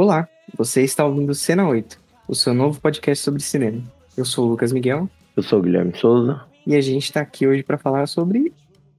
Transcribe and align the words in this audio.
Olá, 0.00 0.28
você 0.56 0.84
está 0.84 1.04
ouvindo 1.04 1.34
Cena 1.34 1.68
8, 1.68 2.00
o 2.28 2.32
seu 2.32 2.54
novo 2.54 2.80
podcast 2.80 3.24
sobre 3.24 3.42
cinema. 3.42 3.82
Eu 4.16 4.24
sou 4.24 4.46
o 4.46 4.50
Lucas 4.50 4.72
Miguel. 4.72 5.10
Eu 5.36 5.42
sou 5.42 5.58
o 5.58 5.62
Guilherme 5.62 5.92
Souza. 5.96 6.40
E 6.64 6.76
a 6.76 6.80
gente 6.80 7.02
está 7.02 7.20
aqui 7.20 7.48
hoje 7.48 7.64
para 7.64 7.76
falar 7.76 8.06
sobre 8.06 8.52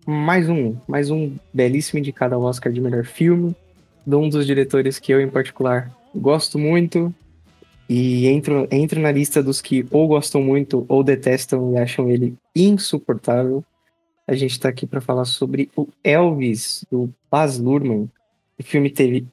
mais 0.05 0.49
um, 0.49 0.75
mais 0.85 1.09
um 1.09 1.37
belíssimo 1.53 1.99
indicado 1.99 2.35
ao 2.35 2.41
Oscar 2.41 2.73
de 2.73 2.81
melhor 2.81 3.05
filme, 3.05 3.55
de 4.05 4.13
um 4.13 4.27
dos 4.27 4.45
diretores 4.45 4.99
que 4.99 5.13
eu, 5.13 5.21
em 5.21 5.29
particular, 5.29 5.89
gosto 6.13 6.59
muito 6.59 7.15
e 7.87 8.27
entro, 8.27 8.67
entro 8.69 8.99
na 8.99 9.09
lista 9.13 9.41
dos 9.41 9.61
que 9.61 9.85
ou 9.91 10.05
gostam 10.05 10.43
muito 10.43 10.85
ou 10.89 11.01
detestam 11.01 11.71
e 11.71 11.77
acham 11.77 12.09
ele 12.09 12.35
insuportável. 12.53 13.63
A 14.27 14.35
gente 14.35 14.51
está 14.51 14.67
aqui 14.67 14.85
para 14.85 14.99
falar 14.99 15.23
sobre 15.23 15.71
o 15.77 15.87
Elvis, 16.03 16.83
do 16.91 17.09
Baz 17.31 17.57
Luhrmann. 17.57 18.11
O 18.59 18.63
filme 18.63 18.89
teve 18.89 19.25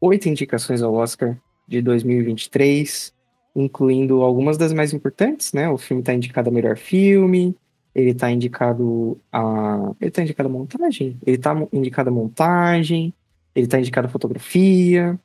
oito 0.00 0.28
indicações 0.28 0.82
ao 0.82 0.94
Oscar 0.94 1.36
de 1.66 1.82
2023, 1.82 3.12
incluindo 3.54 4.22
algumas 4.22 4.56
das 4.56 4.72
mais 4.72 4.92
importantes, 4.92 5.52
né? 5.52 5.68
O 5.68 5.78
filme 5.78 6.02
está 6.02 6.14
indicado 6.14 6.48
a 6.48 6.52
melhor 6.52 6.76
filme, 6.76 7.54
ele 7.94 8.10
está 8.10 8.30
indicado 8.30 9.18
a. 9.32 9.92
Ele 10.00 10.08
está 10.08 10.22
indicado 10.22 10.48
a 10.48 10.52
montagem? 10.52 11.18
Ele 11.26 11.36
está 11.36 11.54
indicado 11.72 12.10
a 12.10 12.12
montagem, 12.12 13.12
ele 13.54 13.66
está 13.66 13.78
indicado 13.78 14.06
a 14.06 14.10
fotografia. 14.10 15.18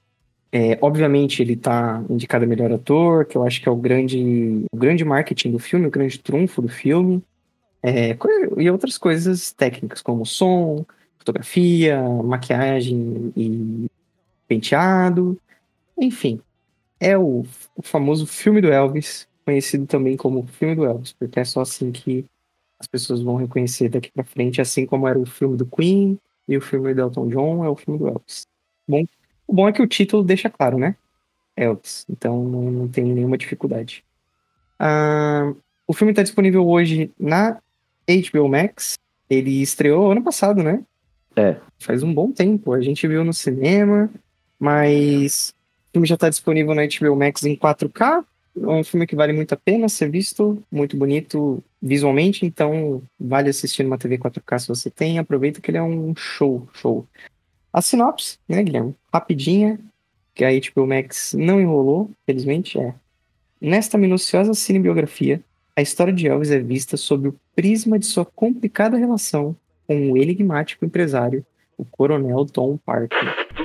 É, 0.52 0.77
obviamente, 0.82 1.41
ele 1.41 1.54
está 1.54 2.04
indicado 2.10 2.46
a 2.46 2.48
melhor 2.48 2.71
ator, 2.71 3.26
que 3.26 3.35
eu 3.35 3.44
acho 3.44 3.62
que 3.62 3.68
é 3.68 3.71
o 3.71 3.76
grande, 3.76 4.66
o 4.71 4.77
grande 4.77 5.04
marketing 5.04 5.52
do 5.52 5.60
filme, 5.60 5.88
o 5.88 5.91
grande 5.91 6.20
trunfo 6.20 6.62
do 6.62 6.68
filme. 6.68 7.24
É, 7.82 8.16
e 8.58 8.70
outras 8.70 8.98
coisas 8.98 9.52
técnicas, 9.52 10.02
como 10.02 10.26
som, 10.26 10.85
fotografia, 11.18 12.02
maquiagem 12.24 13.34
e 13.35 13.88
penteado. 14.53 15.39
Enfim, 15.98 16.39
é 16.99 17.17
o, 17.17 17.43
o 17.75 17.81
famoso 17.81 18.25
filme 18.27 18.62
do 18.62 18.71
Elvis, 18.71 19.27
conhecido 19.45 19.85
também 19.85 20.15
como 20.15 20.45
filme 20.48 20.76
do 20.76 20.85
Elvis, 20.85 21.13
porque 21.13 21.40
é 21.40 21.45
só 21.45 21.62
assim 21.62 21.91
que 21.91 22.26
as 22.79 22.87
pessoas 22.87 23.21
vão 23.21 23.35
reconhecer 23.35 23.90
daqui 23.90 24.12
para 24.12 24.23
frente, 24.23 24.62
assim 24.62 24.85
como 24.85 25.07
era 25.07 25.18
o 25.18 25.26
filme 25.26 25.57
do 25.57 25.65
Queen 25.65 26.20
e 26.48 26.57
o 26.57 26.62
filme 26.62 26.93
do 26.93 27.01
Elton 27.01 27.27
John, 27.27 27.63
é 27.63 27.70
o 27.70 27.76
filme 27.76 27.99
do 27.99 28.07
Elvis. 28.07 28.45
Bom, 28.87 29.04
o 29.48 29.54
bom 29.54 29.68
é 29.68 29.73
que 29.73 29.82
o 29.82 29.87
título 29.87 30.23
deixa 30.23 30.49
claro, 30.49 30.77
né? 30.77 30.95
Elvis. 31.55 32.05
Então 32.10 32.43
não, 32.43 32.71
não 32.71 32.88
tem 32.88 33.05
nenhuma 33.05 33.38
dificuldade. 33.38 34.04
Uh, 34.79 35.55
o 35.88 35.93
filme 35.93 36.12
está 36.12 36.23
disponível 36.23 36.67
hoje 36.67 37.12
na 37.20 37.60
HBO 38.07 38.49
Max. 38.49 38.98
Ele 39.29 39.62
estreou 39.62 40.12
ano 40.12 40.23
passado, 40.23 40.62
né? 40.62 40.84
É. 41.35 41.57
Faz 41.79 42.04
um 42.04 42.13
bom 42.13 42.32
tempo. 42.32 42.73
A 42.73 42.82
gente 42.82 43.07
viu 43.07 43.23
no 43.23 43.34
cinema, 43.34 44.10
mas 44.64 45.54
o 45.90 45.92
filme 45.92 46.08
já 46.08 46.16
está 46.16 46.30
disponível 46.30 46.74
na 46.74 46.84
HBO 46.84 47.18
Max 47.18 47.44
em 47.44 47.54
4K. 47.54 48.24
É 48.56 48.68
um 48.68 48.84
filme 48.84 49.06
que 49.06 49.14
vale 49.14 49.34
muito 49.34 49.54
a 49.54 49.58
pena 49.58 49.90
ser 49.90 50.10
visto, 50.10 50.64
muito 50.72 50.96
bonito 50.96 51.62
visualmente, 51.82 52.46
então 52.46 53.04
vale 53.20 53.50
assistir 53.50 53.84
numa 53.84 53.98
TV 53.98 54.18
4K 54.18 54.60
se 54.60 54.68
você 54.70 54.90
tem. 54.90 55.20
Aproveita 55.20 55.60
que 55.60 55.70
ele 55.70 55.80
é 55.80 55.84
um 55.84 56.16
show, 56.16 56.66
show. 56.72 57.06
A 57.74 57.82
sinopse, 57.82 58.38
né, 58.48 58.64
Guilherme? 58.64 58.96
Rapidinha, 59.14 59.78
que 60.34 60.46
a 60.46 60.50
HBO 60.50 60.88
Max 60.88 61.34
não 61.38 61.60
enrolou, 61.60 62.10
felizmente, 62.26 62.80
é. 62.80 62.94
Nesta 63.60 63.98
minuciosa 63.98 64.53
cinebiografia, 64.53 65.41
a 65.75 65.81
história 65.81 66.14
de 66.14 66.25
Elvis 66.25 66.52
é 66.52 66.59
vista 66.59 66.96
sob 66.96 67.28
o 67.28 67.40
prisma 67.53 68.00
de 68.00 68.06
sua 68.06 68.24
complicada 68.24 68.96
relação 68.96 69.58
com 69.86 70.12
o 70.12 70.18
enigmático 70.18 70.86
empresário, 70.86 71.46
o 71.78 71.84
coronel 71.84 72.46
Tom 72.46 72.78
Parker. 72.78 73.62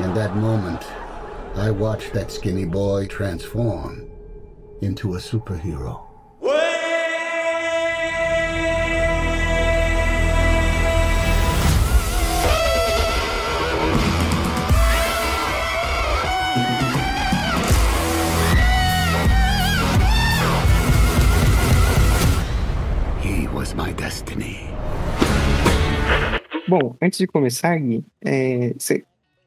In 0.00 0.14
that 0.14 0.34
moment, 0.36 0.86
I 1.54 1.70
watched 1.70 2.14
that 2.14 2.30
skinny 2.30 2.64
boy 2.64 3.06
transform 3.08 4.10
into 4.80 5.16
a 5.16 5.18
superhero. 5.18 6.07
Bom, 26.68 26.94
antes 27.00 27.18
de 27.18 27.26
começar, 27.26 27.78
Gui, 27.78 28.04
é, 28.22 28.74
você, 28.78 29.02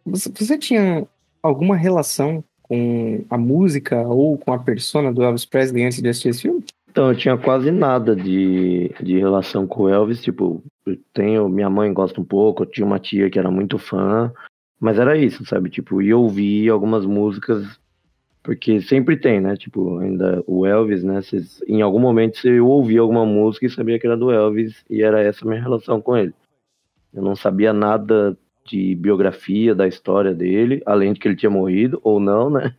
você 0.06 0.58
tinha 0.58 1.08
alguma 1.44 1.76
relação 1.76 2.44
com 2.64 3.24
a 3.30 3.38
música 3.38 4.02
ou 4.08 4.38
com 4.38 4.52
a 4.52 4.58
persona 4.58 5.14
do 5.14 5.22
Elvis 5.22 5.46
Presley 5.46 5.86
antes 5.86 6.02
de 6.02 6.10
assistir 6.10 6.30
esse 6.30 6.42
filme? 6.42 6.64
Então, 6.90 7.10
eu 7.10 7.16
tinha 7.16 7.38
quase 7.38 7.70
nada 7.70 8.16
de, 8.16 8.92
de 9.02 9.20
relação 9.20 9.68
com 9.68 9.84
o 9.84 9.90
Elvis. 9.90 10.22
Tipo, 10.22 10.64
eu 10.86 10.98
tenho. 11.14 11.48
Minha 11.48 11.70
mãe 11.70 11.94
gosta 11.94 12.20
um 12.20 12.24
pouco, 12.26 12.64
eu 12.64 12.68
tinha 12.68 12.86
uma 12.86 13.00
tia 13.00 13.30
que 13.30 13.38
era 13.38 13.52
muito 13.52 13.78
fã. 13.78 14.34
Mas 14.80 14.98
era 14.98 15.16
isso, 15.16 15.46
sabe? 15.46 15.70
Tipo, 15.70 16.02
e 16.02 16.14
ouvir 16.14 16.70
algumas 16.70 17.06
músicas. 17.06 17.80
Porque 18.44 18.82
sempre 18.82 19.16
tem, 19.16 19.40
né? 19.40 19.56
Tipo, 19.56 20.00
ainda 20.00 20.44
o 20.48 20.66
Elvis, 20.66 21.04
né? 21.04 21.22
Cês, 21.22 21.62
em 21.68 21.82
algum 21.82 22.00
momento 22.00 22.38
você 22.38 22.60
ouvia 22.60 23.00
alguma 23.00 23.26
música 23.26 23.68
e 23.68 23.70
sabia 23.70 24.00
que 24.00 24.08
era 24.08 24.18
do 24.18 24.32
Elvis. 24.32 24.84
E 24.90 25.04
era 25.04 25.22
essa 25.22 25.46
a 25.46 25.48
minha 25.48 25.62
relação 25.62 26.02
com 26.02 26.18
ele. 26.18 26.34
Eu 27.14 27.22
não 27.22 27.36
sabia 27.36 27.74
nada 27.74 28.38
de 28.66 28.96
biografia 28.96 29.74
da 29.74 29.88
história 29.88 30.34
dele, 30.34 30.82
além 30.86 31.14
de 31.14 31.20
que 31.20 31.28
ele 31.28 31.36
tinha 31.36 31.50
morrido, 31.50 32.00
ou 32.04 32.20
não, 32.20 32.50
né? 32.50 32.76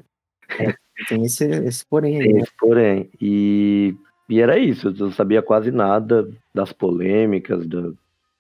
É, 0.59 0.75
tem 1.09 1.25
esse, 1.25 1.45
esse 1.45 1.85
porém 1.85 2.17
aí. 2.17 2.23
Tem 2.23 2.35
né? 2.35 2.41
esse 2.41 2.53
porém. 2.59 3.11
E, 3.21 3.95
e 4.29 4.41
era 4.41 4.59
isso, 4.59 4.89
eu 4.89 4.95
não 4.95 5.13
sabia 5.13 5.43
quase 5.43 5.71
nada 5.71 6.29
das 6.55 6.73
polêmicas, 6.73 7.67
da, 7.67 7.93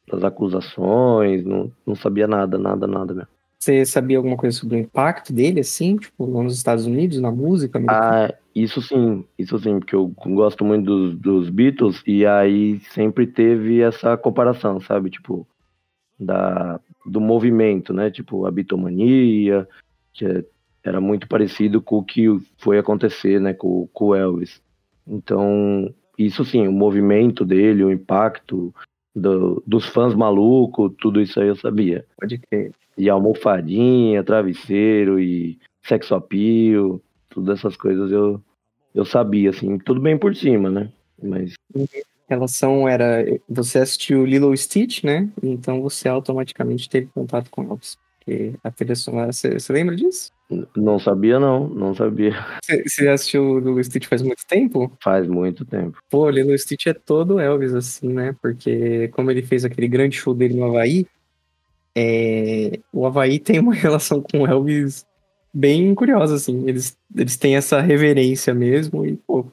das 0.09 0.25
acusações, 0.25 1.45
não, 1.45 1.71
não 1.87 1.95
sabia 1.95 2.27
nada, 2.27 2.59
nada, 2.59 2.87
nada 2.87 3.15
mesmo. 3.15 3.29
Você 3.59 3.87
sabia 3.87 4.17
alguma 4.17 4.37
coisa 4.37 4.59
sobre 4.59 4.77
o 4.77 4.81
impacto 4.81 5.33
dele, 5.33 5.61
assim, 5.61 5.97
tipo, 5.97 6.27
nos 6.27 6.57
Estados 6.57 6.85
Unidos, 6.85 7.21
na 7.21 7.31
música? 7.31 7.81
Ah, 7.89 8.35
isso 8.53 8.83
sim, 8.83 9.25
isso 9.39 9.57
sim, 9.61 9.79
porque 9.79 9.95
eu 9.95 10.13
gosto 10.27 10.65
muito 10.65 10.85
dos, 10.85 11.15
dos 11.17 11.49
Beatles, 11.49 12.03
e 12.05 12.27
aí 12.27 12.81
sempre 12.93 13.25
teve 13.25 13.81
essa 13.81 14.17
comparação, 14.17 14.81
sabe? 14.81 15.11
Tipo, 15.11 15.47
da, 16.25 16.81
do 17.05 17.21
movimento, 17.21 17.93
né? 17.93 18.11
Tipo, 18.11 18.47
a 18.47 18.51
bitomania, 18.51 19.69
que 20.13 20.25
é, 20.25 20.45
era 20.85 21.01
muito 21.01 21.29
parecido 21.29 21.81
com 21.81 21.99
o 21.99 22.05
que 22.05 22.27
foi 22.59 22.79
acontecer, 22.79 23.41
né? 23.41 23.53
Com, 23.53 23.89
com 23.93 24.07
o 24.07 24.15
Elvis. 24.15 24.63
Então, 25.07 25.93
isso 26.19 26.45
sim, 26.45 26.67
o 26.67 26.73
movimento 26.73 27.45
dele, 27.45 27.85
o 27.85 27.93
impacto 27.93 28.75
do, 29.15 29.63
dos 29.67 29.87
fãs 29.87 30.15
malucos, 30.15 30.93
tudo 31.01 31.21
isso 31.21 31.41
aí 31.41 31.49
eu 31.49 31.57
sabia. 31.57 32.05
Pode 32.19 32.39
crer. 32.39 32.73
E 32.97 33.09
almofadinha, 33.09 34.23
travesseiro 34.23 35.19
e 35.19 35.59
sexo 35.83 36.15
appeal, 36.15 37.01
todas 37.31 37.59
essas 37.59 37.77
coisas 37.77 38.13
eu, 38.13 38.41
eu 38.95 39.05
sabia, 39.05 39.51
assim, 39.51 39.79
tudo 39.79 40.01
bem 40.01 40.19
por 40.19 40.35
cima, 40.37 40.71
né? 40.71 40.93
Mas 41.23 41.55
relação 42.35 42.89
era 42.89 43.25
você 43.49 43.79
assistiu 43.79 44.25
Lilo 44.25 44.57
Stitch, 44.57 45.05
né? 45.05 45.29
Então 45.43 45.83
você 45.83 46.09
automaticamente 46.09 46.89
teve 46.89 47.09
contato 47.15 47.51
com 47.51 47.63
Elvis. 47.63 47.97
Porque 48.19 48.55
a 48.63 48.71
trilha 48.71 48.95
sonora, 48.95 49.33
você, 49.33 49.59
você 49.59 49.73
lembra 49.73 49.97
disso? 49.97 50.31
Não 50.77 50.99
sabia, 50.99 51.41
não, 51.41 51.67
não 51.69 51.95
sabia. 51.95 52.35
Você, 52.63 52.83
você 52.87 53.09
assistiu 53.09 53.59
Lilo 53.59 53.83
Stitch 53.83 54.07
faz 54.07 54.23
muito 54.23 54.47
tempo? 54.47 54.93
Faz 55.03 55.27
muito 55.27 55.65
tempo. 55.65 55.99
Pô, 56.09 56.31
Lilo 56.31 56.57
Stitch 56.57 56.87
é 56.87 56.95
todo 56.95 57.41
Elvis, 57.41 57.75
assim, 57.75 58.13
né? 58.13 58.35
Porque 58.41 59.09
como 59.09 59.31
ele 59.31 59.43
fez 59.43 59.65
aquele 59.65 59.89
grande 59.89 60.17
show 60.17 60.35
dele 60.35 60.55
no 60.55 60.65
Havaí, 60.65 61.07
é... 61.97 62.79
o 62.93 63.07
Havaí 63.07 63.39
tem 63.39 63.59
uma 63.59 63.75
relação 63.75 64.21
com 64.21 64.43
o 64.43 64.47
Elvis 64.47 65.05
bem 65.53 65.95
curiosa, 65.95 66.35
assim. 66.35 66.69
Eles, 66.69 66.97
eles 67.15 67.37
têm 67.37 67.57
essa 67.57 67.81
reverência 67.81 68.55
mesmo 68.55 69.05
e, 69.05 69.17
pô, 69.17 69.47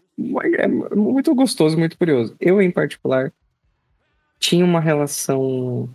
é 0.57 0.67
muito 0.67 1.33
gostoso, 1.33 1.77
muito 1.77 1.97
curioso. 1.97 2.35
Eu, 2.39 2.61
em 2.61 2.71
particular, 2.71 3.31
tinha 4.39 4.63
uma 4.63 4.79
relação. 4.79 5.89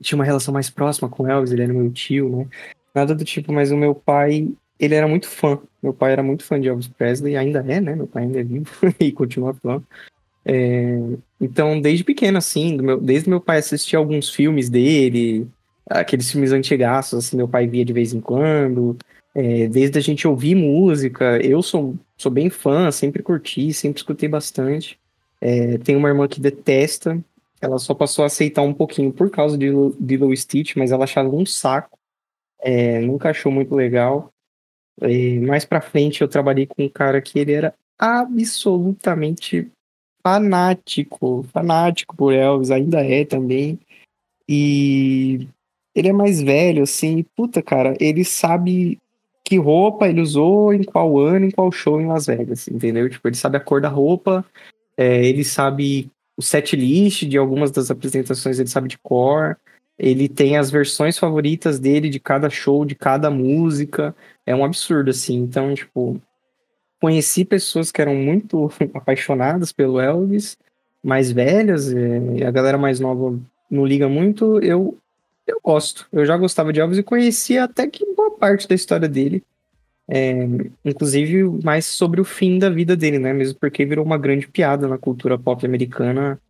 Tinha 0.00 0.16
uma 0.16 0.24
relação 0.24 0.52
mais 0.52 0.68
próxima 0.68 1.08
com 1.08 1.28
Elvis, 1.28 1.52
ele 1.52 1.62
era 1.62 1.72
meu 1.72 1.90
tio, 1.92 2.28
né? 2.28 2.46
Nada 2.94 3.14
do 3.14 3.24
tipo, 3.24 3.52
mas 3.52 3.70
o 3.70 3.76
meu 3.76 3.94
pai, 3.94 4.48
ele 4.78 4.94
era 4.94 5.06
muito 5.06 5.28
fã. 5.28 5.58
Meu 5.82 5.94
pai 5.94 6.12
era 6.12 6.22
muito 6.22 6.44
fã 6.44 6.60
de 6.60 6.68
Elvis 6.68 6.88
Presley, 6.88 7.36
ainda 7.36 7.60
é, 7.60 7.80
né? 7.80 7.94
Meu 7.94 8.06
pai 8.06 8.24
ainda 8.24 8.40
é 8.40 8.42
vivo 8.42 8.68
e 8.98 9.12
continua 9.12 9.54
fã. 9.54 9.82
É, 10.44 10.98
então, 11.40 11.80
desde 11.80 12.02
pequeno, 12.02 12.38
assim, 12.38 12.76
meu, 12.78 13.00
desde 13.00 13.28
meu 13.28 13.40
pai 13.40 13.58
assistir 13.58 13.94
alguns 13.94 14.28
filmes 14.28 14.68
dele, 14.68 15.46
aqueles 15.88 16.30
filmes 16.30 16.52
antigaços, 16.52 17.26
assim, 17.26 17.36
meu 17.36 17.48
pai 17.48 17.66
via 17.66 17.84
de 17.84 17.92
vez 17.92 18.12
em 18.12 18.20
quando. 18.20 18.96
É, 19.34 19.66
desde 19.66 19.98
a 19.98 20.02
gente 20.02 20.28
ouvir 20.28 20.54
música, 20.54 21.38
eu 21.44 21.62
sou, 21.62 21.96
sou 22.16 22.30
bem 22.30 22.50
fã, 22.50 22.90
sempre 22.90 23.22
curti, 23.22 23.72
sempre 23.72 23.98
escutei 23.98 24.28
bastante. 24.28 24.98
É, 25.40 25.76
uma 25.96 26.08
irmã 26.08 26.28
que 26.28 26.40
detesta, 26.40 27.18
ela 27.60 27.78
só 27.78 27.94
passou 27.94 28.22
a 28.22 28.26
aceitar 28.26 28.62
um 28.62 28.74
pouquinho 28.74 29.12
por 29.12 29.30
causa 29.30 29.56
de 29.56 29.68
Lilo 29.68 30.36
Stitch, 30.36 30.76
mas 30.76 30.92
ela 30.92 31.04
achava 31.04 31.28
um 31.28 31.46
saco. 31.46 31.98
É, 32.60 33.00
nunca 33.00 33.30
achou 33.30 33.50
muito 33.50 33.74
legal. 33.74 34.30
E 35.00 35.38
mais 35.40 35.64
pra 35.64 35.80
frente 35.80 36.20
eu 36.20 36.28
trabalhei 36.28 36.66
com 36.66 36.84
um 36.84 36.88
cara 36.88 37.20
que 37.22 37.38
ele 37.38 37.52
era 37.52 37.74
absolutamente 37.98 39.70
fanático, 40.22 41.42
fanático 41.52 42.16
por 42.16 42.32
Elvis, 42.32 42.70
ainda 42.70 43.00
é 43.04 43.24
também. 43.24 43.78
E 44.48 45.48
ele 45.94 46.08
é 46.08 46.12
mais 46.12 46.40
velho, 46.40 46.82
assim, 46.82 47.24
puta, 47.36 47.62
cara, 47.62 47.96
ele 48.00 48.24
sabe 48.24 48.98
que 49.44 49.58
roupa 49.58 50.08
ele 50.08 50.20
usou, 50.20 50.72
em 50.72 50.82
qual 50.82 51.18
ano, 51.18 51.46
em 51.46 51.50
qual 51.50 51.70
show 51.70 52.00
em 52.00 52.06
Las 52.06 52.26
Vegas, 52.26 52.68
entendeu? 52.68 53.08
Tipo, 53.10 53.28
ele 53.28 53.36
sabe 53.36 53.56
a 53.56 53.60
cor 53.60 53.80
da 53.80 53.88
roupa, 53.88 54.44
é, 54.96 55.24
ele 55.24 55.44
sabe 55.44 56.10
o 56.36 56.42
set 56.42 56.74
list 56.74 57.24
de 57.24 57.36
algumas 57.36 57.70
das 57.70 57.90
apresentações, 57.90 58.58
ele 58.58 58.68
sabe 58.68 58.88
de 58.88 58.98
cor, 58.98 59.58
ele 59.98 60.28
tem 60.28 60.56
as 60.56 60.70
versões 60.70 61.18
favoritas 61.18 61.78
dele 61.78 62.08
de 62.08 62.18
cada 62.18 62.48
show, 62.48 62.84
de 62.84 62.94
cada 62.94 63.30
música, 63.30 64.14
é 64.46 64.54
um 64.54 64.64
absurdo, 64.64 65.10
assim, 65.10 65.36
então, 65.36 65.74
tipo, 65.74 66.20
conheci 67.00 67.44
pessoas 67.44 67.92
que 67.92 68.00
eram 68.00 68.14
muito 68.14 68.70
apaixonadas 68.94 69.72
pelo 69.72 70.00
Elvis, 70.00 70.56
mais 71.04 71.30
velhas, 71.30 71.92
é, 71.92 72.46
a 72.46 72.50
galera 72.50 72.78
mais 72.78 73.00
nova 73.00 73.38
não 73.70 73.84
liga 73.84 74.08
muito, 74.08 74.60
eu 74.60 74.96
eu 75.46 75.60
gosto. 75.62 76.06
Eu 76.12 76.24
já 76.24 76.36
gostava 76.36 76.72
de 76.72 76.80
Elvis 76.80 76.98
e 76.98 77.02
conhecia 77.02 77.64
até 77.64 77.86
que 77.86 78.04
boa 78.14 78.30
parte 78.32 78.68
da 78.68 78.74
história 78.74 79.08
dele. 79.08 79.42
É, 80.08 80.32
inclusive 80.84 81.44
mais 81.64 81.86
sobre 81.86 82.20
o 82.20 82.24
fim 82.24 82.58
da 82.58 82.68
vida 82.68 82.96
dele, 82.96 83.18
né? 83.18 83.32
Mesmo 83.32 83.58
porque 83.58 83.84
virou 83.84 84.04
uma 84.04 84.18
grande 84.18 84.48
piada 84.48 84.88
na 84.88 84.98
cultura 84.98 85.38
pop 85.38 85.64
americana, 85.64 86.40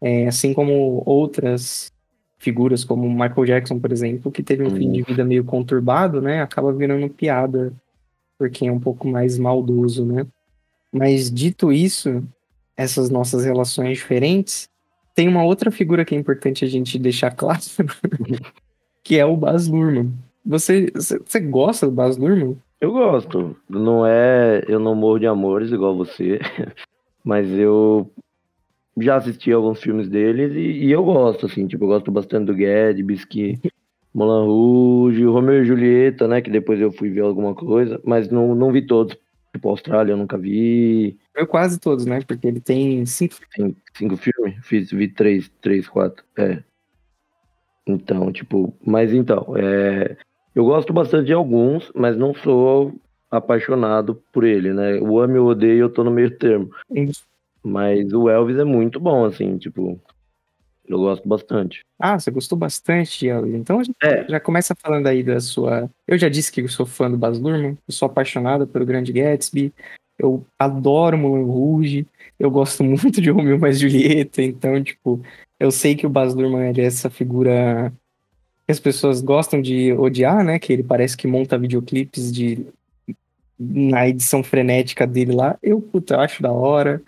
é, 0.00 0.26
assim 0.26 0.52
como 0.52 1.02
outras 1.06 1.92
figuras, 2.38 2.84
como 2.84 3.08
Michael 3.08 3.44
Jackson, 3.46 3.78
por 3.78 3.92
exemplo, 3.92 4.32
que 4.32 4.42
teve 4.42 4.64
um 4.64 4.74
fim 4.74 4.90
de 4.90 5.02
vida 5.02 5.24
meio 5.24 5.44
conturbado, 5.44 6.20
né? 6.20 6.42
Acaba 6.42 6.72
virando 6.72 7.08
piada 7.08 7.72
por 8.38 8.50
quem 8.50 8.68
é 8.68 8.72
um 8.72 8.80
pouco 8.80 9.06
mais 9.06 9.38
maldoso, 9.38 10.04
né? 10.04 10.26
Mas 10.92 11.30
dito 11.30 11.72
isso, 11.72 12.22
essas 12.76 13.10
nossas 13.10 13.44
relações 13.44 13.98
diferentes, 13.98 14.68
tem 15.14 15.28
uma 15.28 15.44
outra 15.44 15.70
figura 15.70 16.04
que 16.04 16.14
é 16.14 16.18
importante 16.18 16.64
a 16.64 16.68
gente 16.68 16.98
deixar 16.98 17.30
claro, 17.30 17.60
que 19.02 19.18
é 19.18 19.24
o 19.24 19.36
Baz 19.36 19.68
Luhrmann. 19.68 20.12
Você, 20.44 20.90
você 20.94 21.40
gosta 21.40 21.86
do 21.86 21.92
Baz 21.92 22.16
Luhrmann? 22.16 22.56
Eu 22.80 22.92
gosto. 22.92 23.56
Não 23.68 24.04
é, 24.06 24.62
eu 24.68 24.78
não 24.78 24.94
morro 24.94 25.18
de 25.18 25.26
amores 25.26 25.70
igual 25.70 25.96
você, 25.96 26.38
mas 27.24 27.48
eu 27.50 28.10
já 28.98 29.16
assisti 29.16 29.52
alguns 29.52 29.80
filmes 29.80 30.08
deles 30.08 30.52
e, 30.54 30.86
e, 30.86 30.92
eu 30.92 31.04
gosto, 31.04 31.46
assim, 31.46 31.66
tipo, 31.66 31.84
eu 31.84 31.88
gosto 31.88 32.10
bastante 32.10 32.46
do 32.46 32.54
Guedes, 32.54 33.24
que 33.24 33.58
Moulin 34.12 34.46
Rouge, 34.46 35.24
Romeo 35.24 35.62
e 35.62 35.64
Julieta, 35.64 36.28
né, 36.28 36.40
que 36.40 36.50
depois 36.50 36.80
eu 36.80 36.92
fui 36.92 37.10
ver 37.10 37.22
alguma 37.22 37.54
coisa, 37.54 38.00
mas 38.04 38.28
não, 38.28 38.54
não 38.54 38.70
vi 38.70 38.82
todos, 38.82 39.16
Tipo, 39.54 39.68
Austrália 39.68 40.12
eu 40.12 40.16
nunca 40.16 40.36
vi. 40.36 41.16
Eu 41.32 41.46
quase 41.46 41.78
todos, 41.78 42.04
né? 42.04 42.20
Porque 42.26 42.44
ele 42.44 42.58
tem 42.58 43.06
cinco. 43.06 43.36
Tem 43.54 43.76
cinco 43.96 44.16
filmes? 44.16 44.56
Fiz, 44.62 44.90
vi 44.90 45.06
três, 45.06 45.48
três, 45.60 45.86
quatro. 45.86 46.24
É. 46.36 46.60
Então, 47.86 48.32
tipo, 48.32 48.74
mas 48.84 49.12
então, 49.12 49.54
é, 49.56 50.16
eu 50.56 50.64
gosto 50.64 50.92
bastante 50.92 51.26
de 51.26 51.32
alguns, 51.32 51.92
mas 51.94 52.16
não 52.16 52.34
sou 52.34 53.00
apaixonado 53.30 54.20
por 54.32 54.42
ele, 54.42 54.72
né? 54.72 54.98
O 54.98 55.20
amo 55.20 55.36
e 55.36 55.38
o 55.38 55.46
odeio, 55.46 55.82
eu 55.82 55.92
tô 55.92 56.02
no 56.02 56.10
meio 56.10 56.36
termo. 56.36 56.68
Mas 57.62 58.12
o 58.12 58.28
Elvis 58.28 58.58
é 58.58 58.64
muito 58.64 58.98
bom, 58.98 59.24
assim, 59.24 59.56
tipo, 59.56 60.00
eu 60.86 60.98
gosto 60.98 61.28
bastante. 61.28 61.80
Ah, 61.98 62.18
você 62.18 62.30
gostou 62.30 62.58
bastante, 62.58 63.26
Elvis. 63.26 63.54
Então 63.54 63.80
a 63.80 63.84
gente 63.84 63.96
é. 64.02 64.26
já 64.28 64.38
começa 64.38 64.74
falando 64.74 65.06
aí 65.06 65.22
da 65.22 65.40
sua. 65.40 65.90
Eu 66.06 66.18
já 66.18 66.28
disse 66.28 66.52
que 66.52 66.60
eu 66.60 66.68
sou 66.68 66.86
fã 66.86 67.10
do 67.10 67.16
Baz 67.16 67.38
Luhrmann, 67.38 67.78
eu 67.86 67.92
sou 67.92 68.06
apaixonado 68.06 68.66
pelo 68.66 68.84
Grande 68.84 69.12
Gatsby, 69.12 69.72
eu 70.18 70.44
adoro 70.58 71.18
Moulin 71.18 71.44
Rouge, 71.44 72.06
eu 72.38 72.50
gosto 72.50 72.84
muito 72.84 73.20
de 73.20 73.30
Romeo 73.30 73.58
mais 73.58 73.78
Julieta, 73.78 74.42
então, 74.42 74.82
tipo, 74.82 75.22
eu 75.58 75.70
sei 75.70 75.94
que 75.94 76.06
o 76.06 76.10
Baz 76.10 76.34
Luhrmann 76.34 76.72
é 76.76 76.80
essa 76.80 77.08
figura 77.08 77.92
que 78.66 78.72
as 78.72 78.80
pessoas 78.80 79.20
gostam 79.20 79.60
de 79.60 79.92
odiar, 79.92 80.44
né? 80.44 80.58
Que 80.58 80.72
ele 80.72 80.82
parece 80.82 81.16
que 81.16 81.26
monta 81.26 81.58
videoclipes 81.58 82.32
de 82.32 82.66
na 83.58 84.08
edição 84.08 84.42
frenética 84.42 85.06
dele 85.06 85.32
lá. 85.32 85.56
Eu, 85.62 85.80
puta, 85.80 86.14
eu 86.14 86.20
acho 86.20 86.42
da 86.42 86.52
hora. 86.52 87.02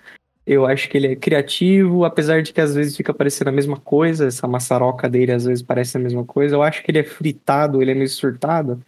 Eu 0.47 0.65
acho 0.65 0.89
que 0.89 0.97
ele 0.97 1.09
é 1.09 1.17
criativo, 1.17 2.05
apesar 2.05 2.41
de 2.41 2.53
que 2.53 2.61
às 2.61 2.75
vezes 2.75 2.97
fica 2.97 3.13
parecendo 3.13 3.51
a 3.51 3.53
mesma 3.53 3.79
coisa, 3.79 4.27
essa 4.29 4.47
maçaroca 4.47 5.09
dele 5.09 5.33
às 5.33 5.45
vezes 5.45 5.63
parece 5.63 5.97
a 5.97 6.01
mesma 6.01 6.25
coisa. 6.25 6.55
Eu 6.55 6.63
acho 6.63 6.85
que 6.85 6.91
ele 6.91 7.01
é 7.01 7.05
fritado, 7.05 7.83
ele 7.83 7.91
é 7.91 7.95
meio 7.95 8.09
surtado, 8.09 8.81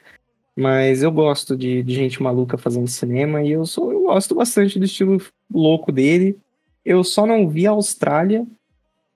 mas 0.56 1.02
eu 1.02 1.10
gosto 1.10 1.56
de, 1.56 1.82
de 1.82 1.94
gente 1.94 2.22
maluca 2.22 2.56
fazendo 2.56 2.86
cinema 2.86 3.42
e 3.42 3.52
eu, 3.52 3.66
sou, 3.66 3.92
eu 3.92 4.02
gosto 4.04 4.36
bastante 4.36 4.78
do 4.78 4.84
estilo 4.84 5.20
louco 5.52 5.90
dele. 5.90 6.38
Eu 6.84 7.02
só 7.02 7.26
não 7.26 7.48
vi 7.48 7.66
a 7.66 7.70
Austrália 7.70 8.46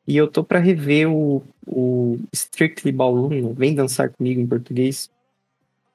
e 0.06 0.17
eu 0.17 0.27
tô 0.27 0.43
para 0.43 0.59
rever 0.59 1.09
o, 1.09 1.44
o 1.65 2.19
Strictly 2.33 2.91
Ballroom, 2.91 3.55
Vem 3.55 3.75
Dançar 3.75 4.11
Comigo 4.11 4.41
em 4.41 4.47
português, 4.47 5.09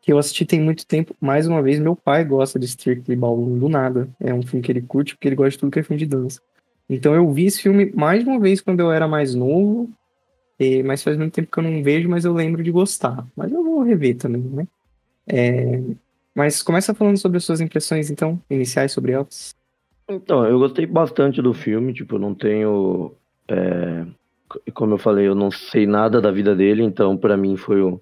que 0.07 0.13
eu 0.13 0.17
assisti 0.17 0.45
tem 0.45 0.61
muito 0.61 0.87
tempo. 0.87 1.13
Mais 1.19 1.47
uma 1.47 1.61
vez, 1.61 1.81
meu 1.81 1.93
pai 1.93 2.23
gosta 2.23 2.57
de 2.57 2.65
Strictly 2.65 3.13
Ballroom 3.13 3.59
do 3.59 3.67
nada. 3.67 4.07
É 4.21 4.33
um 4.33 4.41
filme 4.41 4.63
que 4.63 4.71
ele 4.71 4.81
curte 4.81 5.13
porque 5.13 5.27
ele 5.27 5.35
gosta 5.35 5.51
de 5.51 5.57
tudo 5.57 5.69
que 5.69 5.79
é 5.79 5.83
filme 5.83 5.99
de 5.99 6.05
dança. 6.05 6.39
Então 6.89 7.13
eu 7.13 7.29
vi 7.29 7.45
esse 7.45 7.61
filme 7.61 7.91
mais 7.93 8.25
uma 8.25 8.39
vez 8.39 8.61
quando 8.61 8.79
eu 8.79 8.89
era 8.89 9.05
mais 9.05 9.35
novo, 9.35 9.89
e, 10.57 10.81
mas 10.81 11.03
faz 11.03 11.17
muito 11.17 11.33
tempo 11.33 11.51
que 11.51 11.59
eu 11.59 11.63
não 11.63 11.83
vejo, 11.83 12.07
mas 12.07 12.23
eu 12.23 12.31
lembro 12.31 12.63
de 12.63 12.71
gostar. 12.71 13.27
Mas 13.35 13.51
eu 13.51 13.61
vou 13.61 13.83
rever 13.83 14.15
também, 14.15 14.41
né? 14.43 14.65
É, 15.27 15.81
mas 16.33 16.63
começa 16.63 16.95
falando 16.95 17.17
sobre 17.17 17.39
as 17.39 17.43
suas 17.43 17.59
impressões, 17.59 18.09
então, 18.09 18.41
iniciais 18.49 18.93
sobre 18.93 19.11
Elvis. 19.11 19.53
Então, 20.07 20.45
eu 20.45 20.57
gostei 20.57 20.85
bastante 20.85 21.41
do 21.41 21.53
filme, 21.53 21.93
tipo, 21.93 22.17
não 22.17 22.33
tenho. 22.33 23.11
É, 23.49 24.05
como 24.73 24.93
eu 24.93 24.97
falei, 24.97 25.27
eu 25.27 25.35
não 25.35 25.51
sei 25.51 25.85
nada 25.85 26.21
da 26.21 26.31
vida 26.31 26.55
dele, 26.55 26.81
então 26.81 27.17
para 27.17 27.35
mim 27.35 27.57
foi 27.57 27.81
o, 27.81 27.99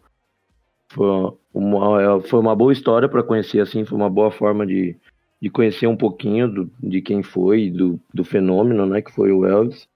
foi 0.90 1.34
uma, 1.54 2.02
é, 2.02 2.20
foi 2.22 2.40
uma 2.40 2.56
boa 2.56 2.74
história 2.74 3.10
para 3.10 3.24
conhecer, 3.24 3.60
assim, 3.60 3.86
foi 3.86 3.98
uma 3.98 4.10
boa 4.10 4.32
forma 4.32 4.66
de, 4.66 4.96
de 5.42 5.50
conhecer 5.50 5.88
um 5.88 5.98
pouquinho 5.98 6.48
do, 6.48 6.72
de 6.82 7.02
quem 7.02 7.24
foi, 7.24 7.70
do, 7.70 8.00
do 8.14 8.24
fenômeno, 8.24 8.86
né, 8.86 9.02
que 9.02 9.12
foi 9.12 9.32
o 9.32 9.46
Elvis. 9.46 9.88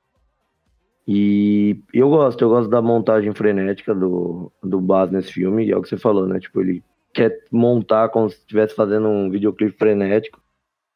E 1.07 1.81
eu 1.94 2.09
gosto, 2.09 2.41
eu 2.41 2.50
gosto 2.50 2.69
da 2.69 2.81
montagem 2.81 3.33
frenética 3.33 3.95
do, 3.95 4.51
do 4.62 4.80
Baz 4.80 5.12
nesse 5.12 5.33
filme, 5.33 5.65
e 5.65 5.71
é 5.71 5.77
o 5.77 5.81
que 5.81 5.89
você 5.89 5.97
falou, 5.97 6.27
né, 6.27 6.39
tipo, 6.39 6.62
ele 6.62 6.83
quer 7.13 7.44
montar 7.51 8.10
como 8.10 8.29
se 8.29 8.38
estivesse 8.38 8.75
fazendo 8.75 9.08
um 9.08 9.29
videoclipe 9.29 9.77
frenético, 9.77 10.41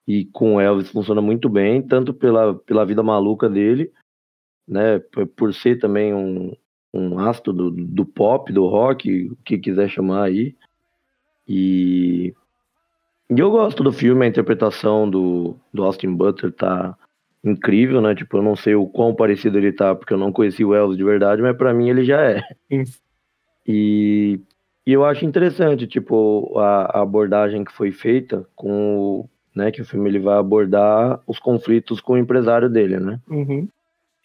e 0.08 0.26
com 0.26 0.56
o 0.56 0.62
Elvis 0.62 0.90
funciona 0.90 1.22
muito 1.22 1.50
bem, 1.50 1.82
tanto 1.82 2.14
pela, 2.14 2.54
pela 2.54 2.86
vida 2.86 3.02
maluca 3.02 3.50
dele, 3.50 3.92
né, 4.68 5.00
por 5.36 5.54
ser 5.54 5.80
também 5.80 6.14
um, 6.14 6.54
um 6.94 7.20
astro 7.20 7.52
do, 7.52 7.72
do 7.72 8.06
pop, 8.06 8.52
do 8.54 8.68
rock, 8.68 9.30
o 9.30 9.36
que 9.44 9.58
quiser 9.58 9.90
chamar 9.90 10.26
aí. 10.26 10.56
E, 11.48 12.34
e 13.30 13.40
eu 13.40 13.50
gosto 13.50 13.84
do 13.84 13.92
filme, 13.92 14.26
a 14.26 14.30
interpretação 14.30 15.10
do, 15.10 15.56
do 15.74 15.84
Austin 15.84 16.14
Butler 16.14 16.52
tá 16.52 16.96
incrível, 17.44 18.00
né? 18.00 18.14
Tipo, 18.14 18.38
eu 18.38 18.44
não 18.44 18.56
sei 18.56 18.76
o 18.76 18.86
quão 18.86 19.14
parecido 19.14 19.58
ele 19.58 19.72
tá, 19.72 19.96
porque 19.96 20.14
eu 20.14 20.18
não 20.18 20.32
conheci 20.32 20.64
o 20.64 20.74
Elvis 20.74 20.98
de 20.98 21.04
verdade, 21.04 21.42
mas 21.42 21.58
para 21.58 21.74
mim 21.74 21.90
ele 21.90 22.04
já 22.04 22.22
é. 22.22 22.42
E, 23.66 24.42
e 24.86 24.92
eu 24.92 25.06
acho 25.06 25.24
interessante, 25.24 25.88
tipo, 25.88 26.58
a, 26.60 27.00
a, 27.00 27.02
abordagem 27.02 27.64
que 27.64 27.72
foi 27.72 27.94
feita 27.94 28.46
com 28.54 28.98
o, 28.98 29.30
né, 29.56 29.72
que 29.72 29.82
o 29.82 29.86
filme 29.86 30.10
ele 30.10 30.20
vai 30.20 30.38
abordar 30.38 31.22
os 31.26 31.40
conflitos 31.40 32.02
com 32.02 32.14
o 32.14 32.18
empresário 32.18 32.70
dele, 32.70 33.00
né? 33.00 33.22
Uhum. 33.26 33.66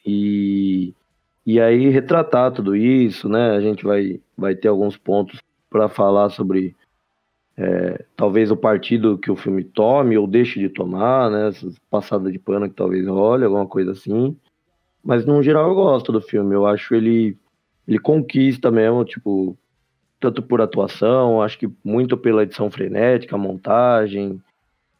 E 0.04 0.92
e 1.50 1.58
aí 1.58 1.88
retratar 1.88 2.52
tudo 2.52 2.76
isso, 2.76 3.26
né? 3.26 3.52
A 3.52 3.60
gente 3.62 3.82
vai, 3.82 4.20
vai 4.36 4.54
ter 4.54 4.68
alguns 4.68 4.98
pontos 4.98 5.40
para 5.70 5.88
falar 5.88 6.28
sobre 6.28 6.76
é, 7.56 8.04
talvez 8.14 8.50
o 8.50 8.56
partido 8.56 9.16
que 9.16 9.30
o 9.30 9.34
filme 9.34 9.64
tome 9.64 10.18
ou 10.18 10.26
deixe 10.26 10.60
de 10.60 10.68
tomar, 10.68 11.30
né? 11.30 11.48
Essa 11.48 11.72
passada 11.88 12.30
de 12.30 12.38
pano 12.38 12.68
que 12.68 12.74
talvez 12.74 13.06
role, 13.06 13.46
alguma 13.46 13.66
coisa 13.66 13.92
assim. 13.92 14.36
Mas 15.02 15.24
no 15.24 15.42
geral 15.42 15.70
eu 15.70 15.74
gosto 15.74 16.12
do 16.12 16.20
filme. 16.20 16.54
Eu 16.54 16.66
acho 16.66 16.94
ele 16.94 17.34
ele 17.86 17.98
conquista 17.98 18.70
mesmo, 18.70 19.02
tipo, 19.02 19.56
tanto 20.20 20.42
por 20.42 20.60
atuação, 20.60 21.40
acho 21.40 21.58
que 21.58 21.70
muito 21.82 22.18
pela 22.18 22.42
edição 22.42 22.70
frenética, 22.70 23.38
montagem, 23.38 24.38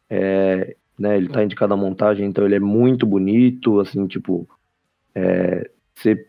é, 0.09 0.75
né? 0.97 1.15
Ele 1.15 1.29
tá 1.29 1.43
indicado 1.43 1.75
a 1.75 1.77
montagem, 1.77 2.25
então 2.25 2.43
ele 2.43 2.55
é 2.55 2.59
muito 2.59 3.05
bonito, 3.05 3.79
assim, 3.79 4.07
tipo, 4.07 4.49
é, 5.13 5.69
você 5.93 6.25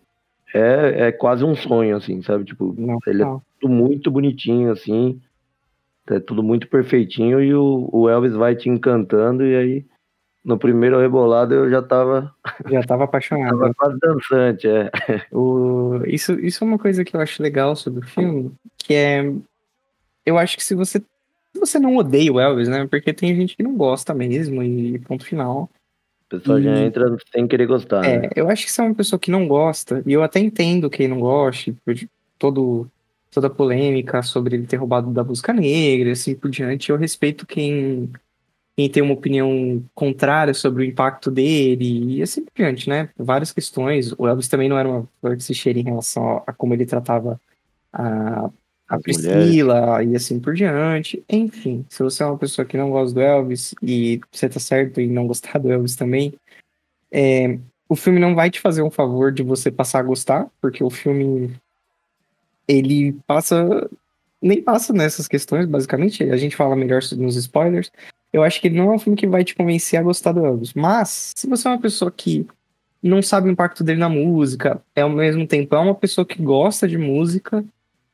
é, 0.54 1.08
é 1.08 1.12
quase 1.12 1.44
um 1.44 1.54
sonho, 1.54 1.96
assim, 1.96 2.22
sabe? 2.22 2.44
Tipo, 2.44 2.74
não, 2.76 2.98
ele 3.06 3.22
é 3.22 3.24
não. 3.24 3.36
é 3.36 3.40
tudo 3.60 3.72
muito 3.72 4.10
bonitinho, 4.10 4.72
assim. 4.72 5.20
É 6.08 6.18
tudo 6.18 6.42
muito 6.42 6.66
perfeitinho 6.66 7.40
e 7.40 7.54
o, 7.54 7.88
o 7.92 8.08
Elvis 8.08 8.32
vai 8.32 8.56
te 8.56 8.68
encantando 8.68 9.46
e 9.46 9.54
aí 9.54 9.86
no 10.44 10.58
primeiro 10.58 10.98
rebolado 10.98 11.54
eu 11.54 11.70
já 11.70 11.82
tava. 11.82 12.34
Já 12.70 12.82
tava 12.82 13.04
apaixonado. 13.04 13.58
tava 13.58 13.74
quase 13.74 13.98
dançante, 14.00 14.66
é. 14.66 14.90
O, 15.30 16.00
isso, 16.06 16.32
isso 16.40 16.64
é 16.64 16.66
uma 16.66 16.78
coisa 16.78 17.04
que 17.04 17.14
eu 17.14 17.20
acho 17.20 17.42
legal 17.42 17.76
sobre 17.76 18.04
o 18.04 18.08
filme, 18.08 18.52
que 18.78 18.94
é. 18.94 19.32
eu 20.24 20.38
acho 20.38 20.56
que 20.56 20.64
se 20.64 20.74
você. 20.74 20.98
Se 21.52 21.58
você 21.58 21.78
não 21.80 21.96
odeia 21.96 22.32
o 22.32 22.38
Elvis, 22.38 22.68
né? 22.68 22.86
Porque 22.86 23.12
tem 23.12 23.34
gente 23.34 23.56
que 23.56 23.62
não 23.62 23.76
gosta 23.76 24.14
mesmo, 24.14 24.62
e 24.62 25.00
ponto 25.00 25.24
final. 25.24 25.68
O 26.30 26.38
pessoal 26.38 26.62
já 26.62 26.78
E- 26.78 26.86
entra 26.86 27.16
sem 27.32 27.48
querer 27.48 27.66
gostar, 27.66 28.02
né? 28.02 28.28
É, 28.28 28.40
eu 28.40 28.48
acho 28.48 28.64
que 28.64 28.72
se 28.72 28.80
é 28.80 28.84
uma 28.84 28.94
pessoa 28.94 29.18
que 29.18 29.30
não 29.30 29.48
gosta, 29.48 30.02
e 30.06 30.12
eu 30.12 30.22
até 30.22 30.38
entendo 30.38 30.88
quem 30.88 31.08
não 31.08 31.18
goste, 31.18 31.72
por 31.84 31.94
todo, 32.38 32.88
toda 33.32 33.48
a 33.48 33.50
polêmica 33.50 34.22
sobre 34.22 34.54
ele 34.56 34.66
ter 34.66 34.76
roubado 34.76 35.10
da 35.10 35.24
música 35.24 35.52
negra, 35.52 36.08
e 36.08 36.12
assim 36.12 36.34
por 36.36 36.48
diante, 36.50 36.90
eu 36.90 36.96
respeito 36.96 37.44
quem, 37.44 38.08
quem 38.76 38.88
tem 38.88 39.02
uma 39.02 39.14
opinião 39.14 39.84
contrária 39.94 40.54
sobre 40.54 40.84
o 40.84 40.86
impacto 40.86 41.30
dele, 41.32 42.18
e 42.18 42.22
assim 42.22 42.44
por 42.44 42.52
diante, 42.54 42.88
né? 42.88 43.08
Várias 43.16 43.52
questões. 43.52 44.12
O 44.16 44.28
Elvis 44.28 44.48
também 44.48 44.68
não 44.68 44.78
era 44.78 44.88
uma 44.88 45.08
flor 45.20 45.36
que 45.36 45.42
se 45.42 45.54
cheira 45.54 45.78
em 45.80 45.84
relação 45.84 46.38
a, 46.38 46.44
a 46.46 46.52
como 46.52 46.74
ele 46.74 46.86
tratava 46.86 47.40
a, 47.92 48.50
a 48.90 48.98
Priscila 48.98 50.02
e 50.02 50.16
assim 50.16 50.40
por 50.40 50.52
diante. 50.52 51.22
Enfim, 51.28 51.86
se 51.88 52.02
você 52.02 52.24
é 52.24 52.26
uma 52.26 52.36
pessoa 52.36 52.66
que 52.66 52.76
não 52.76 52.90
gosta 52.90 53.14
do 53.14 53.20
Elvis 53.20 53.72
e 53.80 54.20
você 54.32 54.48
tá 54.48 54.58
certo 54.58 55.00
em 55.00 55.08
não 55.08 55.28
gostar 55.28 55.58
do 55.58 55.70
Elvis 55.70 55.94
também, 55.94 56.34
é, 57.12 57.56
o 57.88 57.94
filme 57.94 58.18
não 58.18 58.34
vai 58.34 58.50
te 58.50 58.60
fazer 58.60 58.82
um 58.82 58.90
favor 58.90 59.30
de 59.30 59.44
você 59.44 59.70
passar 59.70 60.00
a 60.00 60.02
gostar, 60.02 60.48
porque 60.60 60.82
o 60.82 60.90
filme 60.90 61.54
ele 62.66 63.12
passa 63.28 63.88
nem 64.42 64.60
passa 64.60 64.92
nessas 64.92 65.28
questões, 65.28 65.66
basicamente. 65.66 66.24
A 66.24 66.36
gente 66.36 66.56
fala 66.56 66.74
melhor 66.74 67.00
nos 67.16 67.36
spoilers. 67.36 67.92
Eu 68.32 68.42
acho 68.42 68.60
que 68.60 68.66
ele 68.66 68.78
não 68.78 68.90
é 68.90 68.94
um 68.96 68.98
filme 68.98 69.16
que 69.16 69.26
vai 69.26 69.44
te 69.44 69.54
convencer 69.54 70.00
a 70.00 70.02
gostar 70.02 70.32
do 70.32 70.44
Elvis. 70.44 70.72
Mas, 70.72 71.32
se 71.36 71.46
você 71.46 71.68
é 71.68 71.70
uma 71.70 71.80
pessoa 71.80 72.10
que 72.10 72.46
não 73.02 73.22
sabe 73.22 73.48
o 73.48 73.52
impacto 73.52 73.84
dele 73.84 74.00
na 74.00 74.08
música, 74.08 74.82
é 74.96 75.02
ao 75.02 75.10
mesmo 75.10 75.46
tempo 75.46 75.74
é 75.74 75.78
uma 75.78 75.94
pessoa 75.94 76.24
que 76.24 76.42
gosta 76.42 76.88
de 76.88 76.96
música, 76.96 77.64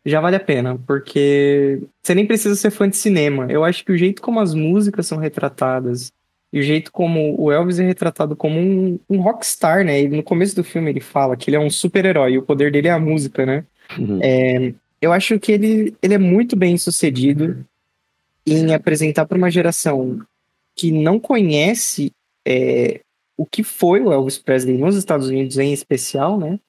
já 0.06 0.20
vale 0.20 0.36
a 0.36 0.40
pena, 0.40 0.78
porque 0.86 1.80
você 2.00 2.14
nem 2.14 2.24
precisa 2.24 2.54
ser 2.54 2.70
fã 2.70 2.88
de 2.88 2.96
cinema. 2.96 3.50
Eu 3.50 3.64
acho 3.64 3.84
que 3.84 3.90
o 3.90 3.98
jeito 3.98 4.22
como 4.22 4.38
as 4.38 4.54
músicas 4.54 5.06
são 5.06 5.18
retratadas 5.18 6.12
e 6.52 6.60
o 6.60 6.62
jeito 6.62 6.92
como 6.92 7.34
o 7.40 7.50
Elvis 7.50 7.80
é 7.80 7.84
retratado 7.84 8.36
como 8.36 8.56
um, 8.58 9.00
um 9.10 9.20
rockstar, 9.20 9.84
né? 9.84 10.00
Ele, 10.00 10.16
no 10.16 10.22
começo 10.22 10.54
do 10.54 10.62
filme 10.62 10.90
ele 10.90 11.00
fala 11.00 11.36
que 11.36 11.50
ele 11.50 11.56
é 11.56 11.60
um 11.60 11.68
super-herói 11.68 12.32
e 12.32 12.38
o 12.38 12.42
poder 12.42 12.70
dele 12.70 12.86
é 12.86 12.92
a 12.92 13.00
música, 13.00 13.44
né? 13.44 13.64
É, 14.22 14.72
eu 15.02 15.12
acho 15.12 15.40
que 15.40 15.50
ele, 15.50 15.96
ele 16.00 16.14
é 16.14 16.18
muito 16.18 16.54
bem 16.54 16.78
sucedido 16.78 17.66
em 18.46 18.72
apresentar 18.72 19.26
para 19.26 19.36
uma 19.36 19.50
geração 19.50 20.20
que 20.76 20.92
não 20.92 21.18
conhece 21.18 22.12
é, 22.46 23.00
o 23.36 23.44
que 23.44 23.64
foi 23.64 24.00
o 24.00 24.12
Elvis 24.12 24.38
Presley 24.38 24.78
nos 24.78 24.94
Estados 24.94 25.26
Unidos 25.28 25.58
em 25.58 25.72
especial, 25.72 26.38
né? 26.38 26.60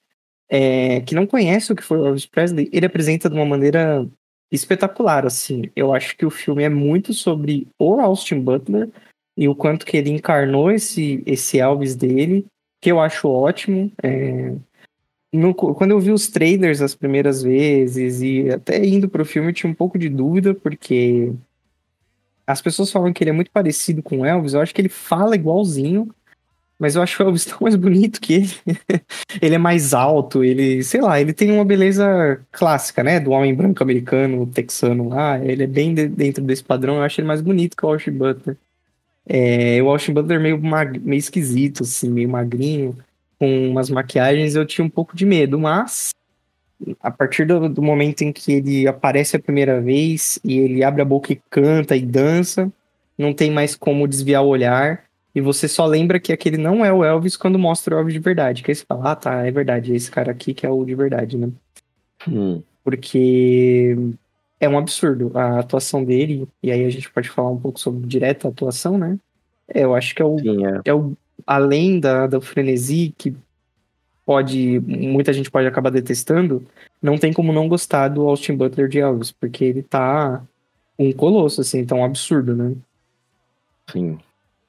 É, 0.50 1.02
que 1.02 1.14
não 1.14 1.28
conhece 1.28 1.72
o 1.72 1.76
que 1.76 1.84
foi 1.84 2.00
o 2.00 2.08
Elvis 2.08 2.26
Presley, 2.26 2.70
ele 2.72 2.86
apresenta 2.86 3.30
de 3.30 3.36
uma 3.36 3.46
maneira 3.46 4.08
espetacular, 4.52 5.26
assim. 5.26 5.64
Eu 5.76 5.94
acho 5.94 6.16
que 6.16 6.26
o 6.26 6.30
filme 6.30 6.64
é 6.64 6.70
muito 6.70 7.14
sobre 7.14 7.68
o 7.78 8.00
Austin 8.00 8.40
Butler 8.40 8.90
e 9.36 9.48
o 9.48 9.56
quanto 9.56 9.86
que 9.86 9.98
ele 9.98 10.10
encarnou 10.10 10.72
esse, 10.72 11.22
esse 11.26 11.60
Elvis 11.60 11.96
dele, 11.96 12.46
que 12.82 12.92
eu 12.92 13.00
acho 13.00 13.28
ótimo. 13.28 13.92
É, 14.02 14.54
no- 15.34 15.54
quando 15.54 15.92
eu 15.92 16.00
vi 16.00 16.12
os 16.12 16.28
trailers 16.28 16.82
as 16.82 16.96
primeiras 16.96 17.44
vezes 17.44 18.22
e 18.22 18.50
até 18.50 18.84
indo 18.86 19.10
pro 19.10 19.26
filme, 19.26 19.50
eu 19.50 19.54
tinha 19.54 19.70
um 19.70 19.76
pouco 19.76 20.00
de 20.00 20.08
dúvida, 20.08 20.56
porque 20.56 21.34
as 22.46 22.62
pessoas 22.62 22.90
falam 22.90 23.12
que 23.12 23.24
ele 23.24 23.32
é 23.32 23.34
muito 23.34 23.52
parecido 23.52 24.02
com 24.02 24.26
Elvis. 24.26 24.54
Eu 24.54 24.62
acho 24.62 24.74
que 24.74 24.80
ele 24.80 24.90
fala 24.90 25.36
igualzinho, 25.36 26.08
mas 26.80 26.96
eu 26.96 27.02
acho 27.02 27.22
o 27.22 27.26
Elvis 27.26 27.46
tão 27.46 27.58
mais 27.62 27.76
bonito 27.76 28.22
que 28.22 28.34
ele. 28.34 28.50
ele 29.42 29.56
é 29.56 29.58
mais 29.58 29.94
alto, 29.94 30.44
ele, 30.44 30.84
sei 30.84 31.02
lá, 31.02 31.20
ele 31.20 31.34
tem 31.34 31.52
uma 31.52 31.66
beleza 31.66 32.40
clássica, 32.52 33.04
né? 33.04 33.20
Do 33.20 33.32
homem 33.32 33.54
branco 33.54 33.82
americano, 33.84 34.46
texano 34.48 35.10
lá. 35.10 35.40
Ele 35.44 35.64
é 35.64 35.68
bem 35.68 35.94
de- 35.94 36.08
dentro 36.08 36.44
desse 36.44 36.64
padrão. 36.64 36.98
Eu 36.98 37.04
acho 37.04 37.20
ele 37.20 37.28
mais 37.28 37.42
bonito 37.42 37.76
que 37.76 37.86
o 37.86 37.90
Austin 37.90 38.12
Butler. 38.12 38.58
É, 39.26 39.82
o 39.82 39.90
Austin 39.90 40.14
Butler 40.14 40.40
meio, 40.40 40.62
mag- 40.62 41.00
meio 41.00 41.20
esquisito, 41.20 41.84
assim, 41.84 42.10
meio 42.10 42.30
magrinho 42.30 42.96
com 43.40 43.70
umas 43.70 43.90
maquiagens, 43.90 44.56
eu 44.56 44.66
tinha 44.66 44.84
um 44.84 44.90
pouco 44.90 45.16
de 45.16 45.26
medo, 45.26 45.60
mas 45.60 46.10
a 47.02 47.10
partir 47.12 47.46
do, 47.46 47.68
do 47.70 47.82
momento 47.82 48.22
em 48.22 48.32
que 48.32 48.52
ele 48.54 48.88
aparece 48.88 49.36
a 49.36 49.40
primeira 49.40 49.82
vez 49.82 50.40
e 50.44 50.58
ele 50.58 50.84
abre 50.84 51.02
a 51.02 51.06
boca 51.06 51.34
e 51.34 51.42
canta 51.50 51.96
e 51.96 52.02
dança, 52.02 52.72
não 53.18 53.34
tem 53.34 53.52
mais 53.52 53.76
como 53.76 54.08
desviar 54.08 54.44
o 54.44 54.48
olhar. 54.48 55.04
E 55.38 55.42
você 55.42 55.68
só 55.68 55.86
lembra 55.86 56.20
que 56.20 56.34
aquele 56.34 56.58
não 56.58 56.84
é 56.84 56.92
o 56.92 57.04
Elvis 57.04 57.38
quando 57.38 57.60
mostra 57.60 57.94
o 57.94 58.00
Elvis 58.00 58.16
de 58.16 58.20
verdade. 58.20 58.64
Que 58.64 58.72
aí 58.72 58.76
você 58.76 58.84
fala, 58.84 59.12
ah, 59.12 59.16
tá, 59.16 59.46
é 59.46 59.52
verdade, 59.52 59.94
é 59.94 59.96
esse 59.96 60.10
cara 60.10 60.32
aqui 60.32 60.52
que 60.52 60.66
é 60.66 60.70
o 60.70 60.84
de 60.84 60.96
verdade, 60.96 61.38
né? 61.38 61.52
Hum, 62.28 62.64
Porque 62.84 63.96
é 64.60 64.68
um 64.68 64.80
absurdo 64.80 65.32
a 65.36 65.60
atuação 65.60 66.04
dele, 66.04 66.48
e 66.64 66.72
aí 66.72 66.84
a 66.84 66.90
gente 66.90 67.12
pode 67.12 67.30
falar 67.30 67.52
um 67.52 67.60
pouco 67.60 67.80
sobre 67.80 68.08
direta 68.08 68.48
atuação, 68.48 68.98
né? 68.98 69.20
É, 69.68 69.84
eu 69.84 69.94
acho 69.94 70.16
que 70.16 70.24
é 70.24 70.26
o 70.26 70.40
sim, 70.40 70.66
é. 70.66 70.82
é 70.86 70.94
o, 70.96 71.16
além 71.46 72.00
da, 72.00 72.26
do 72.26 72.42
frenesi, 72.42 73.14
que 73.16 73.38
pode, 74.26 74.80
muita 74.80 75.32
gente 75.32 75.52
pode 75.52 75.68
acabar 75.68 75.92
detestando, 75.92 76.66
não 77.00 77.16
tem 77.16 77.32
como 77.32 77.54
não 77.54 77.68
gostar 77.70 78.08
do 78.08 78.28
Austin 78.28 78.56
Butler 78.56 78.88
de 78.88 78.98
Elvis, 78.98 79.32
porque 79.32 79.66
ele 79.66 79.84
tá 79.84 80.44
um 80.98 81.12
colosso, 81.12 81.62
assim, 81.62 81.86
tá 81.86 81.94
um 81.94 82.04
absurdo, 82.04 82.56
né? 82.56 82.74
Sim. 83.92 84.18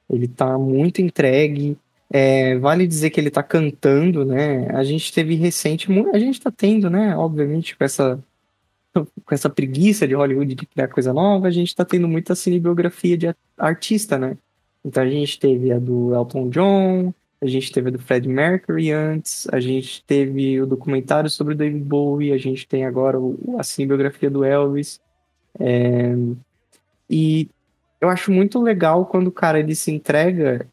Ele 0.09 0.27
tá 0.27 0.57
muito 0.57 1.01
entregue. 1.01 1.77
É, 2.11 2.57
vale 2.57 2.87
dizer 2.87 3.11
que 3.11 3.19
ele 3.19 3.29
tá 3.29 3.43
cantando, 3.43 4.25
né? 4.25 4.67
A 4.69 4.83
gente 4.83 5.13
teve 5.13 5.35
recente, 5.35 5.87
a 6.11 6.19
gente 6.19 6.41
tá 6.41 6.51
tendo, 6.51 6.89
né? 6.89 7.15
Obviamente, 7.15 7.77
com 7.77 7.83
essa, 7.83 8.19
com 8.93 9.35
essa 9.35 9.49
preguiça 9.49 10.07
de 10.07 10.15
Hollywood 10.15 10.55
de 10.55 10.65
criar 10.65 10.87
coisa 10.87 11.13
nova, 11.13 11.47
a 11.47 11.51
gente 11.51 11.75
tá 11.75 11.85
tendo 11.85 12.07
muita 12.07 12.33
cinebiografia 12.33 13.17
de 13.17 13.35
artista, 13.57 14.17
né? 14.17 14.37
Então 14.83 15.03
a 15.03 15.09
gente 15.09 15.37
teve 15.39 15.71
a 15.71 15.77
do 15.77 16.15
Elton 16.15 16.49
John, 16.49 17.13
a 17.41 17.45
gente 17.45 17.71
teve 17.71 17.89
a 17.89 17.91
do 17.91 17.99
Fred 17.99 18.27
Mercury 18.27 18.91
antes, 18.91 19.47
a 19.51 19.59
gente 19.59 20.03
teve 20.05 20.59
o 20.61 20.65
documentário 20.65 21.29
sobre 21.29 21.53
o 21.53 21.57
David 21.57 21.83
Bowie, 21.83 22.33
a 22.33 22.37
gente 22.37 22.67
tem 22.67 22.85
agora 22.85 23.17
a 23.57 23.63
cinebiografia 23.63 24.29
do 24.29 24.43
Elvis. 24.43 24.99
É, 25.59 26.15
e 27.09 27.49
eu 28.01 28.09
acho 28.09 28.31
muito 28.31 28.61
legal 28.61 29.05
quando 29.05 29.27
o 29.27 29.31
cara 29.31 29.59
ele 29.59 29.75
se 29.75 29.91
entrega 29.91 30.65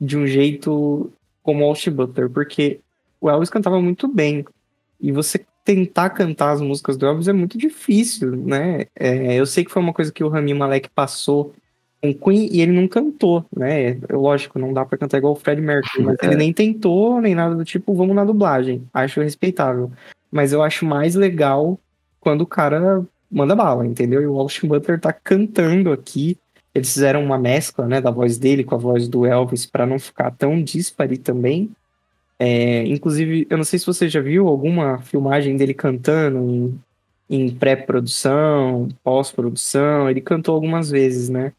de 0.00 0.16
um 0.16 0.26
jeito 0.26 1.10
como 1.42 1.64
o 1.64 1.68
Austin 1.68 1.90
Butler, 1.90 2.28
porque 2.28 2.80
o 3.20 3.30
Elvis 3.30 3.50
cantava 3.50 3.80
muito 3.80 4.08
bem. 4.08 4.44
E 5.00 5.12
você 5.12 5.44
tentar 5.64 6.10
cantar 6.10 6.52
as 6.52 6.60
músicas 6.60 6.96
do 6.96 7.06
Elvis 7.06 7.28
é 7.28 7.32
muito 7.32 7.56
difícil, 7.58 8.36
né? 8.36 8.86
É, 8.94 9.34
eu 9.34 9.46
sei 9.46 9.64
que 9.64 9.70
foi 9.70 9.82
uma 9.82 9.92
coisa 9.92 10.12
que 10.12 10.22
o 10.24 10.28
Rami 10.28 10.54
Malek 10.54 10.88
passou 10.94 11.52
com 12.00 12.12
Queen 12.14 12.48
e 12.52 12.60
ele 12.60 12.72
não 12.72 12.86
cantou, 12.86 13.44
né? 13.56 13.90
É, 13.90 13.98
Lógico, 14.10 14.58
não 14.58 14.72
dá 14.72 14.84
pra 14.84 14.98
cantar 14.98 15.18
igual 15.18 15.32
o 15.32 15.36
Fred 15.36 15.60
Mercury, 15.60 16.04
mas 16.04 16.16
É. 16.22 16.26
ele 16.26 16.36
nem 16.36 16.52
tentou, 16.52 17.20
nem 17.20 17.34
nada 17.34 17.54
do 17.54 17.64
tipo, 17.64 17.94
vamos 17.94 18.14
na 18.14 18.24
dublagem. 18.24 18.82
Acho 18.92 19.20
respeitável. 19.20 19.90
Mas 20.30 20.52
eu 20.52 20.62
acho 20.62 20.84
mais 20.84 21.14
legal 21.14 21.78
quando 22.20 22.42
o 22.42 22.46
cara 22.46 23.04
manda 23.30 23.54
bala, 23.56 23.86
entendeu? 23.86 24.20
E 24.22 24.26
o 24.26 24.38
Austin 24.38 24.66
Butler 24.68 25.00
tá 25.00 25.12
cantando 25.12 25.92
aqui. 25.92 26.36
Eles 26.76 26.92
fizeram 26.92 27.24
uma 27.24 27.38
mescla, 27.38 27.86
né, 27.86 28.00
da 28.00 28.10
voz 28.10 28.36
dele 28.36 28.62
com 28.62 28.74
a 28.74 28.78
voz 28.78 29.08
do 29.08 29.24
Elvis 29.24 29.64
para 29.64 29.86
não 29.86 29.98
ficar 29.98 30.30
tão 30.30 30.62
dispare 30.62 31.16
também. 31.16 31.70
É, 32.38 32.84
inclusive, 32.86 33.46
eu 33.48 33.56
não 33.56 33.64
sei 33.64 33.78
se 33.78 33.86
você 33.86 34.08
já 34.10 34.20
viu 34.20 34.46
alguma 34.46 34.98
filmagem 34.98 35.56
dele 35.56 35.72
cantando 35.72 36.38
em, 36.38 36.78
em 37.30 37.48
pré-produção, 37.50 38.88
pós-produção. 39.02 40.08
Ele 40.10 40.20
cantou 40.20 40.54
algumas 40.54 40.90
vezes, 40.90 41.28
né? 41.30 41.52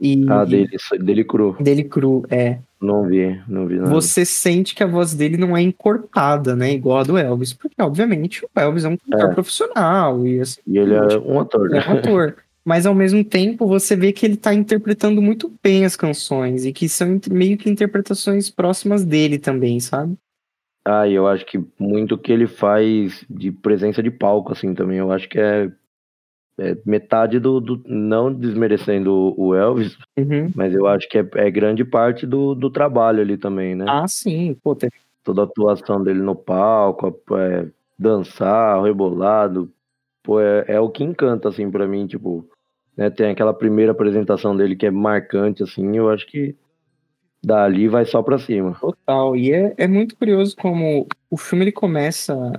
E 0.00 0.24
Ah, 0.28 0.44
dele, 0.44 0.70
dele 1.00 1.24
cru. 1.24 1.56
dele 1.60 1.84
cru, 1.84 2.24
é. 2.30 2.58
Não 2.80 3.06
vi, 3.06 3.38
não 3.46 3.66
vi 3.66 3.76
nada. 3.76 3.90
Você 3.90 4.24
sente 4.24 4.74
que 4.74 4.82
a 4.82 4.86
voz 4.86 5.12
dele 5.12 5.36
não 5.36 5.54
é 5.54 5.60
encorpada, 5.60 6.56
né? 6.56 6.72
Igual 6.72 6.98
a 6.98 7.02
do 7.02 7.18
Elvis. 7.18 7.52
Porque, 7.52 7.74
obviamente, 7.82 8.42
o 8.44 8.48
Elvis 8.58 8.84
é 8.84 8.88
um 8.88 8.96
cantor 8.96 9.30
É. 9.30 9.34
profissional 9.34 10.26
e 10.26 10.40
assim. 10.40 10.60
E 10.66 10.78
ele 10.78 10.94
é 10.94 11.18
um 11.18 11.40
ator, 11.40 11.66
é 11.68 11.80
né? 11.80 11.84
um 11.88 11.92
ator. 11.98 12.36
Mas 12.64 12.84
ao 12.86 12.94
mesmo 12.94 13.24
tempo 13.24 13.66
você 13.66 13.96
vê 13.96 14.12
que 14.12 14.24
ele 14.26 14.36
tá 14.36 14.52
interpretando 14.54 15.20
muito 15.22 15.52
bem 15.62 15.84
as 15.84 15.96
canções 15.96 16.64
e 16.64 16.72
que 16.72 16.88
são 16.88 17.18
meio 17.30 17.56
que 17.56 17.70
interpretações 17.70 18.50
próximas 18.50 19.04
dele 19.04 19.38
também, 19.38 19.80
sabe? 19.80 20.16
Ah, 20.84 21.08
eu 21.08 21.26
acho 21.26 21.44
que 21.46 21.62
muito 21.78 22.16
que 22.18 22.32
ele 22.32 22.46
faz 22.46 23.24
de 23.28 23.52
presença 23.52 24.02
de 24.02 24.10
palco, 24.10 24.52
assim, 24.52 24.74
também. 24.74 24.98
Eu 24.98 25.12
acho 25.12 25.28
que 25.28 25.38
é, 25.38 25.70
é 26.58 26.76
metade 26.86 27.38
do, 27.38 27.60
do- 27.60 27.82
Não 27.86 28.32
desmerecendo 28.32 29.34
o 29.38 29.54
Elvis, 29.54 29.96
Uhum. 30.18 30.50
mas 30.54 30.74
eu 30.74 30.86
acho 30.86 31.08
que 31.08 31.18
é, 31.18 31.26
é 31.34 31.50
grande 31.50 31.84
parte 31.84 32.26
do, 32.26 32.54
do 32.54 32.70
trabalho 32.70 33.20
ali 33.20 33.36
também, 33.36 33.74
né? 33.74 33.84
Ah, 33.88 34.06
sim, 34.08 34.54
pô, 34.62 34.74
teve- 34.74 34.92
Toda 35.22 35.42
a 35.42 35.44
atuação 35.44 36.02
dele 36.02 36.20
no 36.20 36.34
palco, 36.34 37.14
é, 37.36 37.66
dançar, 37.98 38.82
rebolado. 38.82 39.70
Pô, 40.22 40.40
é, 40.40 40.64
é 40.68 40.80
o 40.80 40.90
que 40.90 41.02
encanta, 41.04 41.48
assim, 41.48 41.70
pra 41.70 41.86
mim, 41.86 42.06
tipo. 42.06 42.46
Né, 42.96 43.08
tem 43.08 43.30
aquela 43.30 43.54
primeira 43.54 43.92
apresentação 43.92 44.54
dele 44.56 44.76
que 44.76 44.84
é 44.86 44.90
marcante, 44.90 45.62
assim, 45.62 45.96
eu 45.96 46.10
acho 46.10 46.26
que 46.26 46.54
dali 47.42 47.88
vai 47.88 48.04
só 48.04 48.22
pra 48.22 48.38
cima. 48.38 48.76
total. 48.80 49.36
E 49.36 49.52
é, 49.52 49.74
é 49.78 49.86
muito 49.86 50.16
curioso 50.16 50.56
como 50.56 51.06
o 51.30 51.36
filme 51.36 51.64
ele 51.64 51.72
começa 51.72 52.52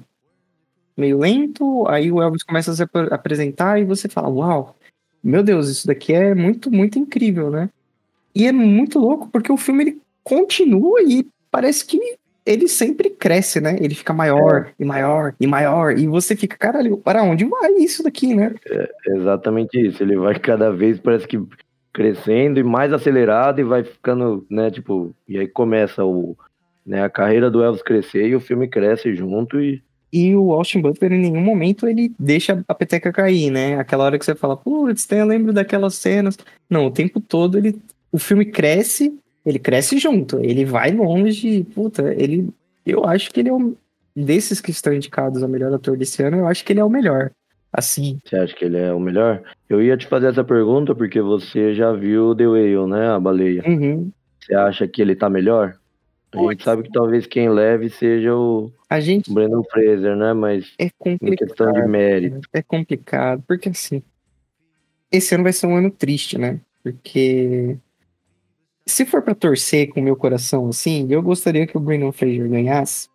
meio 0.98 1.20
lento, 1.20 1.88
aí 1.88 2.12
o 2.12 2.22
Elvis 2.22 2.44
começa 2.44 2.72
a 2.72 2.74
se 2.74 2.84
ap- 2.84 3.12
apresentar 3.12 3.80
e 3.80 3.86
você 3.86 4.08
fala, 4.10 4.30
uau, 4.30 4.76
meu 5.24 5.44
Deus, 5.44 5.70
isso 5.70 5.86
daqui 5.88 6.14
é 6.14 6.34
muito, 6.34 6.72
muito 6.72 6.98
incrível, 6.98 7.50
né? 7.52 7.70
E 8.34 8.48
é 8.48 8.52
muito 8.52 8.98
louco 9.00 9.28
porque 9.32 9.52
o 9.52 9.58
filme 9.58 9.84
ele 9.84 10.02
continua 10.24 11.02
e 11.04 11.28
parece 11.52 11.86
que 11.86 12.18
ele 12.52 12.68
sempre 12.68 13.10
cresce, 13.10 13.60
né? 13.62 13.78
Ele 13.80 13.96
fica 13.96 14.14
maior 14.14 14.72
e 14.80 14.86
maior 14.86 15.34
e 15.40 15.48
maior 15.48 15.98
e 15.98 16.08
você 16.08 16.36
fica, 16.36 16.58
caralho, 16.58 16.98
para 16.98 17.24
onde 17.24 17.46
vai 17.46 17.74
isso 17.76 18.04
daqui, 18.04 18.36
né? 18.36 18.54
Exatamente 19.08 19.80
isso. 19.80 20.04
Ele 20.04 20.18
vai 20.18 20.38
cada 20.38 20.72
vez, 20.72 21.00
parece 21.00 21.28
que 21.28 21.40
crescendo 21.94 22.60
e 22.60 22.64
mais 22.64 22.94
acelerado 22.94 23.60
e 23.60 23.64
vai 23.64 23.84
ficando, 23.84 24.46
né, 24.50 24.72
tipo, 24.72 25.14
e 25.28 25.38
aí 25.38 25.48
começa 25.48 26.06
o, 26.06 26.38
né, 26.86 27.04
a 27.04 27.10
carreira 27.10 27.52
do 27.52 27.62
Elvis 27.62 27.82
crescer 27.82 28.28
e 28.28 28.36
o 28.36 28.40
filme 28.40 28.68
cresce 28.68 29.14
junto 29.14 29.60
e 29.60 29.84
E 30.14 30.36
o 30.36 30.52
Austin 30.52 30.82
Butler, 30.82 31.14
em 31.14 31.20
nenhum 31.20 31.42
momento, 31.42 31.88
ele 31.88 32.14
deixa 32.20 32.64
a 32.68 32.76
peteca 32.76 33.14
cair, 33.14 33.50
né? 33.50 33.80
Aquela 33.80 34.04
hora 34.04 34.20
que 34.20 34.26
você 34.26 34.36
fala, 34.36 34.58
putz, 34.58 35.08
eu 35.12 35.26
lembro 35.26 35.54
daquelas 35.54 35.96
cenas. 35.96 36.38
Não, 36.70 36.86
o 36.86 36.92
tempo 36.92 37.22
todo 37.22 37.58
ele. 37.58 37.80
O 38.12 38.20
filme 38.20 38.44
cresce, 38.44 39.18
ele 39.46 39.60
cresce 39.60 39.98
junto, 39.98 40.40
ele 40.40 40.66
vai 40.66 40.92
longe, 40.92 41.64
puta, 41.64 42.14
ele. 42.14 42.50
Eu 42.86 43.06
acho 43.06 43.32
que 43.32 43.40
ele 43.40 43.50
é 43.50 43.54
um. 43.54 43.76
Desses 44.14 44.60
que 44.60 44.72
estão 44.72 44.94
indicados 44.94 45.42
a 45.42 45.48
melhor 45.48 45.74
ator 45.74 45.96
desse 45.96 46.22
ano, 46.22 46.38
eu 46.38 46.48
acho 46.48 46.66
que 46.66 46.74
ele 46.74 46.82
é 46.82 46.84
o 46.84 46.90
melhor. 46.90 47.32
Assim, 47.72 48.20
você 48.26 48.36
acha 48.36 48.54
que 48.54 48.66
ele 48.66 48.78
é 48.78 48.94
o 48.94 49.00
melhor? 49.00 49.42
Eu 49.70 49.82
ia 49.82 49.96
te 49.96 50.06
fazer 50.06 50.28
essa 50.28 50.44
pergunta 50.44 50.94
porque 50.94 51.22
você 51.22 51.74
já 51.74 51.94
viu 51.94 52.36
The 52.36 52.46
Whale, 52.46 52.90
né, 52.90 53.08
a 53.08 53.20
baleia. 53.20 53.64
uhum. 53.66 54.12
Você 54.42 54.54
acha 54.54 54.88
que 54.88 55.02
ele 55.02 55.16
tá 55.16 55.30
melhor? 55.30 55.78
A 56.34 56.52
gente 56.52 56.64
sabe 56.64 56.84
que 56.84 56.92
talvez 56.92 57.26
quem 57.26 57.50
leve 57.50 57.90
seja 57.90 58.36
o 58.36 58.72
a 58.90 59.00
gente 59.00 59.32
Brandon 59.32 59.64
Fraser, 59.72 60.16
né, 60.16 60.34
mas 60.34 60.74
é 60.78 60.86
em 61.06 61.18
questão 61.36 61.68
de 61.68 61.80
complicado. 61.80 61.90
mérito. 61.90 62.50
É 62.52 62.62
complicado, 62.62 63.44
porque 63.48 63.70
assim, 63.70 64.04
esse 65.10 65.34
ano 65.34 65.44
vai 65.44 65.54
ser 65.54 65.68
um 65.68 65.76
ano 65.76 65.92
triste, 65.92 66.38
né? 66.38 66.60
Porque 66.84 67.78
se 68.86 69.06
for 69.06 69.22
pra 69.22 69.36
torcer 69.36 69.90
com 69.90 70.00
o 70.00 70.04
meu 70.04 70.16
coração, 70.16 70.70
assim, 70.70 71.08
eu 71.10 71.22
gostaria 71.22 71.66
que 71.68 71.78
o 71.78 71.80
Brandon 71.80 72.12
Fraser 72.12 72.50
ganhasse 72.50 73.10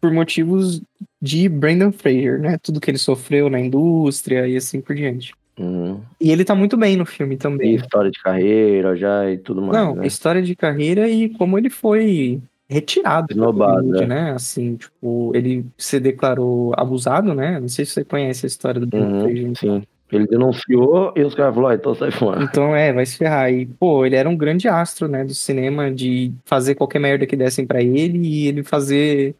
por 0.00 0.10
motivos 0.12 0.80
de 1.20 1.48
Brandon 1.48 1.92
Fraser, 1.92 2.40
né? 2.40 2.58
Tudo 2.62 2.80
que 2.80 2.90
ele 2.90 2.98
sofreu 2.98 3.50
na 3.50 3.60
indústria 3.60 4.48
e 4.48 4.56
assim 4.56 4.80
por 4.80 4.94
diante. 4.96 5.34
Uhum. 5.58 6.00
E 6.18 6.30
ele 6.30 6.44
tá 6.44 6.54
muito 6.54 6.76
bem 6.76 6.96
no 6.96 7.04
filme 7.04 7.34
E 7.34 7.38
também. 7.38 7.74
história 7.74 8.10
de 8.10 8.18
carreira 8.22 8.96
já 8.96 9.30
e 9.30 9.36
tudo 9.36 9.60
mais, 9.60 9.72
Não, 9.74 9.94
né? 9.96 10.06
história 10.06 10.40
de 10.40 10.56
carreira 10.56 11.06
e 11.08 11.28
como 11.28 11.58
ele 11.58 11.68
foi 11.68 12.40
retirado 12.66 13.26
do 13.26 13.32
Esnobado, 13.32 13.74
Hollywood, 13.82 14.04
é. 14.04 14.06
né? 14.06 14.32
Assim, 14.32 14.76
tipo, 14.76 15.32
ele 15.34 15.66
se 15.76 16.00
declarou 16.00 16.72
abusado, 16.76 17.34
né? 17.34 17.60
Não 17.60 17.68
sei 17.68 17.84
se 17.84 17.92
você 17.92 18.04
conhece 18.04 18.46
a 18.46 18.48
história 18.48 18.80
do 18.80 18.86
Brandon 18.86 19.20
Fraser. 19.20 19.46
Uhum, 19.46 19.54
sim. 19.54 19.82
Ele 20.12 20.26
denunciou 20.26 21.12
e 21.16 21.22
os 21.22 21.34
caras 21.34 21.54
falaram, 21.54 21.72
ah, 21.72 21.78
então 21.78 21.94
sai 21.94 22.10
fora. 22.10 22.42
Então, 22.42 22.74
é, 22.74 22.92
vai 22.92 23.06
se 23.06 23.16
ferrar. 23.16 23.52
E, 23.52 23.66
pô, 23.66 24.04
ele 24.04 24.16
era 24.16 24.28
um 24.28 24.36
grande 24.36 24.66
astro, 24.68 25.06
né, 25.06 25.24
do 25.24 25.34
cinema, 25.34 25.90
de 25.90 26.32
fazer 26.44 26.74
qualquer 26.74 26.98
merda 26.98 27.26
que 27.26 27.36
dessem 27.36 27.64
pra 27.66 27.80
ele 27.82 28.18
e 28.18 28.46
ele 28.48 28.62
fazer. 28.64 29.34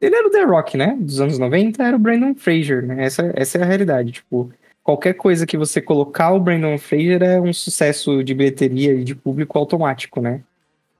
Ele 0.00 0.14
era 0.14 0.26
o 0.26 0.30
The 0.30 0.42
Rock, 0.44 0.76
né? 0.76 0.96
Dos 1.00 1.20
anos 1.20 1.38
90, 1.38 1.82
era 1.82 1.96
o 1.96 1.98
Brandon 1.98 2.34
Fraser, 2.34 2.84
né? 2.84 3.04
Essa, 3.04 3.32
essa 3.34 3.58
é 3.58 3.62
a 3.62 3.66
realidade. 3.66 4.12
Tipo, 4.12 4.50
qualquer 4.82 5.14
coisa 5.14 5.46
que 5.46 5.56
você 5.56 5.80
colocar 5.80 6.32
o 6.32 6.40
Brandon 6.40 6.76
Fraser 6.76 7.22
é 7.22 7.40
um 7.40 7.52
sucesso 7.52 8.22
de 8.22 8.34
bilheteria 8.34 8.92
e 8.94 9.04
de 9.04 9.14
público 9.14 9.58
automático, 9.58 10.20
né? 10.20 10.40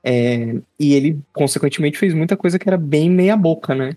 É, 0.03 0.55
e 0.79 0.93
ele, 0.93 1.19
consequentemente, 1.33 1.97
fez 1.97 2.13
muita 2.13 2.37
coisa 2.37 2.57
que 2.57 2.67
era 2.67 2.77
bem 2.77 3.09
meia-boca, 3.09 3.75
né? 3.75 3.91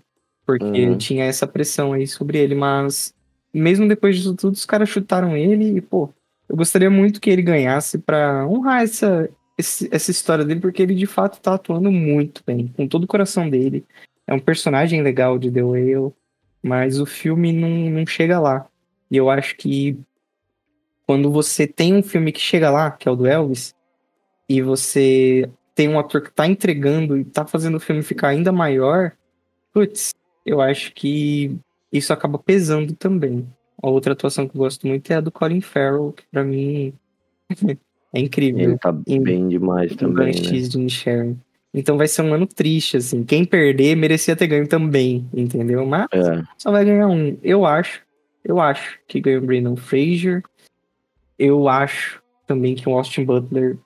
Porque 0.45 0.87
Uhum. 0.87 0.97
tinha 0.97 1.23
essa 1.23 1.47
pressão 1.47 1.93
aí 1.93 2.05
sobre 2.05 2.37
ele, 2.37 2.53
mas 2.53 3.13
mesmo 3.53 3.87
depois 3.87 4.15
disso 4.15 4.35
tudo, 4.35 4.53
os 4.53 4.65
caras 4.65 4.89
chutaram 4.89 5.35
ele 5.35 5.77
e, 5.77 5.81
pô, 5.81 6.09
eu 6.47 6.55
gostaria 6.55 6.89
muito 6.89 7.21
que 7.21 7.29
ele 7.29 7.41
ganhasse 7.41 7.97
pra 7.97 8.47
honrar 8.47 8.83
essa, 8.83 9.29
esse- 9.57 9.89
essa 9.91 10.11
história 10.11 10.43
dele, 10.45 10.59
porque 10.59 10.81
ele 10.81 10.95
de 10.95 11.05
fato 11.05 11.39
tá 11.41 11.53
atuando 11.55 11.91
muito 11.91 12.43
bem, 12.45 12.67
com 12.75 12.87
todo 12.87 13.03
o 13.03 13.07
coração 13.07 13.49
dele. 13.49 13.85
É 14.27 14.33
um 14.33 14.39
personagem 14.39 15.01
legal 15.01 15.37
de 15.37 15.51
The 15.51 15.63
Whale, 15.63 16.13
mas 16.61 16.99
o 16.99 17.05
filme 17.05 17.51
não, 17.51 17.69
não 17.89 18.05
chega 18.05 18.39
lá. 18.39 18.67
E 19.09 19.17
eu 19.17 19.29
acho 19.29 19.55
que 19.57 19.97
quando 21.05 21.29
você 21.31 21.67
tem 21.67 21.93
um 21.93 22.03
filme 22.03 22.31
que 22.31 22.39
chega 22.39 22.69
lá, 22.69 22.91
que 22.91 23.07
é 23.07 23.11
o 23.11 23.15
do 23.15 23.27
Elvis, 23.27 23.75
e 24.47 24.61
você 24.61 25.49
tem 25.75 25.89
um 25.89 25.99
ator 25.99 26.21
que 26.21 26.31
tá 26.31 26.47
entregando 26.47 27.17
e 27.17 27.25
tá 27.25 27.45
fazendo 27.45 27.75
o 27.75 27.79
filme 27.79 28.01
ficar 28.03 28.29
ainda 28.29 28.51
maior, 28.51 29.13
putz, 29.73 30.11
eu 30.45 30.61
acho 30.61 30.93
que 30.93 31.57
isso 31.91 32.13
acaba 32.13 32.37
pesando 32.39 32.95
também. 32.95 33.47
A 33.81 33.89
outra 33.89 34.13
atuação 34.13 34.47
que 34.47 34.55
eu 34.55 34.59
gosto 34.59 34.87
muito 34.87 35.11
é 35.11 35.15
a 35.15 35.21
do 35.21 35.31
Colin 35.31 35.61
Farrell, 35.61 36.13
que 36.15 36.23
pra 36.31 36.43
mim 36.43 36.93
é 38.13 38.19
incrível. 38.19 38.61
Ele 38.61 38.77
tá 38.77 38.95
Em- 39.07 39.21
bem 39.21 39.47
demais 39.47 39.95
também, 39.95 40.27
né? 40.27 40.31
Banshees 40.33 40.69
de 40.69 40.89
Sharon. 40.89 41.35
Então 41.73 41.97
vai 41.97 42.07
ser 42.07 42.21
um 42.21 42.33
ano 42.33 42.45
triste, 42.45 42.97
assim. 42.97 43.23
Quem 43.23 43.45
perder 43.45 43.95
merecia 43.95 44.35
ter 44.35 44.47
ganho 44.47 44.67
também, 44.67 45.27
entendeu? 45.33 45.85
Mas 45.85 46.07
É, 46.11 46.43
só 46.57 46.69
vai 46.71 46.83
ganhar 46.83 47.07
um. 47.07 47.37
Eu 47.41 47.65
acho. 47.65 48.01
Eu 48.43 48.59
acho 48.59 48.99
que 49.07 49.21
ganhou 49.21 49.41
o 49.41 49.45
Brandon 49.45 49.75
Fraser. 49.75 50.43
Eu 51.39 51.69
acho 51.69 52.21
também 52.45 52.75
que 52.75 52.87
o 52.89 52.93
Austin 52.93 53.23
Butler 53.23 53.77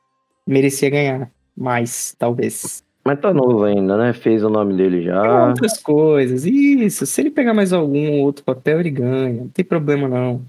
merecia 0.47 0.89
ganhar 0.89 1.31
mais, 1.55 2.15
talvez. 2.17 2.83
Mas 3.05 3.19
tá 3.19 3.31
novo 3.31 3.63
ainda, 3.63 3.95
né? 3.97 4.13
Fez 4.13 4.43
o 4.43 4.49
nome 4.49 4.75
dele 4.75 4.97
Tem 4.97 5.05
já. 5.05 5.47
outras 5.49 5.77
coisas. 5.77 6.43
Isso. 6.45 7.05
Se 7.05 7.21
ele 7.21 7.29
pegar 7.29 7.53
mais 7.53 7.71
algum 7.71 8.21
outro 8.21 8.43
papel, 8.43 8.79
ele 8.79 8.89
ganha. 8.89 9.41
Não 9.41 9.49
tem 9.49 9.63
problema, 9.63 10.07
não. 10.07 10.41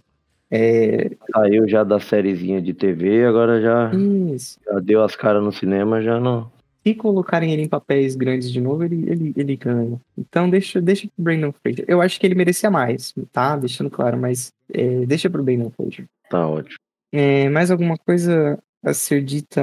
É. 0.50 1.10
Saiu 1.34 1.68
já 1.68 1.84
da 1.84 2.00
sériezinha 2.00 2.62
de 2.62 2.72
TV, 2.72 3.26
agora 3.26 3.60
já, 3.60 3.92
Isso. 4.32 4.58
já 4.64 4.78
deu 4.78 5.02
as 5.02 5.16
caras 5.16 5.42
no 5.42 5.52
cinema, 5.52 6.00
já 6.00 6.18
não. 6.18 6.50
Se 6.86 6.94
colocarem 6.94 7.52
ele 7.52 7.62
em 7.62 7.68
papéis 7.68 8.14
grandes 8.14 8.50
de 8.50 8.60
novo, 8.60 8.84
ele, 8.84 9.10
ele, 9.10 9.34
ele 9.36 9.56
ganha. 9.56 10.00
Então 10.16 10.48
deixa, 10.48 10.80
deixa 10.80 11.08
pro 11.08 11.24
Brandon 11.24 11.52
Fraser. 11.52 11.84
Eu 11.88 12.00
acho 12.00 12.18
que 12.18 12.24
ele 12.26 12.36
merecia 12.36 12.70
mais, 12.70 13.12
tá? 13.32 13.56
Deixando 13.56 13.90
claro, 13.90 14.16
mas 14.16 14.52
é, 14.72 15.04
deixa 15.04 15.28
pro 15.28 15.42
Brandon 15.42 15.70
Fraser. 15.70 16.06
Tá 16.30 16.46
ótimo. 16.46 16.78
É, 17.12 17.48
mais 17.48 17.70
alguma 17.70 17.98
coisa 17.98 18.58
a 18.84 18.94
ser 18.94 19.22
dita 19.22 19.62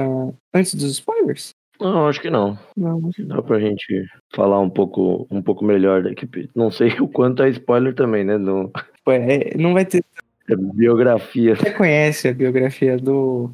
antes 0.52 0.74
dos 0.74 0.92
spoilers? 0.92 1.54
Não, 1.80 2.06
acho 2.06 2.20
que 2.20 2.30
não. 2.30 2.58
Não. 2.76 3.10
Dá 3.18 3.42
pra 3.42 3.58
gente 3.58 4.06
falar 4.34 4.60
um 4.60 4.70
pouco, 4.70 5.26
um 5.30 5.42
pouco 5.42 5.64
melhor 5.64 6.02
da 6.02 6.12
equipe. 6.12 6.48
Não 6.54 6.70
sei 6.70 6.88
o 7.00 7.08
quanto 7.08 7.42
é 7.42 7.50
spoiler 7.50 7.94
também, 7.94 8.24
né? 8.24 8.38
No, 8.38 8.70
É, 9.06 9.56
não 9.56 9.74
vai 9.74 9.84
ter. 9.84 10.04
é 10.48 10.56
biografia. 10.56 11.56
Você 11.56 11.72
conhece 11.72 12.28
a 12.28 12.34
biografia 12.34 12.96
do, 12.96 13.50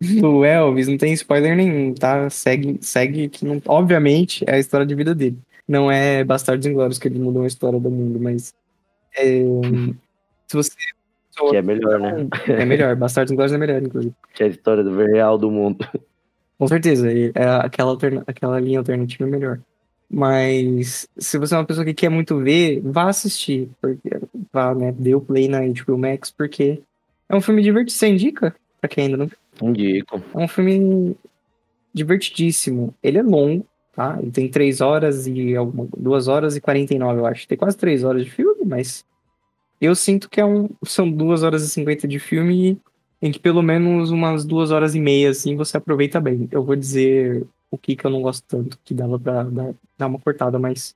do 0.00 0.44
Elvis, 0.44 0.88
não 0.88 0.96
tem 0.96 1.12
spoiler 1.12 1.56
nenhum, 1.56 1.94
tá? 1.94 2.30
Segue, 2.30 2.78
segue 2.80 3.28
que 3.28 3.44
não. 3.44 3.60
Obviamente 3.66 4.44
é 4.46 4.54
a 4.54 4.58
história 4.58 4.86
de 4.86 4.94
vida 4.94 5.14
dele. 5.14 5.38
Não 5.66 5.92
é 5.92 6.24
Bastardos 6.24 6.66
Inglórios 6.66 6.98
que 6.98 7.08
ele 7.08 7.18
mudou 7.18 7.44
a 7.44 7.46
história 7.46 7.78
do 7.78 7.90
mundo, 7.90 8.18
mas. 8.18 8.54
é, 9.16 9.42
se 10.46 10.56
você. 10.56 10.72
Que 11.50 11.56
é 11.56 11.62
melhor, 11.62 12.00
né? 12.00 12.26
É 12.48 12.64
melhor, 12.64 12.96
Bastardos 12.96 13.30
Inglórios 13.30 13.54
é 13.54 13.58
melhor, 13.58 13.80
inclusive. 13.82 14.14
Que 14.34 14.42
é 14.42 14.46
a 14.46 14.48
história 14.48 14.82
do 14.82 14.96
real 14.96 15.36
do 15.38 15.50
mundo. 15.50 15.86
Com 16.58 16.66
certeza, 16.68 17.12
e- 17.12 17.30
é 17.34 17.44
aquela, 17.64 17.96
aquela 18.26 18.60
linha 18.60 18.78
alternativa 18.80 19.24
é 19.24 19.30
melhor. 19.30 19.60
Mas 20.10 21.06
se 21.18 21.38
você 21.38 21.54
é 21.54 21.58
uma 21.58 21.64
pessoa 21.66 21.84
que 21.84 21.92
quer 21.94 22.08
muito 22.08 22.38
ver, 22.38 22.80
vá 22.82 23.08
assistir. 23.08 23.68
Porque, 23.80 24.08
vá, 24.52 24.74
né? 24.74 24.92
Dê 24.92 25.14
o 25.14 25.20
play 25.20 25.48
na 25.48 25.60
HBO 25.60 25.98
Max, 25.98 26.30
porque 26.30 26.80
é 27.28 27.36
um 27.36 27.40
filme 27.40 27.62
divertido. 27.62 27.92
Você 27.92 28.08
indica? 28.08 28.54
Pra 28.80 28.88
quem 28.88 29.04
ainda 29.04 29.16
não 29.18 29.30
Indico. 29.60 30.22
É 30.34 30.38
um 30.38 30.48
filme 30.48 31.16
divertidíssimo. 31.92 32.94
Ele 33.02 33.18
é 33.18 33.22
longo, 33.22 33.66
tá? 33.94 34.18
Ele 34.20 34.30
tem 34.30 34.48
3 34.48 34.80
horas 34.80 35.26
e 35.26 35.54
alguma, 35.56 35.88
2 35.96 36.28
horas 36.28 36.56
e 36.56 36.60
49, 36.60 37.20
eu 37.20 37.26
acho. 37.26 37.46
Tem 37.46 37.58
quase 37.58 37.76
3 37.76 38.04
horas 38.04 38.24
de 38.24 38.30
filme, 38.30 38.64
mas 38.64 39.04
eu 39.80 39.94
sinto 39.94 40.28
que 40.30 40.40
é 40.40 40.44
um, 40.44 40.68
são 40.84 41.10
2 41.10 41.42
horas 41.42 41.62
e 41.62 41.68
50 41.68 42.06
de 42.08 42.18
filme 42.18 42.78
em 43.20 43.32
que 43.32 43.38
pelo 43.38 43.62
menos 43.62 44.10
umas 44.10 44.44
2 44.44 44.70
horas 44.70 44.94
e 44.94 45.00
meia, 45.00 45.30
assim, 45.30 45.56
você 45.56 45.76
aproveita 45.76 46.20
bem. 46.20 46.48
Eu 46.50 46.62
vou 46.62 46.76
dizer 46.76 47.46
o 47.70 47.76
que 47.76 47.96
que 47.96 48.04
eu 48.04 48.10
não 48.10 48.22
gosto 48.22 48.44
tanto, 48.46 48.78
que 48.84 48.94
dava 48.94 49.18
pra 49.18 49.42
dar, 49.42 49.74
dar 49.96 50.06
uma 50.06 50.18
cortada, 50.18 50.58
mas 50.58 50.94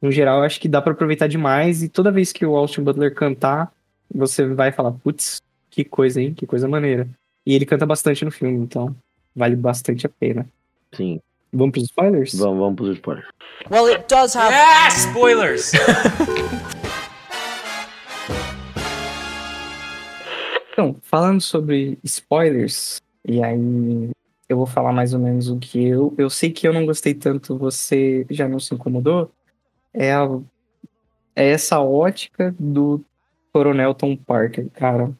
no 0.00 0.10
geral 0.10 0.38
eu 0.38 0.44
acho 0.44 0.60
que 0.60 0.68
dá 0.68 0.80
pra 0.80 0.92
aproveitar 0.92 1.26
demais 1.26 1.82
e 1.82 1.88
toda 1.88 2.12
vez 2.12 2.32
que 2.32 2.46
o 2.46 2.56
Austin 2.56 2.82
Butler 2.82 3.14
cantar, 3.14 3.72
você 4.12 4.46
vai 4.46 4.72
falar, 4.72 4.92
putz, 4.92 5.42
que 5.70 5.84
coisa, 5.84 6.20
hein? 6.20 6.32
Que 6.32 6.46
coisa 6.46 6.68
maneira. 6.68 7.08
E 7.44 7.54
ele 7.54 7.66
canta 7.66 7.84
bastante 7.84 8.24
no 8.24 8.30
filme, 8.30 8.58
então 8.58 8.94
vale 9.34 9.56
bastante 9.56 10.06
a 10.06 10.08
pena. 10.08 10.46
Sim. 10.92 11.20
Vamos 11.52 11.72
pros 11.72 11.84
spoilers? 11.84 12.34
Vamos, 12.34 12.58
vamos 12.58 12.76
pros 12.76 12.96
spoilers. 12.96 13.28
Well, 13.70 13.86
it 13.86 14.06
does 14.08 14.34
have. 14.34 14.52
Ah, 14.52 14.88
spoilers! 14.90 15.72
Então, 20.74 20.96
falando 21.02 21.40
sobre 21.40 22.00
spoilers, 22.02 23.00
e 23.24 23.40
aí 23.40 24.10
eu 24.48 24.56
vou 24.56 24.66
falar 24.66 24.92
mais 24.92 25.14
ou 25.14 25.20
menos 25.20 25.48
o 25.48 25.56
que 25.56 25.86
eu. 25.86 26.12
Eu 26.18 26.28
sei 26.28 26.50
que 26.50 26.66
eu 26.66 26.72
não 26.72 26.84
gostei 26.84 27.14
tanto, 27.14 27.56
você 27.56 28.26
já 28.28 28.48
não 28.48 28.58
se 28.58 28.74
incomodou. 28.74 29.30
É 29.92 30.12
a- 30.12 30.40
é 31.36 31.48
essa 31.50 31.78
ótica 31.78 32.52
do 32.58 33.00
Coronel 33.52 33.94
Tom 33.94 34.16
Parker, 34.16 34.68
cara. 34.70 35.16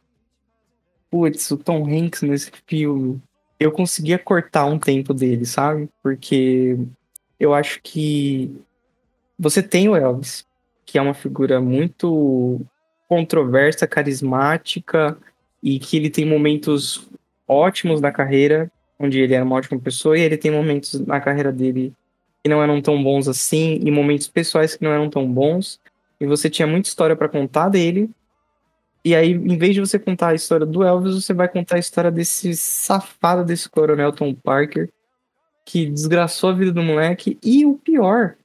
Putz, 1.08 1.48
o 1.52 1.56
Tom 1.56 1.86
Hanks 1.88 2.22
nesse 2.22 2.50
filme. 2.66 3.22
Eu 3.60 3.70
conseguia 3.70 4.18
cortar 4.18 4.66
um 4.66 4.76
tempo 4.76 5.14
dele, 5.14 5.46
sabe? 5.46 5.88
Porque 6.02 6.76
eu 7.38 7.54
acho 7.54 7.80
que 7.80 8.52
você 9.38 9.62
tem 9.62 9.88
o 9.88 9.94
Elvis, 9.94 10.44
que 10.84 10.98
é 10.98 11.00
uma 11.00 11.14
figura 11.14 11.60
muito 11.60 12.60
controversa, 13.08 13.86
carismática 13.86 15.16
e 15.64 15.78
que 15.78 15.96
ele 15.96 16.10
tem 16.10 16.26
momentos 16.26 17.08
ótimos 17.48 17.98
na 17.98 18.12
carreira, 18.12 18.70
onde 19.00 19.18
ele 19.18 19.32
era 19.32 19.42
uma 19.42 19.56
ótima 19.56 19.80
pessoa, 19.80 20.16
e 20.18 20.20
ele 20.20 20.36
tem 20.36 20.50
momentos 20.50 21.00
na 21.00 21.18
carreira 21.18 21.50
dele 21.50 21.94
que 22.42 22.50
não 22.50 22.62
eram 22.62 22.82
tão 22.82 23.02
bons 23.02 23.26
assim, 23.26 23.80
e 23.82 23.90
momentos 23.90 24.28
pessoais 24.28 24.76
que 24.76 24.84
não 24.84 24.92
eram 24.92 25.08
tão 25.08 25.26
bons, 25.26 25.80
e 26.20 26.26
você 26.26 26.50
tinha 26.50 26.68
muita 26.68 26.88
história 26.88 27.16
para 27.16 27.30
contar 27.30 27.70
dele. 27.70 28.10
E 29.02 29.14
aí, 29.14 29.32
em 29.32 29.56
vez 29.56 29.72
de 29.72 29.80
você 29.80 29.98
contar 29.98 30.28
a 30.28 30.34
história 30.34 30.66
do 30.66 30.84
Elvis, 30.84 31.14
você 31.14 31.32
vai 31.32 31.48
contar 31.48 31.76
a 31.76 31.78
história 31.78 32.10
desse 32.10 32.54
safado 32.54 33.42
desse 33.42 33.66
coronel 33.66 34.12
Tom 34.12 34.34
Parker, 34.34 34.90
que 35.64 35.86
desgraçou 35.86 36.50
a 36.50 36.52
vida 36.52 36.72
do 36.72 36.82
moleque, 36.82 37.38
e 37.42 37.64
o 37.64 37.74
pior, 37.78 38.36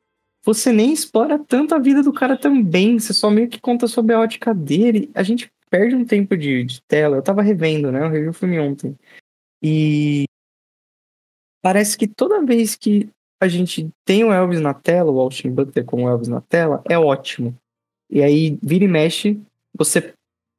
você 0.45 0.71
nem 0.71 0.93
explora 0.93 1.37
tanto 1.37 1.75
a 1.75 1.79
vida 1.79 2.01
do 2.01 2.13
cara 2.13 2.37
também, 2.37 2.97
você 2.97 3.13
só 3.13 3.29
meio 3.29 3.49
que 3.49 3.59
conta 3.59 3.87
sobre 3.87 4.15
a 4.15 4.19
ótica 4.21 4.53
dele. 4.53 5.11
A 5.13 5.21
gente 5.21 5.51
perde 5.69 5.95
um 5.95 6.05
tempo 6.05 6.35
de, 6.35 6.63
de 6.63 6.81
tela. 6.83 7.17
Eu 7.17 7.21
tava 7.21 7.41
revendo, 7.41 7.91
né? 7.91 8.03
Eu 8.03 8.09
revi 8.09 8.27
o 8.27 8.33
filme 8.33 8.59
ontem. 8.59 8.97
E 9.61 10.25
parece 11.61 11.97
que 11.97 12.07
toda 12.07 12.45
vez 12.45 12.75
que 12.75 13.09
a 13.41 13.47
gente 13.47 13.89
tem 14.03 14.23
o 14.23 14.33
Elvis 14.33 14.59
na 14.59 14.73
tela, 14.73 15.11
o 15.11 15.19
Austin 15.19 15.51
Butler 15.51 15.85
com 15.85 16.03
o 16.03 16.09
Elvis 16.09 16.27
na 16.27 16.41
tela, 16.41 16.83
é 16.89 16.97
ótimo. 16.97 17.55
E 18.09 18.21
aí, 18.21 18.57
vira 18.61 18.85
e 18.85 18.87
mexe, 18.87 19.39
você 19.73 20.13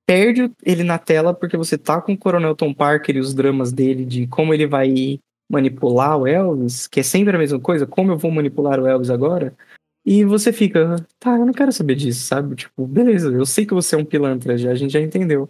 perde 0.06 0.50
ele 0.64 0.82
na 0.82 0.98
tela 0.98 1.34
porque 1.34 1.56
você 1.56 1.76
tá 1.76 2.00
com 2.00 2.12
o 2.12 2.18
Coronel 2.18 2.56
Tom 2.56 2.72
Parker 2.72 3.16
e 3.16 3.20
os 3.20 3.34
dramas 3.34 3.72
dele 3.72 4.04
de 4.04 4.26
como 4.26 4.54
ele 4.54 4.66
vai 4.66 5.20
manipular 5.50 6.16
o 6.16 6.26
Elvis, 6.26 6.86
que 6.86 7.00
é 7.00 7.02
sempre 7.02 7.34
a 7.34 7.38
mesma 7.38 7.60
coisa, 7.60 7.86
como 7.86 8.12
eu 8.12 8.18
vou 8.18 8.30
manipular 8.30 8.80
o 8.80 8.86
Elvis 8.86 9.10
agora? 9.10 9.54
E 10.04 10.24
você 10.24 10.52
fica, 10.52 10.96
tá, 11.18 11.36
eu 11.38 11.44
não 11.44 11.52
quero 11.52 11.72
saber 11.72 11.94
disso, 11.94 12.26
sabe? 12.26 12.56
Tipo, 12.56 12.86
beleza, 12.86 13.30
eu 13.30 13.44
sei 13.44 13.66
que 13.66 13.74
você 13.74 13.94
é 13.94 13.98
um 13.98 14.04
pilantra, 14.04 14.56
já, 14.56 14.70
a 14.70 14.74
gente 14.74 14.92
já 14.92 15.00
entendeu. 15.00 15.48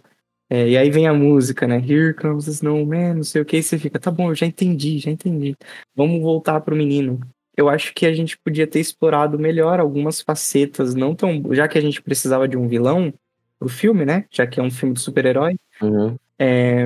É, 0.49 0.67
e 0.67 0.77
aí 0.77 0.89
vem 0.89 1.07
a 1.07 1.13
música, 1.13 1.65
né? 1.65 1.77
Here 1.77 2.13
comes 2.13 2.43
the 2.43 2.51
snowman, 2.51 3.15
não 3.15 3.23
sei 3.23 3.41
o 3.41 3.45
que, 3.45 3.57
e 3.57 3.63
você 3.63 3.79
fica, 3.79 3.97
tá 3.97 4.11
bom, 4.11 4.29
eu 4.29 4.35
já 4.35 4.45
entendi, 4.45 4.99
já 4.99 5.09
entendi. 5.09 5.55
Vamos 5.95 6.21
voltar 6.21 6.59
pro 6.59 6.75
menino. 6.75 7.21
Eu 7.55 7.69
acho 7.69 7.93
que 7.93 8.05
a 8.05 8.13
gente 8.13 8.37
podia 8.37 8.67
ter 8.67 8.79
explorado 8.79 9.39
melhor 9.39 9.79
algumas 9.79 10.19
facetas, 10.21 10.93
não 10.93 11.15
tão. 11.15 11.41
Já 11.53 11.67
que 11.69 11.77
a 11.77 11.81
gente 11.81 12.01
precisava 12.01 12.47
de 12.47 12.57
um 12.57 12.67
vilão 12.67 13.13
pro 13.57 13.69
filme, 13.69 14.03
né? 14.03 14.25
Já 14.29 14.45
que 14.45 14.59
é 14.59 14.63
um 14.63 14.71
filme 14.71 14.93
de 14.93 14.99
super-herói. 14.99 15.55
Uhum. 15.81 16.17
É, 16.37 16.85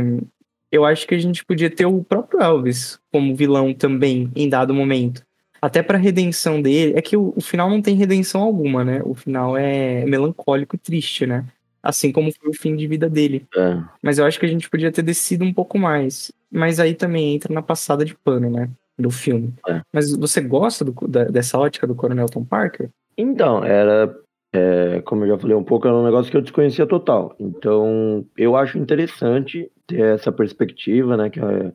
eu 0.72 0.86
acho 0.86 1.08
que 1.08 1.16
a 1.16 1.20
gente 1.20 1.44
podia 1.44 1.70
ter 1.70 1.86
o 1.86 2.04
próprio 2.04 2.42
Elvis 2.42 3.00
como 3.12 3.36
vilão 3.36 3.74
também, 3.74 4.32
em 4.36 4.48
dado 4.48 4.76
momento. 4.76 5.25
Até 5.66 5.82
pra 5.82 5.98
redenção 5.98 6.62
dele. 6.62 6.94
É 6.96 7.02
que 7.02 7.18
o, 7.18 7.34
o 7.36 7.42
final 7.42 7.68
não 7.68 7.82
tem 7.82 7.96
redenção 7.96 8.44
alguma, 8.44 8.84
né? 8.86 9.02
O 9.04 9.16
final 9.16 9.58
é 9.58 10.06
melancólico 10.06 10.76
e 10.76 10.78
triste, 10.78 11.26
né? 11.26 11.44
Assim 11.82 12.12
como 12.12 12.32
foi 12.32 12.52
o 12.52 12.54
fim 12.54 12.76
de 12.76 12.86
vida 12.88 13.10
dele. 13.10 13.48
É. 13.58 13.80
Mas 14.00 14.20
eu 14.20 14.26
acho 14.26 14.40
que 14.40 14.46
a 14.46 14.50
gente 14.50 14.70
podia 14.70 14.92
ter 14.92 15.02
descido 15.02 15.44
um 15.44 15.52
pouco 15.52 15.80
mais. 15.80 16.32
Mas 16.52 16.80
aí 16.80 16.94
também 16.94 17.34
entra 17.34 17.52
na 17.52 17.64
passada 17.64 18.06
de 18.06 18.14
pano, 18.14 18.48
né? 18.48 18.70
Do 18.96 19.10
filme. 19.10 19.56
É. 19.68 19.82
Mas 19.92 20.16
você 20.16 20.40
gosta 20.40 20.86
do- 20.86 20.94
da- 21.08 21.24
dessa 21.24 21.58
ótica 21.58 21.88
do 21.88 21.96
Coronel 21.96 22.28
Tom 22.28 22.46
Parker? 22.46 22.92
Então, 23.18 23.64
era, 23.64 24.16
é, 24.54 25.02
como 25.02 25.24
eu 25.24 25.30
já 25.30 25.38
falei 25.40 25.56
um 25.56 25.64
pouco, 25.64 25.88
era 25.88 25.98
um 25.98 26.06
negócio 26.06 26.30
que 26.30 26.38
eu 26.38 26.42
desconhecia 26.44 26.86
total. 26.86 27.36
Então, 27.40 28.24
eu 28.38 28.56
acho 28.56 28.78
interessante 28.78 29.68
ter 29.88 30.02
essa 30.14 30.32
perspectiva, 30.32 31.18
né? 31.18 31.28
Que 31.32 31.40
é, 31.40 31.72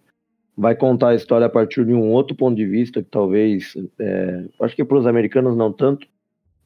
vai 0.61 0.75
contar 0.75 1.09
a 1.09 1.15
história 1.15 1.47
a 1.47 1.51
partir 1.51 1.87
de 1.87 1.95
um 1.95 2.11
outro 2.11 2.37
ponto 2.37 2.55
de 2.55 2.67
vista, 2.67 3.03
que 3.03 3.09
talvez, 3.09 3.73
é, 3.99 4.45
acho 4.61 4.77
que 4.77 4.85
para 4.85 4.99
os 4.99 5.07
americanos 5.07 5.57
não 5.57 5.73
tanto, 5.73 6.07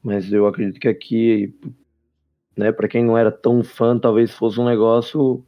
mas 0.03 0.31
eu 0.33 0.45
acredito 0.45 0.81
que 0.81 0.89
aqui, 0.89 1.55
né, 2.57 2.73
para 2.73 2.89
quem 2.89 3.05
não 3.05 3.17
era 3.17 3.31
tão 3.31 3.63
fã, 3.63 3.97
talvez 3.97 4.31
fosse 4.31 4.59
um 4.59 4.65
negócio, 4.65 5.45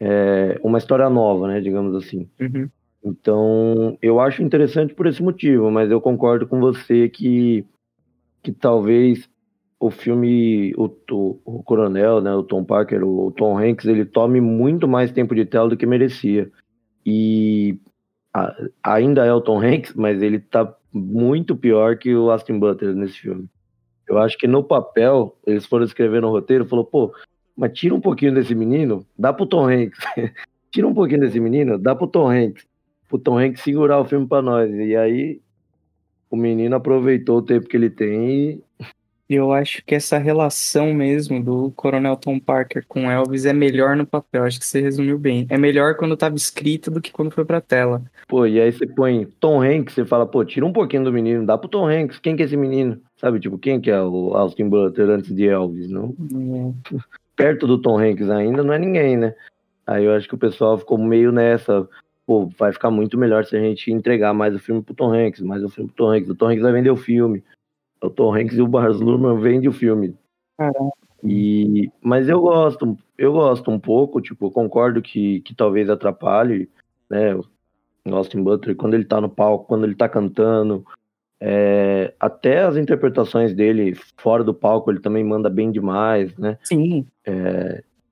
é, 0.00 0.58
uma 0.64 0.78
história 0.78 1.10
nova, 1.10 1.46
né? 1.46 1.60
Digamos 1.60 1.94
assim. 1.94 2.26
Uhum. 2.40 2.70
Então, 3.04 3.98
eu 4.00 4.18
acho 4.18 4.42
interessante 4.42 4.94
por 4.94 5.06
esse 5.06 5.22
motivo, 5.22 5.70
mas 5.70 5.90
eu 5.90 6.00
concordo 6.00 6.46
com 6.46 6.60
você 6.60 7.10
que, 7.10 7.62
que 8.42 8.52
talvez 8.52 9.28
o 9.78 9.90
filme, 9.90 10.72
o, 10.78 10.86
o, 11.10 11.40
o 11.44 11.62
Coronel, 11.62 12.22
né, 12.22 12.32
o 12.34 12.42
Tom 12.42 12.64
Parker, 12.64 13.04
o, 13.04 13.26
o 13.26 13.30
Tom 13.32 13.58
Hanks, 13.58 13.84
ele 13.84 14.06
tome 14.06 14.40
muito 14.40 14.88
mais 14.88 15.12
tempo 15.12 15.34
de 15.34 15.44
tela 15.44 15.68
do 15.68 15.76
que 15.76 15.84
merecia. 15.84 16.50
E 17.04 17.78
a- 18.32 18.54
ainda 18.82 19.24
é 19.24 19.32
o 19.32 19.40
Tom 19.40 19.60
Hanks, 19.60 19.94
mas 19.94 20.22
ele 20.22 20.38
tá 20.38 20.74
muito 20.92 21.56
pior 21.56 21.96
que 21.96 22.14
o 22.14 22.30
Austin 22.30 22.58
Butler 22.58 22.94
nesse 22.94 23.18
filme. 23.18 23.48
Eu 24.08 24.18
acho 24.18 24.36
que 24.36 24.46
no 24.46 24.62
papel, 24.62 25.36
eles 25.46 25.64
foram 25.66 25.84
escrever 25.84 26.20
no 26.20 26.30
roteiro, 26.30 26.66
falou, 26.66 26.84
pô, 26.84 27.14
mas 27.56 27.72
tira 27.72 27.94
um 27.94 28.00
pouquinho 28.00 28.34
desse 28.34 28.54
menino, 28.54 29.06
dá 29.18 29.32
pro 29.32 29.46
Tom 29.46 29.68
Hanks. 29.68 29.98
tira 30.70 30.86
um 30.86 30.94
pouquinho 30.94 31.20
desse 31.20 31.40
menino, 31.40 31.78
dá 31.78 31.94
pro 31.94 32.06
Tom 32.06 32.30
Hanks 32.30 32.66
pro 33.12 33.18
Tom 33.18 33.38
Hanks 33.38 33.60
segurar 33.62 34.00
o 34.00 34.06
filme 34.06 34.26
pra 34.26 34.40
nós. 34.40 34.72
E 34.72 34.96
aí 34.96 35.42
o 36.30 36.36
menino 36.36 36.74
aproveitou 36.74 37.38
o 37.38 37.42
tempo 37.42 37.68
que 37.68 37.76
ele 37.76 37.90
tem 37.90 38.30
e 38.30 38.62
eu 39.28 39.52
acho 39.52 39.82
que 39.84 39.94
essa 39.94 40.18
relação 40.18 40.92
mesmo 40.92 41.42
do 41.42 41.70
Coronel 41.72 42.16
Tom 42.16 42.38
Parker 42.38 42.84
com 42.86 43.10
Elvis 43.10 43.46
é 43.46 43.52
melhor 43.52 43.96
no 43.96 44.06
papel. 44.06 44.44
Acho 44.44 44.58
que 44.58 44.66
você 44.66 44.80
resumiu 44.80 45.18
bem. 45.18 45.46
É 45.48 45.56
melhor 45.56 45.96
quando 45.96 46.14
estava 46.14 46.34
escrito 46.36 46.90
do 46.90 47.00
que 47.00 47.12
quando 47.12 47.30
foi 47.30 47.44
pra 47.44 47.60
tela. 47.60 48.02
Pô, 48.28 48.46
e 48.46 48.60
aí 48.60 48.70
você 48.72 48.86
põe 48.86 49.26
Tom 49.40 49.62
Hanks, 49.62 49.94
você 49.94 50.04
fala, 50.04 50.26
pô, 50.26 50.44
tira 50.44 50.66
um 50.66 50.72
pouquinho 50.72 51.04
do 51.04 51.12
menino, 51.12 51.46
dá 51.46 51.56
pro 51.56 51.68
Tom 51.68 51.86
Hanks. 51.86 52.18
Quem 52.18 52.36
que 52.36 52.42
é 52.42 52.46
esse 52.46 52.56
menino? 52.56 53.00
Sabe, 53.16 53.40
tipo, 53.40 53.56
quem 53.58 53.80
que 53.80 53.90
é 53.90 54.00
o 54.00 54.34
Austin 54.34 54.68
Butler 54.68 55.08
antes 55.10 55.34
de 55.34 55.46
Elvis, 55.46 55.88
não? 55.88 56.14
É. 56.92 56.96
Perto 57.36 57.66
do 57.66 57.78
Tom 57.78 57.98
Hanks 57.98 58.28
ainda 58.28 58.62
não 58.62 58.74
é 58.74 58.78
ninguém, 58.78 59.16
né? 59.16 59.34
Aí 59.86 60.04
eu 60.04 60.12
acho 60.12 60.28
que 60.28 60.34
o 60.34 60.38
pessoal 60.38 60.76
ficou 60.78 60.98
meio 60.98 61.32
nessa, 61.32 61.88
pô, 62.26 62.50
vai 62.58 62.72
ficar 62.72 62.90
muito 62.90 63.16
melhor 63.18 63.44
se 63.44 63.56
a 63.56 63.60
gente 63.60 63.90
entregar 63.90 64.34
mais 64.34 64.54
o 64.54 64.58
filme 64.58 64.82
pro 64.82 64.94
Tom 64.94 65.12
Hanks, 65.12 65.40
mais 65.40 65.62
o 65.62 65.68
filme 65.68 65.90
pro 65.90 66.06
Tom 66.06 66.12
Hanks. 66.12 66.30
O 66.30 66.34
Tom 66.34 66.48
Hanks 66.48 66.62
vai 66.62 66.72
vender 66.72 66.90
o 66.90 66.96
filme. 66.96 67.42
O 68.02 68.10
Tom 68.10 68.34
Hanks 68.34 68.56
e 68.56 68.62
o 68.62 68.66
Baz 68.66 69.00
Luhrmann 69.00 69.40
vendem 69.40 69.68
o 69.68 69.72
filme. 69.72 70.14
Caramba. 70.58 70.92
E, 71.24 71.88
mas 72.02 72.28
eu 72.28 72.40
gosto, 72.40 72.98
eu 73.16 73.32
gosto 73.32 73.70
um 73.70 73.78
pouco, 73.78 74.20
tipo, 74.20 74.50
concordo 74.50 75.00
que, 75.00 75.40
que 75.40 75.54
talvez 75.54 75.88
atrapalhe, 75.88 76.68
né, 77.08 77.34
o 77.36 77.44
Austin 78.14 78.42
Butler, 78.42 78.74
quando 78.74 78.94
ele 78.94 79.04
tá 79.04 79.20
no 79.20 79.28
palco, 79.28 79.66
quando 79.66 79.84
ele 79.84 79.94
tá 79.94 80.08
cantando, 80.08 80.84
é, 81.40 82.12
até 82.18 82.62
as 82.64 82.76
interpretações 82.76 83.54
dele 83.54 83.94
fora 84.16 84.42
do 84.42 84.52
palco, 84.52 84.90
ele 84.90 84.98
também 84.98 85.22
manda 85.22 85.48
bem 85.48 85.70
demais, 85.70 86.36
né, 86.36 86.58
Sim, 86.64 87.06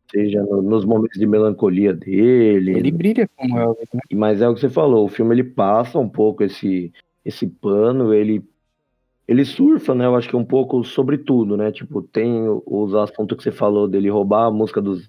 seja 0.08 0.42
no- 0.42 0.62
nos 0.62 0.84
momentos 0.84 1.18
de 1.18 1.26
melancolia 1.26 1.92
dele, 1.92 2.76
ele 2.76 2.92
brilha 2.92 3.28
como 3.36 3.58
Elvis, 3.58 3.88
né? 3.92 4.00
mas 4.14 4.40
é 4.40 4.48
o 4.48 4.54
que 4.54 4.60
você 4.60 4.68
falou, 4.68 5.04
o 5.04 5.08
filme 5.08 5.34
ele 5.34 5.44
passa 5.44 5.98
um 5.98 6.08
pouco 6.08 6.44
esse, 6.44 6.92
esse 7.24 7.44
pano, 7.48 8.14
ele 8.14 8.44
ele 9.30 9.44
surfa, 9.44 9.94
né? 9.94 10.06
Eu 10.06 10.16
acho 10.16 10.28
que 10.28 10.34
um 10.34 10.44
pouco 10.44 10.82
sobre 10.82 11.16
tudo, 11.16 11.56
né? 11.56 11.70
Tipo, 11.70 12.02
tem 12.02 12.42
os 12.66 12.92
assuntos 12.96 13.36
que 13.36 13.44
você 13.44 13.52
falou 13.52 13.86
dele 13.86 14.10
roubar 14.10 14.46
a 14.46 14.50
música 14.50 14.82
dos 14.82 15.08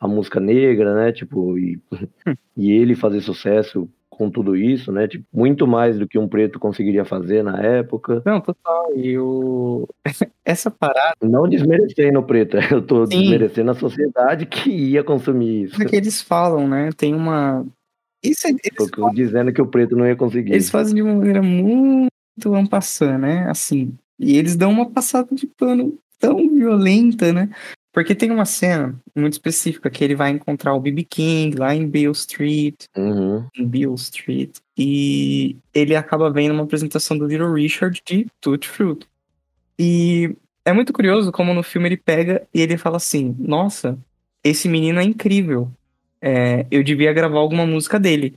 a 0.00 0.08
música 0.08 0.40
negra, 0.40 0.94
né? 0.94 1.12
Tipo, 1.12 1.58
e, 1.58 1.78
e 2.56 2.72
ele 2.72 2.94
fazer 2.94 3.20
sucesso 3.20 3.86
com 4.08 4.30
tudo 4.30 4.56
isso, 4.56 4.90
né? 4.90 5.06
Tipo, 5.06 5.26
muito 5.34 5.66
mais 5.66 5.98
do 5.98 6.08
que 6.08 6.18
um 6.18 6.26
preto 6.26 6.58
conseguiria 6.58 7.04
fazer 7.04 7.44
na 7.44 7.60
época. 7.60 8.22
Não, 8.24 8.40
total. 8.40 8.96
E 8.96 9.18
o... 9.18 9.86
essa 10.42 10.70
parada 10.70 11.16
Não 11.20 11.46
desmerecendo 11.46 12.20
o 12.20 12.22
preto, 12.22 12.56
eu 12.72 12.80
tô 12.80 13.04
Sim. 13.04 13.20
desmerecendo 13.20 13.70
a 13.70 13.74
sociedade 13.74 14.46
que 14.46 14.70
ia 14.70 15.04
consumir 15.04 15.64
isso. 15.64 15.78
que 15.78 15.94
eles 15.94 16.22
falam, 16.22 16.66
né? 16.66 16.88
Tem 16.96 17.14
uma... 17.14 17.66
Isso 18.24 18.46
é- 18.46 18.50
eles, 18.50 18.90
Tô 18.90 19.10
dizendo 19.10 19.52
que 19.52 19.60
o 19.60 19.66
preto 19.66 19.94
não 19.94 20.06
ia 20.06 20.16
conseguir. 20.16 20.52
eles 20.52 20.70
fazem 20.70 20.94
de 20.94 21.02
uma 21.02 21.14
maneira 21.14 21.42
muito 21.42 22.08
ampassã, 22.54 23.18
né? 23.18 23.48
Assim. 23.48 23.94
E 24.18 24.36
eles 24.36 24.56
dão 24.56 24.70
uma 24.70 24.90
passada 24.90 25.34
de 25.34 25.46
pano 25.46 25.98
tão 26.18 26.36
violenta, 26.54 27.32
né? 27.32 27.48
Porque 27.92 28.14
tem 28.14 28.30
uma 28.30 28.44
cena 28.44 28.94
muito 29.16 29.32
específica 29.32 29.90
que 29.90 30.04
ele 30.04 30.14
vai 30.14 30.30
encontrar 30.30 30.74
o 30.74 30.80
B.B. 30.80 31.04
King 31.04 31.56
lá 31.56 31.74
em 31.74 31.86
Beale 31.86 32.12
Street, 32.12 32.84
Uhum. 32.96 33.44
em 33.56 33.66
Beale 33.66 33.94
Street, 33.94 34.56
e 34.76 35.56
ele 35.74 35.96
acaba 35.96 36.30
vendo 36.30 36.52
uma 36.52 36.62
apresentação 36.64 37.16
do 37.18 37.26
Little 37.26 37.52
Richard 37.54 38.00
de 38.06 38.26
Tutti 38.40 38.68
Frutti. 38.68 39.06
E 39.78 40.36
é 40.64 40.72
muito 40.72 40.92
curioso 40.92 41.32
como 41.32 41.54
no 41.54 41.62
filme 41.62 41.88
ele 41.88 41.96
pega 41.96 42.46
e 42.52 42.60
ele 42.60 42.76
fala 42.76 42.98
assim: 42.98 43.34
Nossa, 43.38 43.98
esse 44.44 44.68
menino 44.68 45.00
é 45.00 45.04
incrível. 45.04 45.70
É, 46.20 46.66
eu 46.70 46.82
devia 46.82 47.12
gravar 47.12 47.38
alguma 47.38 47.66
música 47.66 47.98
dele. 47.98 48.34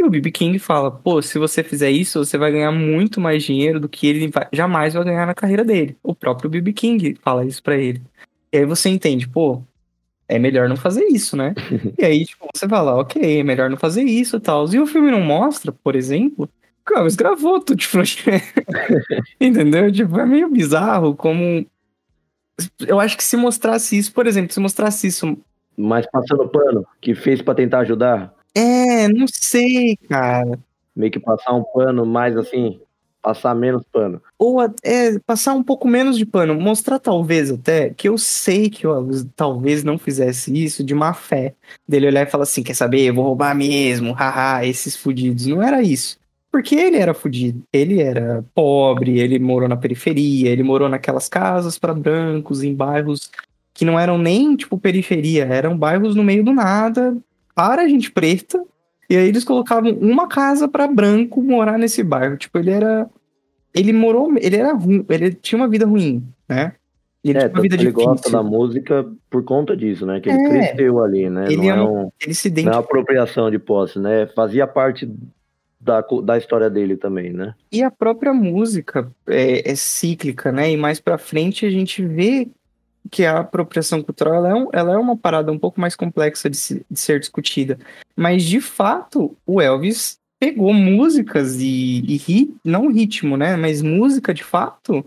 E 0.00 0.02
o 0.02 0.08
B.B. 0.08 0.30
King 0.30 0.58
fala, 0.58 0.90
pô, 0.90 1.20
se 1.20 1.38
você 1.38 1.62
fizer 1.62 1.90
isso, 1.90 2.24
você 2.24 2.38
vai 2.38 2.50
ganhar 2.50 2.72
muito 2.72 3.20
mais 3.20 3.44
dinheiro 3.44 3.78
do 3.78 3.86
que 3.86 4.06
ele 4.06 4.28
vai, 4.28 4.48
jamais 4.50 4.94
vai 4.94 5.04
ganhar 5.04 5.26
na 5.26 5.34
carreira 5.34 5.62
dele. 5.62 5.94
O 6.02 6.14
próprio 6.14 6.48
B.B. 6.48 6.72
King 6.72 7.18
fala 7.22 7.44
isso 7.44 7.62
pra 7.62 7.76
ele. 7.76 8.00
E 8.50 8.56
aí 8.56 8.64
você 8.64 8.88
entende, 8.88 9.28
pô, 9.28 9.62
é 10.26 10.38
melhor 10.38 10.70
não 10.70 10.76
fazer 10.76 11.04
isso, 11.04 11.36
né? 11.36 11.54
e 11.98 12.02
aí, 12.02 12.24
tipo, 12.24 12.48
você 12.54 12.66
fala, 12.66 12.96
ok, 12.96 13.40
é 13.40 13.42
melhor 13.42 13.68
não 13.68 13.76
fazer 13.76 14.02
isso 14.02 14.38
e 14.38 14.40
tal. 14.40 14.66
E 14.72 14.80
o 14.80 14.86
filme 14.86 15.10
não 15.10 15.20
mostra, 15.20 15.70
por 15.70 15.94
exemplo, 15.94 16.48
Elvis 16.90 17.14
gravou 17.14 17.60
Tutti 17.60 17.86
Frutti. 17.86 18.24
Entendeu? 19.38 19.92
Tipo, 19.92 20.18
é 20.18 20.24
meio 20.24 20.48
bizarro 20.48 21.14
como... 21.14 21.66
Eu 22.86 22.98
acho 22.98 23.18
que 23.18 23.24
se 23.24 23.36
mostrasse 23.36 23.98
isso, 23.98 24.14
por 24.14 24.26
exemplo, 24.26 24.50
se 24.54 24.60
mostrasse 24.60 25.06
isso... 25.06 25.36
Mas 25.76 26.06
passando 26.10 26.48
pano, 26.48 26.86
que 27.02 27.14
fez 27.14 27.42
para 27.42 27.54
tentar 27.54 27.80
ajudar? 27.80 28.34
É, 28.54 29.08
não 29.08 29.26
sei, 29.28 29.96
cara. 30.08 30.58
Meio 30.94 31.12
que 31.12 31.20
passar 31.20 31.54
um 31.54 31.62
pano 31.62 32.04
mais 32.04 32.36
assim, 32.36 32.80
passar 33.22 33.54
menos 33.54 33.84
pano. 33.92 34.20
Ou 34.38 34.60
é, 34.82 35.18
passar 35.20 35.54
um 35.54 35.62
pouco 35.62 35.86
menos 35.86 36.18
de 36.18 36.26
pano. 36.26 36.54
Mostrar 36.54 36.98
talvez 36.98 37.50
até 37.50 37.90
que 37.90 38.08
eu 38.08 38.18
sei 38.18 38.68
que 38.68 38.86
eu 38.86 39.08
talvez 39.36 39.84
não 39.84 39.98
fizesse 39.98 40.52
isso 40.52 40.82
de 40.82 40.94
má 40.94 41.14
fé. 41.14 41.54
Dele 41.86 42.08
olhar 42.08 42.26
e 42.26 42.30
falar 42.30 42.44
assim, 42.44 42.62
quer 42.62 42.74
saber, 42.74 43.02
eu 43.02 43.14
vou 43.14 43.24
roubar 43.24 43.54
mesmo, 43.54 44.12
haha, 44.12 44.64
esses 44.66 44.96
fudidos. 44.96 45.46
Não 45.46 45.62
era 45.62 45.82
isso. 45.82 46.18
Porque 46.50 46.74
ele 46.74 46.96
era 46.96 47.14
fudido. 47.14 47.62
Ele 47.72 48.00
era 48.00 48.44
pobre, 48.54 49.20
ele 49.20 49.38
morou 49.38 49.68
na 49.68 49.76
periferia, 49.76 50.50
ele 50.50 50.64
morou 50.64 50.88
naquelas 50.88 51.28
casas 51.28 51.78
para 51.78 51.94
brancos, 51.94 52.62
em 52.62 52.74
bairros 52.74 53.30
que 53.72 53.84
não 53.84 53.98
eram 53.98 54.18
nem, 54.18 54.56
tipo, 54.56 54.76
periferia, 54.76 55.44
eram 55.44 55.78
bairros 55.78 56.14
no 56.14 56.22
meio 56.22 56.44
do 56.44 56.52
nada, 56.52 57.16
para 57.60 57.86
gente 57.86 58.10
preta, 58.10 58.64
e 59.10 59.14
aí 59.14 59.28
eles 59.28 59.44
colocavam 59.44 59.92
uma 59.92 60.26
casa 60.26 60.66
para 60.66 60.88
branco 60.88 61.42
morar 61.42 61.76
nesse 61.76 62.02
bairro. 62.02 62.38
Tipo, 62.38 62.58
ele 62.58 62.70
era. 62.70 63.06
Ele 63.74 63.92
morou. 63.92 64.32
Ele 64.38 64.56
era 64.56 64.72
ruim. 64.72 65.04
Ele 65.10 65.34
tinha 65.34 65.60
uma 65.60 65.68
vida 65.68 65.84
ruim, 65.84 66.24
né? 66.48 66.72
Ele 67.22 67.38
é, 67.38 67.44
ele 67.44 67.68
difícil. 67.68 67.92
gosta 67.92 68.30
da 68.30 68.42
música 68.42 69.06
por 69.28 69.44
conta 69.44 69.76
disso, 69.76 70.06
né? 70.06 70.20
Que 70.20 70.30
ele 70.30 70.40
é, 70.40 70.48
cresceu 70.48 71.04
ali, 71.04 71.28
né? 71.28 71.52
Ele 71.52 71.68
não 71.68 71.68
é, 71.68 71.82
um, 71.82 72.10
ele 72.18 72.32
se 72.32 72.48
não 72.48 72.72
é 72.72 72.76
uma 72.76 72.80
apropriação 72.80 73.50
de 73.50 73.58
posse, 73.58 73.98
né? 73.98 74.26
Fazia 74.28 74.66
parte 74.66 75.06
da, 75.78 76.00
da 76.00 76.38
história 76.38 76.70
dele 76.70 76.96
também, 76.96 77.30
né? 77.30 77.54
E 77.70 77.82
a 77.82 77.90
própria 77.90 78.32
música 78.32 79.12
é, 79.28 79.70
é 79.70 79.74
cíclica, 79.74 80.50
né? 80.50 80.72
E 80.72 80.78
mais 80.78 80.98
pra 80.98 81.18
frente 81.18 81.66
a 81.66 81.70
gente 81.70 82.02
vê 82.02 82.48
que 83.10 83.24
a 83.24 83.40
apropriação 83.40 84.02
cultural 84.02 84.34
ela 84.34 84.48
é, 84.48 84.54
um, 84.54 84.68
ela 84.72 84.92
é 84.92 84.96
uma 84.96 85.16
parada 85.16 85.50
um 85.50 85.58
pouco 85.58 85.80
mais 85.80 85.94
complexa 85.94 86.50
de, 86.50 86.56
se, 86.56 86.86
de, 86.90 86.98
ser 86.98 87.20
discutida. 87.20 87.78
Mas, 88.16 88.42
de 88.42 88.60
fato, 88.60 89.36
o 89.46 89.60
Elvis 89.60 90.18
pegou 90.38 90.72
músicas 90.72 91.56
e, 91.60 92.02
e 92.06 92.16
rit, 92.16 92.54
não 92.64 92.90
ritmo, 92.90 93.36
né? 93.36 93.56
Mas 93.56 93.82
música, 93.82 94.32
de 94.32 94.42
fato, 94.42 95.04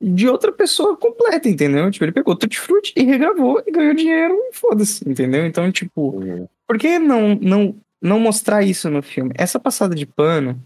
de 0.00 0.28
outra 0.28 0.52
pessoa 0.52 0.96
completa, 0.96 1.48
entendeu? 1.48 1.90
Tipo, 1.90 2.04
ele 2.04 2.12
pegou 2.12 2.36
Tutti 2.36 2.58
Frutti 2.58 2.92
e 2.96 3.02
regravou 3.02 3.62
e 3.66 3.70
ganhou 3.70 3.94
dinheiro 3.94 4.34
e 4.34 4.54
foda-se, 4.54 5.08
entendeu? 5.08 5.46
Então, 5.46 5.70
tipo, 5.72 6.16
uhum. 6.16 6.48
por 6.66 6.78
que 6.78 6.98
não, 6.98 7.34
não, 7.36 7.76
não 8.00 8.20
mostrar 8.20 8.62
isso 8.62 8.88
no 8.88 9.02
filme? 9.02 9.32
Essa 9.36 9.58
passada 9.58 9.94
de 9.94 10.06
pano, 10.06 10.60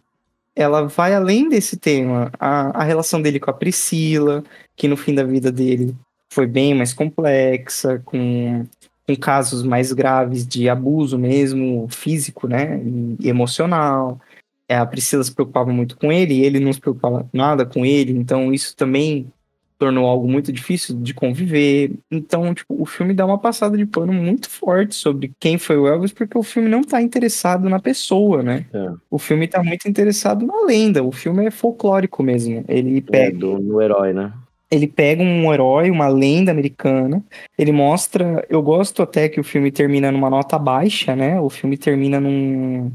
ela 0.55 0.83
vai 0.83 1.15
além 1.15 1.49
desse 1.49 1.77
tema. 1.77 2.31
A, 2.39 2.83
a 2.83 2.85
relação 2.85 3.21
dele 3.21 3.41
com 3.41 3.51
a 3.51 3.55
Priscila, 3.55 4.45
que 4.77 4.87
no 4.87 4.97
fim 4.97 5.15
da 5.15 5.25
vida 5.25 5.51
dele 5.51 5.95
foi 6.33 6.47
bem 6.47 6.75
mais 6.75 6.95
complexa, 6.95 8.01
com, 8.05 8.65
com 9.07 9.17
casos 9.17 9.63
mais 9.63 9.93
graves 9.93 10.47
de 10.47 10.69
abuso 10.69 11.19
mesmo, 11.19 11.87
físico, 11.91 12.49
né, 12.49 12.81
e 13.21 13.29
emocional. 13.29 14.19
É, 14.67 14.77
a 14.77 14.87
Priscila 14.87 15.23
se 15.23 15.35
preocupava 15.35 15.71
muito 15.71 15.97
com 15.99 16.11
ele, 16.11 16.35
e 16.35 16.45
ele 16.45 16.59
não 16.59 16.73
se 16.73 16.81
preocupava 16.81 17.29
nada 17.33 17.67
com 17.67 17.85
ele, 17.85 18.13
então 18.13 18.53
isso 18.53 18.75
também 18.75 19.31
tornou 19.79 20.07
algo 20.07 20.29
muito 20.29 20.53
difícil 20.53 20.97
de 21.01 21.13
conviver. 21.13 21.93
Então, 22.11 22.55
tipo, 22.55 22.81
o 22.81 22.87
filme 22.87 23.13
dá 23.13 23.27
uma 23.27 23.37
passada 23.37 23.77
de 23.77 23.85
pano 23.85 24.13
muito 24.13 24.49
forte 24.49 24.95
sobre 24.95 25.33
quem 25.41 25.59
foi 25.59 25.77
o 25.77 25.89
Elvis, 25.89 26.13
porque 26.13 26.39
o 26.39 26.43
filme 26.43 26.69
não 26.69 26.83
tá 26.83 27.03
interessado 27.03 27.69
na 27.69 27.81
pessoa, 27.81 28.43
né? 28.43 28.65
É. 28.73 28.93
O 29.11 29.19
filme 29.19 29.49
tá 29.49 29.61
muito 29.61 29.89
interessado 29.89 30.47
na 30.47 30.65
lenda. 30.65 31.03
O 31.03 31.11
filme 31.11 31.45
é 31.45 31.51
folclórico 31.51 32.23
mesmo. 32.23 32.65
Ele 32.69 32.99
é, 32.99 33.01
pega. 33.01 33.37
É, 33.37 33.39
do, 33.39 33.59
no 33.59 33.83
herói, 33.83 34.13
né? 34.13 34.33
Ele 34.73 34.87
pega 34.87 35.23
um 35.23 35.53
herói, 35.53 35.91
uma 35.91 36.09
lenda 36.09 36.51
americana, 36.51 37.23
ele 37.59 37.71
mostra, 37.71 38.45
eu 38.49 38.63
gosto 38.63 39.03
até 39.03 39.29
que 39.29 39.39
o 39.39 39.45
filme 39.45 39.71
termina 39.71 40.11
numa 40.11 40.31
nota 40.31 40.59
baixa, 40.59 41.15
né? 41.15 41.39
O 41.39 41.51
filme 41.51 41.77
termina 41.77 42.19
num 42.19 42.91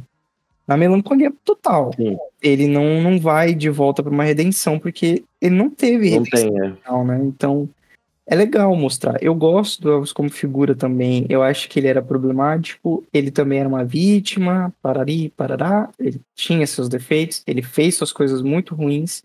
na 0.67 0.75
melancolia 0.75 1.31
total. 1.45 1.91
Sim. 1.95 2.17
Ele 2.41 2.67
não, 2.67 2.99
não 2.99 3.19
vai 3.19 3.53
de 3.53 3.69
volta 3.69 4.01
para 4.01 4.11
uma 4.11 4.23
redenção 4.23 4.79
porque 4.79 5.23
ele 5.39 5.55
não 5.55 5.69
teve 5.69 6.09
não 6.09 6.23
redenção, 6.23 6.49
tem, 6.49 7.13
é. 7.13 7.17
né? 7.17 7.21
Então 7.25 7.69
é 8.25 8.35
legal 8.35 8.75
mostrar. 8.75 9.21
Eu 9.21 9.35
gosto 9.35 9.79
do 9.79 9.91
Elvis 9.91 10.11
como 10.11 10.31
figura 10.31 10.73
também. 10.73 11.27
Eu 11.29 11.43
acho 11.43 11.69
que 11.69 11.79
ele 11.79 11.87
era 11.87 12.01
problemático, 12.01 13.05
ele 13.13 13.29
também 13.29 13.59
era 13.59 13.69
uma 13.69 13.85
vítima, 13.85 14.73
parari, 14.81 15.29
parará, 15.37 15.89
ele 15.99 16.19
tinha 16.35 16.65
seus 16.65 16.89
defeitos, 16.89 17.43
ele 17.45 17.61
fez 17.61 17.95
suas 17.95 18.11
coisas 18.11 18.41
muito 18.41 18.73
ruins. 18.73 19.21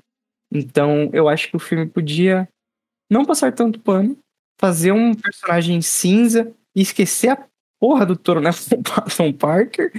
Então, 0.52 1.08
eu 1.12 1.28
acho 1.28 1.48
que 1.48 1.56
o 1.56 1.60
filme 1.60 1.86
podia 1.86 2.48
não 3.10 3.24
passar 3.24 3.52
tanto 3.52 3.80
pano, 3.80 4.16
fazer 4.60 4.92
um 4.92 5.14
personagem 5.14 5.80
cinza 5.80 6.52
e 6.74 6.82
esquecer 6.82 7.30
a 7.30 7.44
porra 7.80 8.06
do 8.06 8.16
Toro 8.16 8.40
Nelson 8.42 9.32
Parker. 9.38 9.92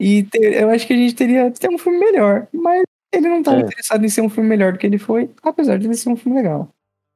E 0.00 0.24
ter, 0.24 0.62
eu 0.62 0.70
acho 0.70 0.86
que 0.86 0.92
a 0.92 0.96
gente 0.96 1.14
teria 1.14 1.50
ter 1.50 1.68
um 1.68 1.78
filme 1.78 1.98
melhor. 1.98 2.46
Mas 2.52 2.82
ele 3.12 3.28
não 3.28 3.38
estava 3.38 3.58
é. 3.58 3.60
interessado 3.60 4.04
em 4.04 4.08
ser 4.08 4.20
um 4.20 4.28
filme 4.28 4.48
melhor 4.48 4.72
do 4.72 4.78
que 4.78 4.86
ele 4.86 4.98
foi, 4.98 5.30
apesar 5.42 5.78
de 5.78 5.86
ele 5.86 5.94
ser 5.94 6.10
um 6.10 6.16
filme 6.16 6.38
legal. 6.38 6.68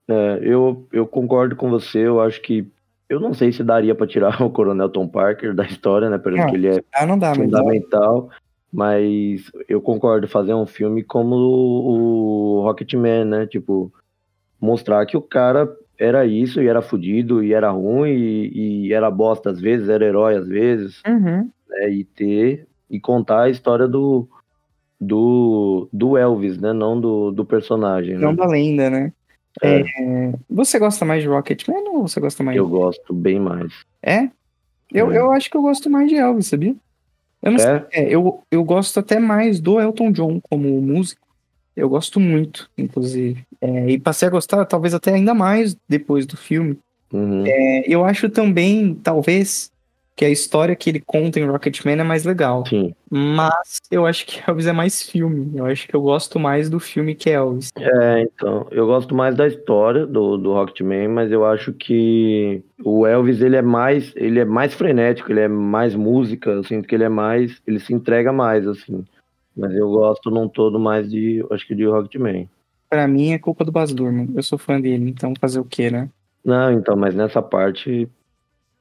É, 0.09 0.38
eu, 0.42 0.87
eu 0.92 1.07
concordo 1.07 1.55
com 1.55 1.68
você, 1.68 1.98
eu 1.98 2.20
acho 2.20 2.40
que. 2.40 2.66
Eu 3.09 3.18
não 3.18 3.33
sei 3.33 3.51
se 3.51 3.64
daria 3.64 3.94
para 3.94 4.07
tirar 4.07 4.40
o 4.42 4.51
Coronel 4.51 4.88
Tom 4.88 5.09
Parker 5.09 5.55
da 5.55 5.64
história, 5.64 6.11
né? 6.11 6.16
Exemplo, 6.16 6.51
que 6.51 6.57
ele 6.57 6.68
é 6.68 6.85
ah, 6.92 7.16
dá, 7.16 7.35
fundamental. 7.35 8.29
Mas 8.29 8.47
eu 9.68 9.81
concordo, 9.81 10.28
fazer 10.28 10.54
um 10.54 10.66
filme 10.66 11.02
como 11.02 11.35
o 11.37 12.62
Rocketman, 12.62 13.24
né? 13.24 13.46
Tipo, 13.46 13.92
mostrar 14.61 15.04
que 15.07 15.16
o 15.16 15.22
cara 15.22 15.68
era 15.98 16.26
isso 16.26 16.61
e 16.62 16.68
era 16.68 16.81
fudido 16.81 17.42
e 17.42 17.52
era 17.52 17.70
ruim 17.70 18.11
e, 18.11 18.87
e 18.87 18.92
era 18.92 19.11
bosta 19.11 19.50
às 19.50 19.61
vezes, 19.61 19.88
era 19.88 20.04
herói 20.04 20.37
às 20.37 20.46
vezes. 20.46 21.02
Uhum. 21.07 21.50
Né? 21.68 21.90
E 21.90 22.04
ter 22.04 22.66
e 22.90 22.98
contar 22.98 23.42
a 23.42 23.50
história 23.50 23.87
do, 23.87 24.28
do, 25.00 25.88
do 25.92 26.16
Elvis, 26.16 26.59
né? 26.59 26.72
Não 26.72 27.00
do, 27.00 27.31
do 27.31 27.44
personagem. 27.44 28.16
Não 28.16 28.31
né? 28.31 28.37
da 28.37 28.46
lenda, 28.46 28.90
né? 28.90 29.12
É. 29.62 29.81
É, 29.81 30.33
você 30.48 30.78
gosta 30.78 31.04
mais 31.04 31.22
de 31.22 31.28
Rocketman 31.28 31.88
ou 31.88 32.07
você 32.07 32.20
gosta 32.20 32.42
mais? 32.42 32.57
Eu 32.57 32.68
gosto 32.68 33.12
bem 33.12 33.40
mais. 33.40 33.72
É? 34.02 34.31
Eu, 34.92 35.11
é. 35.12 35.18
eu 35.18 35.33
acho 35.33 35.50
que 35.50 35.57
eu 35.57 35.62
gosto 35.62 35.90
mais 35.90 36.09
de 36.09 36.16
Elvis, 36.16 36.46
sabia? 36.46 36.76
Eu 37.42 37.53
não 37.53 37.59
é? 37.59 37.87
sei. 37.90 38.07
Eu, 38.09 38.42
eu 38.51 38.64
gosto 38.64 38.98
até 39.01 39.18
mais 39.18 39.61
do 39.61 39.81
Elton 39.81 40.12
John 40.12 40.40
como 40.40 40.81
músico. 40.81 41.27
Eu 41.77 41.88
gosto 41.88 42.18
muito, 42.18 42.68
inclusive. 42.77 43.44
É, 43.61 43.90
e 43.90 43.98
passei 43.98 44.27
a 44.27 44.31
gostar, 44.31 44.64
talvez 44.64 44.94
até 44.94 45.14
ainda 45.14 45.33
mais 45.33 45.77
depois 45.88 46.27
do 46.27 46.37
filme. 46.37 46.77
Uhum. 47.12 47.44
É, 47.46 47.85
eu 47.87 48.05
acho 48.05 48.29
também, 48.29 48.94
talvez, 48.94 49.70
que 50.18 50.24
a 50.24 50.31
história 50.31 50.74
que 50.74 50.90
ele 50.90 50.98
conta 50.98 51.38
em 51.38 51.46
Rocketman 51.46 52.00
é 52.00 52.02
mais 52.02 52.24
legal. 52.24 52.66
Sim. 52.66 52.92
Mas 53.09 53.78
eu 53.88 54.04
acho 54.04 54.26
que 54.26 54.42
Elvis 54.44 54.66
é 54.66 54.72
mais 54.72 55.00
filme. 55.00 55.57
Eu 55.57 55.64
acho 55.64 55.87
que 55.87 55.94
eu 55.94 56.02
gosto 56.02 56.40
mais 56.40 56.68
do 56.68 56.81
filme 56.81 57.14
que 57.14 57.31
Elvis. 57.31 57.70
É, 57.78 58.22
então. 58.22 58.66
Eu 58.72 58.85
gosto 58.85 59.14
mais 59.14 59.37
da 59.37 59.46
história 59.46 60.04
do, 60.04 60.37
do 60.37 60.52
Rocketman, 60.52 61.07
mas 61.07 61.31
eu 61.31 61.46
acho 61.46 61.72
que 61.72 62.61
o 62.85 63.07
Elvis 63.07 63.40
ele 63.40 63.54
é 63.54 63.62
mais. 63.62 64.12
Ele 64.16 64.40
é 64.40 64.44
mais 64.44 64.74
frenético, 64.74 65.31
ele 65.31 65.38
é 65.38 65.48
mais 65.48 65.94
música. 65.94 66.50
Eu 66.50 66.64
sinto 66.64 66.88
que 66.88 66.96
ele 66.96 67.04
é 67.04 67.09
mais. 67.09 67.62
Ele 67.64 67.78
se 67.78 67.94
entrega 67.94 68.33
mais, 68.33 68.66
assim. 68.66 69.04
Mas 69.57 69.72
eu 69.72 69.88
gosto 69.88 70.33
num 70.33 70.48
todo 70.48 70.81
mais 70.81 71.09
de. 71.09 71.46
Acho 71.52 71.64
que 71.64 71.76
de 71.76 71.85
Rocketman. 71.85 72.48
Pra 72.90 73.07
mim 73.07 73.35
é 73.35 73.38
culpa 73.38 73.64
do 73.64 73.70
Baz 73.70 73.92
Luhrmann. 73.92 74.31
Eu 74.35 74.42
sou 74.42 74.59
fã 74.59 74.81
dele, 74.81 75.11
então 75.11 75.33
fazer 75.40 75.61
o 75.61 75.64
quê, 75.64 75.92
né? 75.92 76.09
Não, 76.44 76.72
então, 76.72 76.96
mas 76.96 77.14
nessa 77.14 77.40
parte 77.40 78.09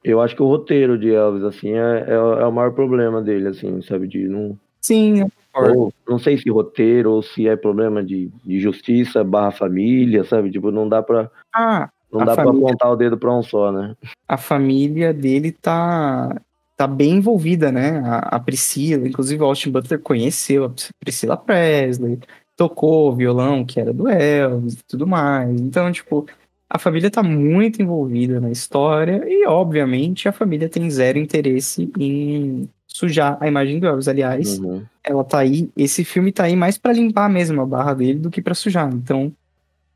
eu 0.02 0.20
acho 0.20 0.34
que 0.34 0.42
o 0.42 0.48
roteiro 0.48 0.98
de 0.98 1.12
Elvis, 1.12 1.44
assim, 1.44 1.72
é, 1.72 2.04
é, 2.08 2.14
é 2.14 2.46
o 2.46 2.52
maior 2.52 2.72
problema 2.72 3.20
dele, 3.20 3.48
assim, 3.48 3.82
sabe? 3.82 4.06
De 4.06 4.28
não. 4.28 4.58
Sim, 4.80 5.20
eu 5.20 5.30
ou, 5.54 5.92
não 6.08 6.18
sei 6.18 6.38
se 6.38 6.48
roteiro 6.50 7.12
ou 7.12 7.22
se 7.22 7.48
é 7.48 7.56
problema 7.56 8.02
de, 8.02 8.30
de 8.44 8.60
justiça 8.60 9.24
barra 9.24 9.50
família, 9.50 10.24
sabe? 10.24 10.50
Tipo, 10.50 10.70
não 10.70 10.88
dá 10.88 11.02
pra. 11.02 11.30
Ah, 11.52 11.90
não 12.12 12.24
dá 12.24 12.34
família... 12.34 12.60
pra 12.60 12.68
apontar 12.68 12.92
o 12.92 12.96
dedo 12.96 13.18
pra 13.18 13.34
um 13.34 13.42
só, 13.42 13.72
né? 13.72 13.94
A 14.26 14.36
família 14.36 15.12
dele 15.12 15.52
tá, 15.52 16.40
tá 16.76 16.86
bem 16.86 17.16
envolvida, 17.16 17.72
né? 17.72 18.00
A, 18.04 18.36
a 18.36 18.40
Priscila, 18.40 19.08
inclusive 19.08 19.42
o 19.42 19.46
Austin 19.46 19.70
Butler 19.70 20.00
conheceu 20.00 20.64
a 20.64 20.72
Priscila 21.00 21.36
Presley, 21.36 22.18
tocou 22.56 23.10
o 23.10 23.16
violão 23.16 23.64
que 23.64 23.80
era 23.80 23.92
do 23.92 24.08
Elvis 24.08 24.74
e 24.74 24.84
tudo 24.86 25.06
mais. 25.06 25.60
Então, 25.60 25.90
tipo, 25.90 26.26
a 26.70 26.78
família 26.78 27.08
está 27.08 27.22
muito 27.22 27.80
envolvida 27.80 28.40
na 28.40 28.50
história 28.50 29.24
e, 29.26 29.46
obviamente, 29.46 30.28
a 30.28 30.32
família 30.32 30.68
tem 30.68 30.90
zero 30.90 31.18
interesse 31.18 31.90
em, 31.98 32.68
sujar 32.86 33.36
a 33.40 33.46
imagem 33.46 33.78
do 33.78 33.86
Elvis. 33.86 34.08
Aliás, 34.08 34.58
Uhum. 34.58 34.82
ela 35.04 35.24
tá 35.24 35.38
aí, 35.38 35.70
esse 35.76 36.04
filme 36.04 36.32
tá 36.32 36.44
aí 36.44 36.56
mais 36.56 36.76
pra 36.78 36.92
limpar 36.92 37.28
mesmo 37.30 37.60
a 37.60 37.66
barra 37.66 37.94
dele 37.94 38.18
do 38.18 38.30
que 38.30 38.42
pra 38.42 38.54
sujar. 38.54 38.92
Então, 38.92 39.32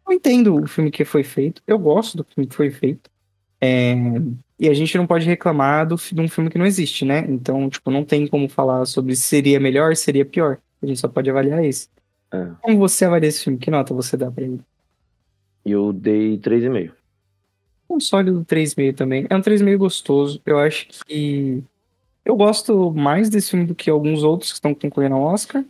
eu 0.06 0.12
entendo 0.14 0.56
o 0.62 0.66
filme 0.66 0.90
que 0.90 1.04
foi 1.04 1.22
feito, 1.22 1.62
eu 1.66 1.78
gosto 1.78 2.16
do 2.16 2.24
filme 2.24 2.46
que 2.46 2.54
foi 2.54 2.70
feito. 2.70 3.10
É, 3.60 3.94
e 4.58 4.68
a 4.68 4.74
gente 4.74 4.96
não 4.98 5.06
pode 5.06 5.24
reclamar 5.26 5.86
do, 5.86 5.96
de 5.96 6.20
um 6.20 6.28
filme 6.28 6.50
que 6.50 6.58
não 6.58 6.66
existe, 6.66 7.04
né? 7.04 7.24
Então, 7.28 7.68
tipo, 7.70 7.90
não 7.90 8.04
tem 8.04 8.26
como 8.26 8.48
falar 8.48 8.84
sobre 8.86 9.14
se 9.14 9.22
seria 9.22 9.58
melhor, 9.60 9.94
seria 9.96 10.24
pior. 10.24 10.58
A 10.82 10.86
gente 10.86 10.98
só 11.00 11.08
pode 11.08 11.30
avaliar 11.30 11.64
esse. 11.64 11.88
É. 12.32 12.46
Como 12.60 12.78
você 12.78 13.04
avalia 13.04 13.28
esse 13.28 13.44
filme? 13.44 13.58
Que 13.58 13.70
nota 13.70 13.94
você 13.94 14.16
dá 14.16 14.30
pra 14.30 14.42
ele? 14.44 14.60
Eu 15.64 15.92
dei 15.92 16.38
3,5. 16.38 16.92
Um 17.88 18.00
sólido 18.00 18.44
3,5 18.44 18.94
também. 18.94 19.26
É 19.28 19.36
um 19.36 19.40
3,5 19.40 19.76
gostoso. 19.76 20.40
Eu 20.44 20.58
acho 20.58 20.88
que. 21.06 21.62
Eu 22.24 22.36
gosto 22.36 22.92
mais 22.92 23.28
desse 23.28 23.50
filme 23.50 23.66
do 23.66 23.74
que 23.74 23.90
alguns 23.90 24.22
outros 24.22 24.52
que 24.52 24.56
estão 24.56 24.74
concorrendo 24.74 25.16
ao 25.16 25.22
Oscar 25.22 25.64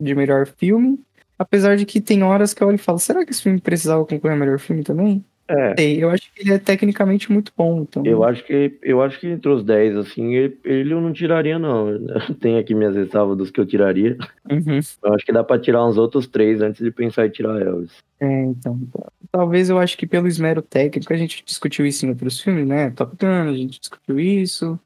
de 0.00 0.14
melhor 0.14 0.46
filme. 0.46 0.98
Apesar 1.38 1.76
de 1.76 1.84
que 1.86 2.00
tem 2.00 2.22
horas 2.22 2.52
que 2.52 2.62
eu 2.62 2.68
olho 2.68 2.76
e 2.76 2.78
falo: 2.78 2.98
será 2.98 3.24
que 3.24 3.30
esse 3.30 3.42
filme 3.42 3.60
precisava 3.60 4.04
concorrer 4.04 4.36
a 4.36 4.40
melhor 4.40 4.58
filme 4.58 4.82
também? 4.82 5.24
É, 5.48 5.74
Sei, 5.78 6.02
eu 6.02 6.10
acho 6.10 6.30
que 6.34 6.42
ele 6.42 6.52
é 6.52 6.58
tecnicamente 6.58 7.32
muito 7.32 7.50
bom. 7.56 7.82
Então... 7.88 8.04
eu 8.04 8.22
acho 8.22 8.44
que 8.44 8.78
eu 8.82 9.00
acho 9.00 9.18
que 9.18 9.26
entre 9.26 9.50
os 9.50 9.64
10, 9.64 9.96
assim, 9.96 10.34
ele, 10.34 10.58
ele 10.62 10.92
eu 10.92 11.00
não 11.00 11.12
tiraria, 11.12 11.58
não. 11.58 11.86
Tenho 12.38 12.58
aqui 12.58 12.74
minhas 12.74 12.94
ressalvas 12.94 13.36
dos 13.38 13.50
que 13.50 13.58
eu 13.58 13.64
tiraria. 13.66 14.16
Uhum. 14.50 14.80
Eu 15.02 15.14
acho 15.14 15.24
que 15.24 15.32
dá 15.32 15.42
pra 15.42 15.58
tirar 15.58 15.86
uns 15.86 15.96
outros 15.96 16.26
três 16.26 16.60
antes 16.60 16.82
de 16.82 16.90
pensar 16.90 17.26
em 17.26 17.30
tirar 17.30 17.60
Elvis. 17.60 17.92
É, 18.20 18.42
então. 18.44 18.78
Talvez 19.32 19.70
eu 19.70 19.78
acho 19.78 19.96
que 19.96 20.06
pelo 20.06 20.26
esmero 20.28 20.60
técnico, 20.62 21.12
a 21.12 21.16
gente 21.16 21.42
discutiu 21.44 21.86
isso 21.86 22.04
em 22.04 22.10
outros 22.10 22.40
filmes, 22.40 22.66
né? 22.66 22.90
Top 22.90 23.14
Gun, 23.18 23.48
a 23.50 23.52
gente 23.54 23.80
discutiu 23.80 24.18
isso. 24.20 24.78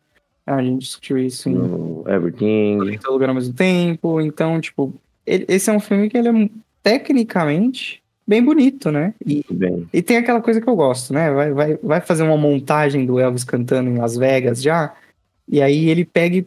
A 0.46 0.60
gente 0.62 0.80
discutiu 0.80 1.18
isso 1.18 1.48
em 1.48 1.54
No 1.54 2.04
Everything. 2.08 2.92
em 2.92 2.98
todo 2.98 3.12
lugar 3.12 3.28
ao 3.28 3.34
mesmo 3.34 3.54
tempo. 3.54 4.20
Então, 4.20 4.60
tipo, 4.60 4.92
ele- 5.24 5.46
esse 5.48 5.70
é 5.70 5.72
um 5.72 5.80
filme 5.80 6.08
que 6.08 6.18
ele 6.18 6.28
é 6.28 6.50
tecnicamente 6.82 8.01
bem 8.26 8.42
bonito, 8.42 8.90
né? 8.90 9.14
E, 9.24 9.44
e 9.92 10.02
tem 10.02 10.16
aquela 10.16 10.40
coisa 10.40 10.60
que 10.60 10.68
eu 10.68 10.76
gosto, 10.76 11.12
né? 11.12 11.30
Vai, 11.30 11.52
vai, 11.52 11.76
vai 11.76 12.00
fazer 12.00 12.22
uma 12.22 12.36
montagem 12.36 13.04
do 13.06 13.18
Elvis 13.18 13.44
cantando 13.44 13.90
em 13.90 13.98
Las 13.98 14.16
Vegas 14.16 14.62
já. 14.62 14.94
E 15.48 15.60
aí 15.60 15.88
ele 15.88 16.04
pega 16.04 16.36
e 16.36 16.46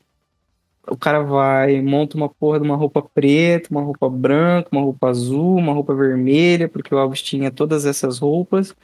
o 0.88 0.96
cara 0.96 1.22
vai, 1.22 1.82
monta 1.82 2.16
uma 2.16 2.30
porra 2.30 2.60
de 2.60 2.66
uma 2.66 2.76
roupa 2.76 3.02
preta, 3.02 3.70
uma 3.72 3.82
roupa 3.82 4.10
branca, 4.10 4.70
uma 4.72 4.82
roupa 4.82 5.10
azul, 5.10 5.56
uma 5.56 5.74
roupa 5.74 5.96
vermelha, 5.96 6.70
porque 6.70 6.94
o 6.94 6.98
Elvis 6.98 7.22
tinha 7.22 7.52
todas 7.52 7.86
essas 7.86 8.20
roupas. 8.20 8.76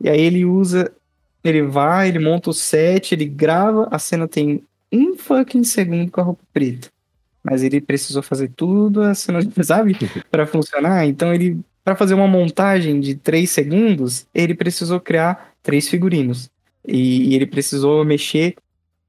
E 0.00 0.08
aí 0.08 0.20
ele 0.20 0.44
usa, 0.44 0.90
ele 1.44 1.62
vai, 1.62 2.08
ele 2.08 2.18
monta 2.18 2.50
o 2.50 2.54
set, 2.54 3.12
ele 3.12 3.26
grava, 3.26 3.88
a 3.90 3.98
cena 3.98 4.26
tem 4.26 4.64
um 4.90 5.16
fucking 5.16 5.64
segundo 5.64 6.10
com 6.10 6.20
a 6.20 6.24
roupa 6.24 6.42
preta. 6.52 6.88
Mas 7.42 7.62
ele 7.62 7.80
precisou 7.80 8.22
fazer 8.22 8.50
tudo 8.54 9.02
a 9.02 9.14
cena, 9.14 9.40
sabe? 9.62 9.96
Pra 10.30 10.46
funcionar. 10.46 11.06
Então 11.06 11.32
ele, 11.32 11.60
Pra 11.90 11.96
fazer 11.96 12.14
uma 12.14 12.28
montagem 12.28 13.00
de 13.00 13.16
três 13.16 13.50
segundos, 13.50 14.24
ele 14.32 14.54
precisou 14.54 15.00
criar 15.00 15.54
três 15.60 15.88
figurinos. 15.88 16.48
E, 16.86 17.30
e 17.30 17.34
ele 17.34 17.46
precisou 17.46 18.04
mexer 18.04 18.54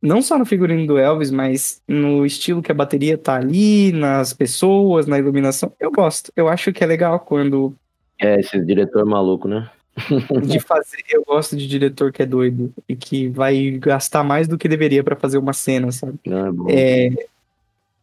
não 0.02 0.20
só 0.20 0.36
no 0.36 0.48
figurino 0.48 0.88
do 0.88 0.98
Elvis, 0.98 1.30
mas 1.30 1.80
no 1.88 2.26
estilo 2.26 2.60
que 2.60 2.72
a 2.72 2.74
bateria 2.74 3.20
tá 3.20 3.36
ali, 3.36 3.91
nas 3.91 4.34
pessoas, 4.34 5.06
na 5.06 5.20
iluminação. 5.20 5.72
Eu 5.80 5.91
gosto. 5.91 6.32
Eu 6.36 6.50
acho 6.50 6.74
que 6.74 6.84
é 6.84 6.88
legal 6.88 7.20
quando 7.20 7.72
É, 8.20 8.39
esse 8.39 8.60
diretor 8.65 9.06
maluco, 9.06 9.48
né? 9.48 9.70
de 10.41 10.60
fazer. 10.60 11.04
Eu 11.12 11.24
gosto 11.24 11.56
de 11.56 11.67
diretor 11.67 12.12
que 12.12 12.24
é 12.24 12.26
doido 12.26 12.74
e 12.89 12.96
que 12.96 13.28
vai 13.28 13.78
gastar 13.78 14.24
mais 14.24 14.48
do 14.48 14.58
que 14.58 14.67
deveria 14.67 15.04
pra 15.04 15.15
fazer 15.15 15.38
uma 15.38 15.54
cena, 15.54 15.91
sabe? 15.91 16.17
Não, 16.26 16.48
é 16.48 16.52
bom. 16.52 16.65
É, 16.67 17.10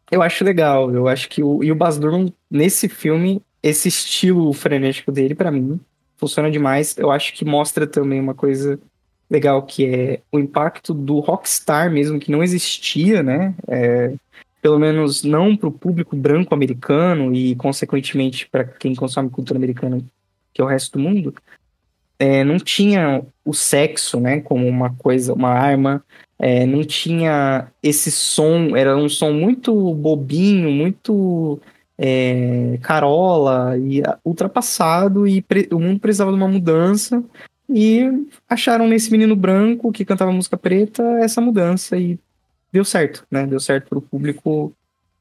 eu 0.08 0.22
acho 0.22 0.44
legal. 0.44 0.94
Eu 0.94 1.08
acho 1.08 1.28
que 1.28 1.42
o, 1.42 1.64
e 1.64 1.72
o 1.72 1.74
Baz 1.74 1.98
Luhrmann, 1.98 2.32
nesse 2.48 2.88
filme, 2.88 3.42
esse 3.68 3.88
estilo 3.88 4.52
frenético 4.52 5.12
dele, 5.12 5.34
pra 5.34 5.50
mim, 5.50 5.80
funciona 6.16 6.50
demais. 6.50 6.96
Eu 6.98 7.10
acho 7.10 7.32
que 7.34 7.44
mostra 7.44 7.86
também 7.86 8.20
uma 8.20 8.34
coisa 8.34 8.78
legal, 9.30 9.62
que 9.62 9.86
é 9.86 10.20
o 10.32 10.38
impacto 10.38 10.94
do 10.94 11.20
rockstar 11.20 11.90
mesmo, 11.90 12.18
que 12.18 12.30
não 12.30 12.42
existia, 12.42 13.22
né? 13.22 13.54
É, 13.66 14.12
pelo 14.60 14.78
menos 14.78 15.22
não 15.22 15.56
pro 15.56 15.70
público 15.70 16.16
branco 16.16 16.54
americano 16.54 17.34
e, 17.34 17.54
consequentemente, 17.54 18.48
para 18.48 18.64
quem 18.64 18.94
consome 18.94 19.30
cultura 19.30 19.58
americana, 19.58 19.98
que 20.52 20.60
é 20.60 20.64
o 20.64 20.68
resto 20.68 20.98
do 20.98 21.04
mundo. 21.04 21.34
É, 22.18 22.42
não 22.42 22.58
tinha 22.58 23.22
o 23.44 23.54
sexo, 23.54 24.18
né, 24.18 24.40
como 24.40 24.66
uma 24.66 24.92
coisa, 24.94 25.32
uma 25.32 25.50
arma, 25.50 26.04
é, 26.36 26.66
não 26.66 26.82
tinha 26.82 27.68
esse 27.80 28.10
som, 28.10 28.76
era 28.76 28.96
um 28.96 29.08
som 29.08 29.32
muito 29.32 29.94
bobinho, 29.94 30.70
muito 30.70 31.60
é, 31.98 32.78
carola 32.80 33.76
e 33.76 34.02
ultrapassado, 34.24 35.26
e 35.26 35.44
o 35.72 35.80
mundo 35.80 35.98
precisava 35.98 36.30
de 36.30 36.36
uma 36.36 36.48
mudança, 36.48 37.22
e 37.68 38.08
acharam 38.48 38.86
nesse 38.86 39.10
menino 39.10 39.34
branco 39.34 39.92
que 39.92 40.04
cantava 40.04 40.32
música 40.32 40.56
preta 40.56 41.02
essa 41.20 41.40
mudança, 41.40 41.96
e 41.96 42.18
deu 42.72 42.84
certo, 42.84 43.26
né, 43.30 43.46
deu 43.46 43.58
certo 43.58 43.88
pro 43.88 44.00
público 44.00 44.72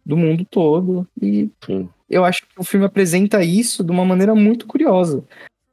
do 0.05 0.15
mundo 0.15 0.45
todo, 0.45 1.05
e 1.21 1.49
Sim. 1.65 1.89
eu 2.09 2.23
acho 2.23 2.41
que 2.43 2.59
o 2.59 2.63
filme 2.63 2.85
apresenta 2.85 3.43
isso 3.43 3.83
de 3.83 3.91
uma 3.91 4.05
maneira 4.05 4.33
muito 4.35 4.67
curiosa. 4.67 5.23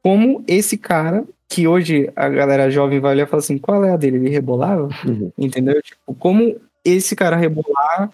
Como 0.03 0.43
esse 0.47 0.77
cara, 0.77 1.23
que 1.47 1.67
hoje 1.67 2.11
a 2.15 2.27
galera 2.27 2.69
jovem 2.69 2.99
vai 2.99 3.11
olhar 3.11 3.23
e 3.23 3.29
falar 3.29 3.39
assim, 3.39 3.57
qual 3.57 3.85
é 3.85 3.91
a 3.91 3.97
dele? 3.97 4.17
Ele 4.17 4.29
rebolava? 4.29 4.89
Uhum. 5.05 5.31
Entendeu? 5.37 5.81
Tipo, 5.81 6.13
como 6.15 6.55
esse 6.85 7.15
cara 7.15 7.35
rebolar. 7.35 8.11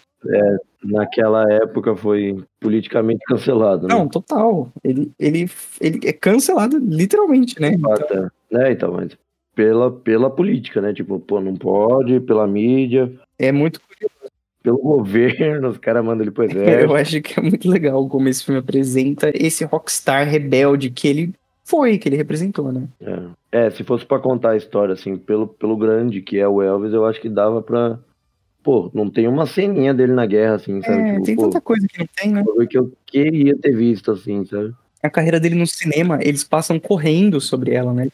Naquela 0.84 1.44
época 1.52 1.94
foi 1.94 2.42
politicamente 2.60 3.22
cancelado, 3.26 3.86
né? 3.86 3.94
Não, 3.94 4.08
total. 4.08 4.72
Ele, 4.82 5.12
ele, 5.18 5.48
ele 5.80 6.00
é 6.04 6.12
cancelado 6.12 6.78
literalmente, 6.78 7.60
né? 7.60 7.72
Então. 7.74 8.30
É, 8.52 8.72
então, 8.72 8.92
mas 8.92 9.16
pela, 9.54 9.90
pela 9.92 10.30
política, 10.30 10.80
né? 10.80 10.92
Tipo, 10.92 11.20
pô, 11.20 11.40
não 11.40 11.54
pode, 11.54 12.20
pela 12.20 12.46
mídia, 12.46 13.12
é 13.38 13.52
muito 13.52 13.80
pelo 14.62 14.78
governo, 14.82 15.68
os 15.68 15.78
caras 15.78 16.04
mandam 16.04 16.22
ele 16.22 16.30
pro 16.30 16.44
Eu 16.50 16.50
exército. 16.50 16.94
acho 16.94 17.22
que 17.22 17.38
é 17.38 17.42
muito 17.42 17.68
legal 17.68 18.08
como 18.08 18.28
esse 18.28 18.44
filme 18.44 18.60
apresenta 18.60 19.30
esse 19.34 19.64
rockstar 19.64 20.26
rebelde 20.26 20.90
que 20.90 21.08
ele 21.08 21.34
foi, 21.64 21.98
que 21.98 22.08
ele 22.08 22.16
representou, 22.16 22.72
né? 22.72 22.88
É. 23.00 23.66
É, 23.66 23.70
se 23.70 23.84
fosse 23.84 24.04
pra 24.04 24.18
contar 24.18 24.52
a 24.52 24.56
história, 24.56 24.94
assim, 24.94 25.16
pelo, 25.16 25.46
pelo 25.46 25.76
grande 25.76 26.22
que 26.22 26.38
é 26.38 26.48
o 26.48 26.62
Elvis, 26.62 26.92
eu 26.92 27.04
acho 27.04 27.20
que 27.20 27.28
dava 27.28 27.60
pra. 27.62 27.98
Pô, 28.62 28.90
não 28.94 29.10
tem 29.10 29.26
uma 29.26 29.46
ceninha 29.46 29.92
dele 29.92 30.12
na 30.12 30.24
guerra, 30.24 30.54
assim, 30.54 30.80
sabe? 30.82 31.02
É, 31.02 31.12
tipo, 31.14 31.24
tem 31.24 31.36
pô, 31.36 31.42
tanta 31.42 31.60
coisa 31.60 31.86
que 31.86 31.98
não 31.98 32.06
tem, 32.16 32.32
né? 32.32 32.44
que 32.68 32.78
eu 32.78 32.92
queria 33.04 33.56
ter 33.56 33.74
visto, 33.74 34.12
assim, 34.12 34.44
sabe? 34.44 34.72
A 35.02 35.10
carreira 35.10 35.40
dele 35.40 35.56
no 35.56 35.66
cinema, 35.66 36.18
eles 36.22 36.44
passam 36.44 36.78
correndo 36.78 37.40
sobre 37.40 37.74
ela, 37.74 37.92
né? 37.92 38.08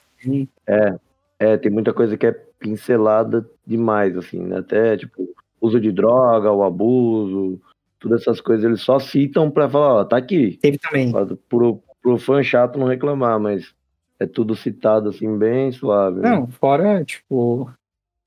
É, 1.39 1.57
tem 1.57 1.71
muita 1.71 1.93
coisa 1.93 2.17
que 2.17 2.27
é 2.27 2.33
pincelada 2.59 3.49
demais, 3.67 4.17
assim, 4.17 4.41
né? 4.41 4.59
Até, 4.59 4.97
tipo, 4.97 5.29
uso 5.61 5.79
de 5.79 5.93
droga, 5.93 6.51
o 6.51 6.65
abuso, 6.65 7.61
todas 8.01 8.23
essas 8.23 8.41
coisas, 8.41 8.65
eles 8.65 8.81
só 8.81 8.99
citam 8.99 9.51
pra 9.51 9.69
falar, 9.69 9.95
ó, 9.95 10.05
tá 10.05 10.17
aqui. 10.17 10.59
Teve 10.61 10.79
também. 10.79 11.13
Pro, 11.49 11.83
pro 12.03 12.19
fã 12.19 12.43
chato 12.43 12.79
não 12.79 12.87
reclamar, 12.87 13.39
mas 13.39 13.75
é 14.19 14.27
tudo 14.27 14.57
citado, 14.57 15.11
assim, 15.11 15.37
bem 15.39 15.71
suave. 15.73 16.21
né? 16.21 16.31
Não, 16.31 16.47
fora, 16.49 17.05
tipo, 17.05 17.71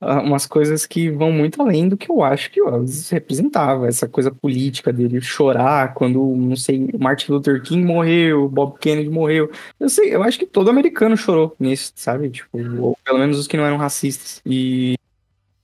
umas 0.02 0.48
coisas 0.48 0.86
que 0.86 1.12
vão 1.12 1.32
muito 1.32 1.62
além 1.62 1.88
do 1.88 1.96
que 1.96 2.10
eu 2.10 2.24
acho 2.24 2.50
que 2.50 2.62
o 2.62 2.68
Elvis 2.68 3.10
representava. 3.10 3.88
Essa 3.88 4.08
coisa 4.08 4.32
política 4.32 4.92
dele 4.92 5.22
chorar 5.22 5.94
quando, 5.94 6.20
não 6.36 6.56
sei, 6.56 6.90
Martin 7.00 7.32
Luther 7.32 7.62
King 7.62 7.86
morreu, 7.86 8.50
Bob 8.50 8.80
Kennedy 8.80 9.10
morreu. 9.10 9.52
Eu 9.80 9.90
sei, 9.90 10.14
eu 10.14 10.24
acho 10.24 10.40
que 10.40 10.46
todo 10.46 10.70
americano 10.70 11.16
chorou 11.16 11.56
nisso, 11.60 11.94
sabe? 11.96 12.30
Tipo, 12.32 12.58
ou 12.80 12.98
pelo 13.06 13.20
menos 13.20 13.38
os 13.38 13.48
que 13.48 13.56
não 13.56 13.66
eram 13.66 13.78
racistas. 13.78 14.42
E, 14.44 14.96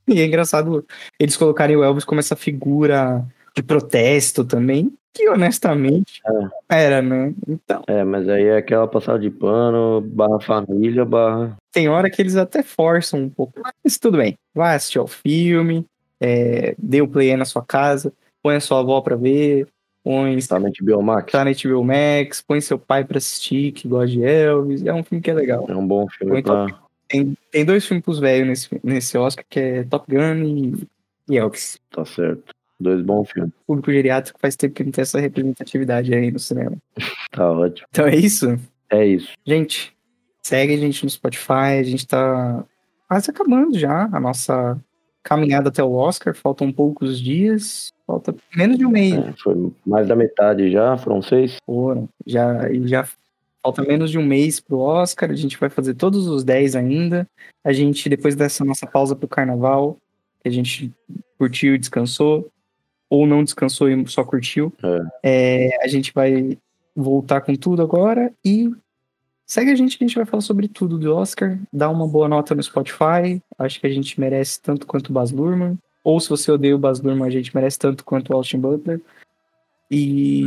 e 0.07 0.21
é 0.21 0.25
engraçado 0.25 0.85
eles 1.19 1.35
colocarem 1.35 1.75
o 1.75 1.83
Elvis 1.83 2.05
como 2.05 2.19
essa 2.19 2.35
figura 2.35 3.25
de 3.55 3.63
protesto 3.63 4.45
também, 4.45 4.93
que 5.17 5.27
honestamente 5.29 6.21
era, 6.69 7.01
né? 7.01 7.33
Então. 7.47 7.81
É, 7.87 8.03
mas 8.03 8.29
aí 8.29 8.43
é 8.45 8.57
aquela 8.57 8.87
passada 8.87 9.19
de 9.19 9.29
pano, 9.29 10.01
barra 10.01 10.39
família, 10.39 11.03
barra. 11.03 11.57
tem 11.71 11.89
hora 11.89 12.09
que 12.09 12.21
eles 12.21 12.35
até 12.35 12.61
forçam 12.61 13.21
um 13.21 13.29
pouco. 13.29 13.59
Mas 13.83 13.97
tudo 13.97 14.17
bem. 14.17 14.37
Vai 14.53 14.75
assistir 14.75 14.99
ao 14.99 15.07
filme, 15.07 15.85
é, 16.21 16.75
dê 16.77 17.01
o 17.01 17.07
play 17.07 17.31
aí 17.31 17.37
na 17.37 17.45
sua 17.45 17.63
casa, 17.63 18.13
põe 18.43 18.55
a 18.55 18.59
sua 18.59 18.79
avó 18.79 19.01
pra 19.01 19.15
ver, 19.15 19.67
põe 20.03 20.39
Tá 20.47 20.59
na 20.59 20.69
HBO 20.69 21.01
Max. 21.01 21.31
tá 21.31 21.43
na 21.43 21.51
HBO 21.51 21.83
Max, 21.83 22.41
põe 22.41 22.61
seu 22.61 22.77
pai 22.79 23.03
pra 23.03 23.17
assistir, 23.17 23.71
que 23.71 23.87
gosta 23.87 24.07
de 24.07 24.23
Elvis. 24.23 24.85
É 24.85 24.93
um 24.93 25.03
filme 25.03 25.21
que 25.21 25.31
é 25.31 25.33
legal. 25.33 25.65
É 25.67 25.75
um 25.75 25.85
bom 25.87 26.07
filme 26.09 26.41
pra. 26.43 26.67
Tem, 27.09 27.37
tem 27.51 27.63
dois 27.65 27.85
filmes 27.85 28.03
pros 28.03 28.19
velhos 28.19 28.47
nesse, 28.47 28.81
nesse 28.83 29.17
Oscar, 29.17 29.45
que 29.49 29.59
é 29.59 29.83
Top 29.85 30.05
Gun 30.13 30.43
e, 30.43 30.87
e 31.33 31.37
Elvis. 31.37 31.79
Tá 31.89 32.03
certo. 32.05 32.53
Dois 32.79 33.01
bons 33.01 33.29
filmes. 33.31 33.51
O 33.63 33.65
público 33.67 33.91
geriátrico 33.91 34.39
faz 34.39 34.55
tempo 34.55 34.75
que 34.75 34.83
não 34.83 34.91
tem 34.91 35.01
essa 35.01 35.19
representatividade 35.19 36.13
aí 36.13 36.31
no 36.31 36.39
cinema. 36.39 36.77
Tá 37.31 37.51
ótimo. 37.51 37.87
Então 37.89 38.05
é 38.05 38.15
isso. 38.15 38.59
É 38.89 39.05
isso. 39.05 39.33
Gente, 39.45 39.95
segue 40.43 40.73
a 40.73 40.77
gente 40.77 41.03
no 41.03 41.09
Spotify, 41.09 41.79
a 41.79 41.83
gente 41.83 42.07
tá 42.07 42.63
quase 43.07 43.29
acabando 43.29 43.77
já 43.77 44.09
a 44.11 44.19
nossa 44.19 44.79
caminhada 45.23 45.69
até 45.69 45.83
o 45.83 45.91
Oscar, 45.91 46.33
faltam 46.33 46.71
poucos 46.71 47.19
dias. 47.19 47.91
Falta 48.05 48.33
menos 48.55 48.77
de 48.77 48.85
um 48.85 48.89
mês. 48.89 49.13
É, 49.13 49.33
foi 49.43 49.73
mais 49.85 50.07
da 50.07 50.15
metade 50.15 50.71
já, 50.71 50.97
foram 50.97 51.21
seis? 51.21 51.57
Foram. 51.65 52.07
Já, 52.25 52.71
já 52.85 53.05
falta 53.61 53.83
menos 53.83 54.09
de 54.09 54.17
um 54.17 54.25
mês 54.25 54.61
pro 54.61 54.79
Oscar. 54.79 55.29
A 55.29 55.35
gente 55.35 55.57
vai 55.57 55.69
fazer 55.69 55.93
todos 55.95 56.27
os 56.27 56.45
10 56.45 56.77
ainda. 56.77 57.27
A 57.65 57.73
gente, 57.73 58.07
depois 58.07 58.33
dessa 58.33 58.63
nossa 58.63 58.87
pausa 58.87 59.13
pro 59.13 59.27
carnaval, 59.27 59.97
que 60.41 60.47
a 60.47 60.51
gente 60.51 60.93
curtiu 61.37 61.75
e 61.75 61.77
descansou, 61.77 62.49
ou 63.09 63.25
não 63.25 63.43
descansou 63.43 63.89
e 63.89 64.07
só 64.07 64.23
curtiu, 64.23 64.73
É. 64.83 65.69
é, 65.71 65.83
a 65.83 65.87
gente 65.87 66.13
vai 66.13 66.57
voltar 66.95 67.41
com 67.41 67.55
tudo 67.55 67.81
agora 67.81 68.33
e 68.43 68.69
segue 69.45 69.71
a 69.71 69.75
gente 69.75 69.97
que 69.97 70.03
a 70.03 70.07
gente 70.07 70.15
vai 70.17 70.25
falar 70.25 70.41
sobre 70.41 70.67
tudo 70.67 70.97
do 70.97 71.15
Oscar. 71.15 71.57
Dá 71.71 71.89
uma 71.89 72.07
boa 72.07 72.27
nota 72.27 72.53
no 72.55 72.61
Spotify. 72.63 73.41
Acho 73.57 73.79
que 73.79 73.87
a 73.87 73.89
gente 73.89 74.19
merece 74.19 74.61
tanto 74.61 74.85
quanto 74.85 75.09
o 75.09 75.13
Baz 75.13 75.31
Luhrmann. 75.31 75.77
Ou 76.03 76.19
se 76.19 76.29
você 76.29 76.51
odeia 76.51 76.75
o 76.75 76.79
Baz 76.79 76.99
Luhrmann, 77.01 77.27
a 77.27 77.31
gente 77.31 77.53
merece 77.55 77.77
tanto 77.79 78.03
quanto 78.03 78.31
o 78.31 78.35
Austin 78.35 78.59
Butler. 78.59 79.01
E 79.91 80.41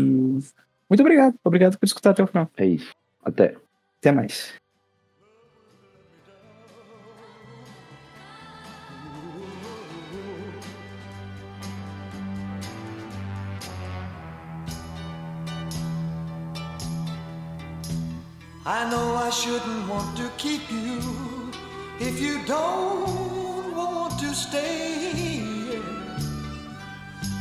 muito 0.88 1.00
obrigado. 1.00 1.34
Obrigado 1.44 1.78
por 1.78 1.86
escutar 1.86 2.10
até 2.10 2.22
o 2.22 2.26
final. 2.26 2.50
É 2.56 2.66
isso. 2.66 2.92
Até. 3.24 3.56
Até 3.98 4.12
mais. 4.12 4.52
I 18.66 18.90
know 18.90 19.14
I 19.14 19.30
shouldn't 19.30 19.88
want 19.88 20.18
to 20.18 20.30
keep 20.36 20.70
you 20.70 21.00
if 21.98 22.20
you 22.20 22.44
don't 22.44 23.74
want 23.74 24.20
to 24.20 24.34
stay 24.34 25.12
here 25.14 25.82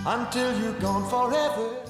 until 0.05 0.57
you're 0.61 0.79
gone 0.79 1.09
forever. 1.09 1.88